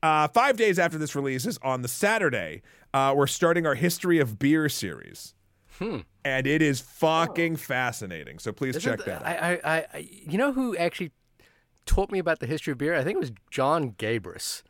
[0.06, 2.62] uh, five days after this releases, on the Saturday,
[2.94, 5.34] uh, we're starting our History of Beer series.
[5.80, 8.40] And it is fucking fascinating.
[8.40, 9.44] So please Isn't check th- that out.
[9.44, 11.12] I, I, I, I- you know who actually
[11.86, 12.96] taught me about the history of beer?
[12.96, 14.64] I think it was Jon Gabrus.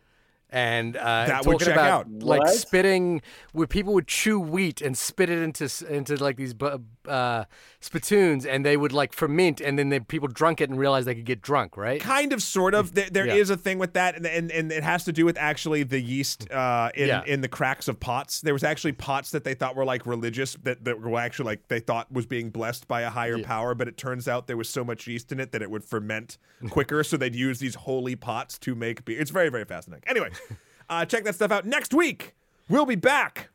[0.50, 2.12] And uh, That would talking check about out.
[2.24, 2.50] like What?
[2.56, 3.22] spitting,
[3.52, 7.46] where people would chew wheat and spit it into into like these bu- uh,
[7.80, 11.16] spittoons, and they would like ferment, and then the people drunk it and realized they
[11.16, 12.02] could get drunk, right?
[12.02, 12.94] kind of sort of.
[12.96, 13.56] There, there is Yeah.
[13.56, 16.50] a thing with that and, and and it has to do with actually the yeast
[16.52, 17.24] uh in Yeah.
[17.26, 18.42] in the cracks of pots.
[18.42, 21.68] There was actually pots that they thought were like religious that, that were actually like
[21.68, 24.70] they thought was being blessed by a higher power but it turns out there was
[24.70, 26.38] so much yeast in it that it would ferment
[26.70, 27.04] quicker.
[27.04, 29.20] So they'd use these holy pots to make beer.
[29.20, 30.04] It's very very fascinating.
[30.08, 30.30] Anyway
[30.90, 31.66] uh check that stuff out.
[31.66, 32.36] Next week
[32.70, 33.50] we'll be back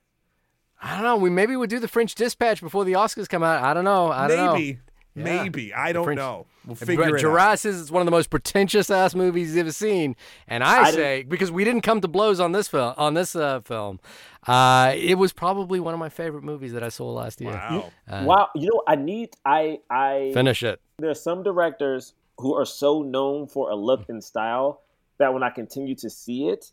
[0.83, 1.17] I don't know.
[1.17, 3.63] We maybe would do the French Dispatch before the Oscars come out.
[3.63, 4.11] I don't know.
[4.11, 4.53] I don't know.
[4.55, 4.79] maybe
[5.17, 8.07] maybe i don't French- know we'll But figure it out Jerah says it's one of
[8.07, 10.15] the most pretentious ass movies he's ever seen,
[10.47, 13.35] and I, I say because we didn't come to blows on this film, on this
[13.35, 13.99] uh, film,
[14.47, 17.51] uh, it was probably one of my favorite movies that I saw last year.
[17.51, 17.91] wow
[18.23, 20.81] wow, you know, I need I I Finish it.
[21.01, 24.81] there's some directors who are so known for a look and style
[25.19, 26.71] that when I continue to see it,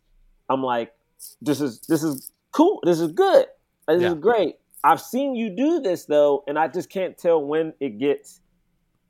[0.47, 0.93] I'm like,
[1.41, 2.81] this is this is cool.
[2.83, 3.47] This is good.
[3.87, 4.09] This Yeah.
[4.09, 4.55] is great.
[4.83, 8.41] I've seen you do this though, and I just can't tell when it gets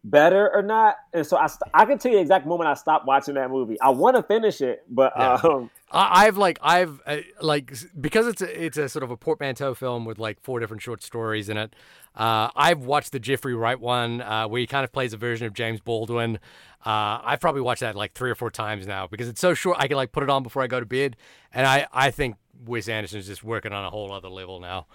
[0.04, 0.95] better or not.
[1.14, 3.49] And so I st- I can tell you the exact moment I stopped watching that
[3.52, 3.80] movie.
[3.82, 5.34] I want to finish it, but Yeah.
[5.44, 9.18] um, I, I've like I've uh, like because it's a, it's a sort of a
[9.18, 11.76] portmanteau film with like four different short stories in it.
[12.16, 15.45] Uh, I've watched the Jeffrey Wright one uh, where he kind of plays a version
[15.45, 16.40] of James Baldwin.
[16.86, 19.78] Uh, I've probably watched that like three or four times now because it's so short.
[19.80, 21.18] I can like put it on before I go to bed,
[21.54, 22.36] and I I think
[22.66, 24.88] Wes Anderson's just working on a whole other level now.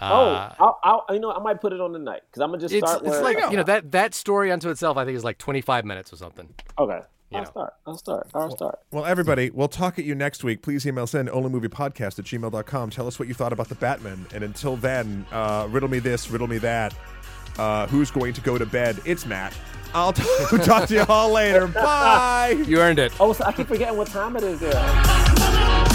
[0.00, 2.60] Uh, oh, I'll, I'll you know I might put it on tonight because I'm gonna
[2.62, 3.02] just it's, start.
[3.04, 4.96] it's where- like you know that that story unto itself.
[4.96, 6.48] I think is like twenty five minutes or something.
[6.78, 7.00] okay.
[7.32, 7.44] I'll know.
[7.48, 7.74] start.
[7.86, 8.26] I'll start.
[8.34, 8.80] I'll start.
[8.90, 10.62] Well, everybody, we'll talk at you next week.
[10.62, 12.90] Please email us in onlymoviepodcast at gmail.com.
[12.90, 14.26] Tell us what you thought about the Batman.
[14.34, 16.92] And until then, uh, riddle me this, riddle me that.
[17.56, 18.98] Uh, who's going to go to bed?
[19.04, 19.54] It's Matt.
[19.94, 20.24] I'll t-
[20.64, 21.66] talk to you all later.
[21.68, 22.64] Bye.
[22.66, 23.12] You earned it.
[23.20, 25.86] Oh, so I keep forgetting what time it is there.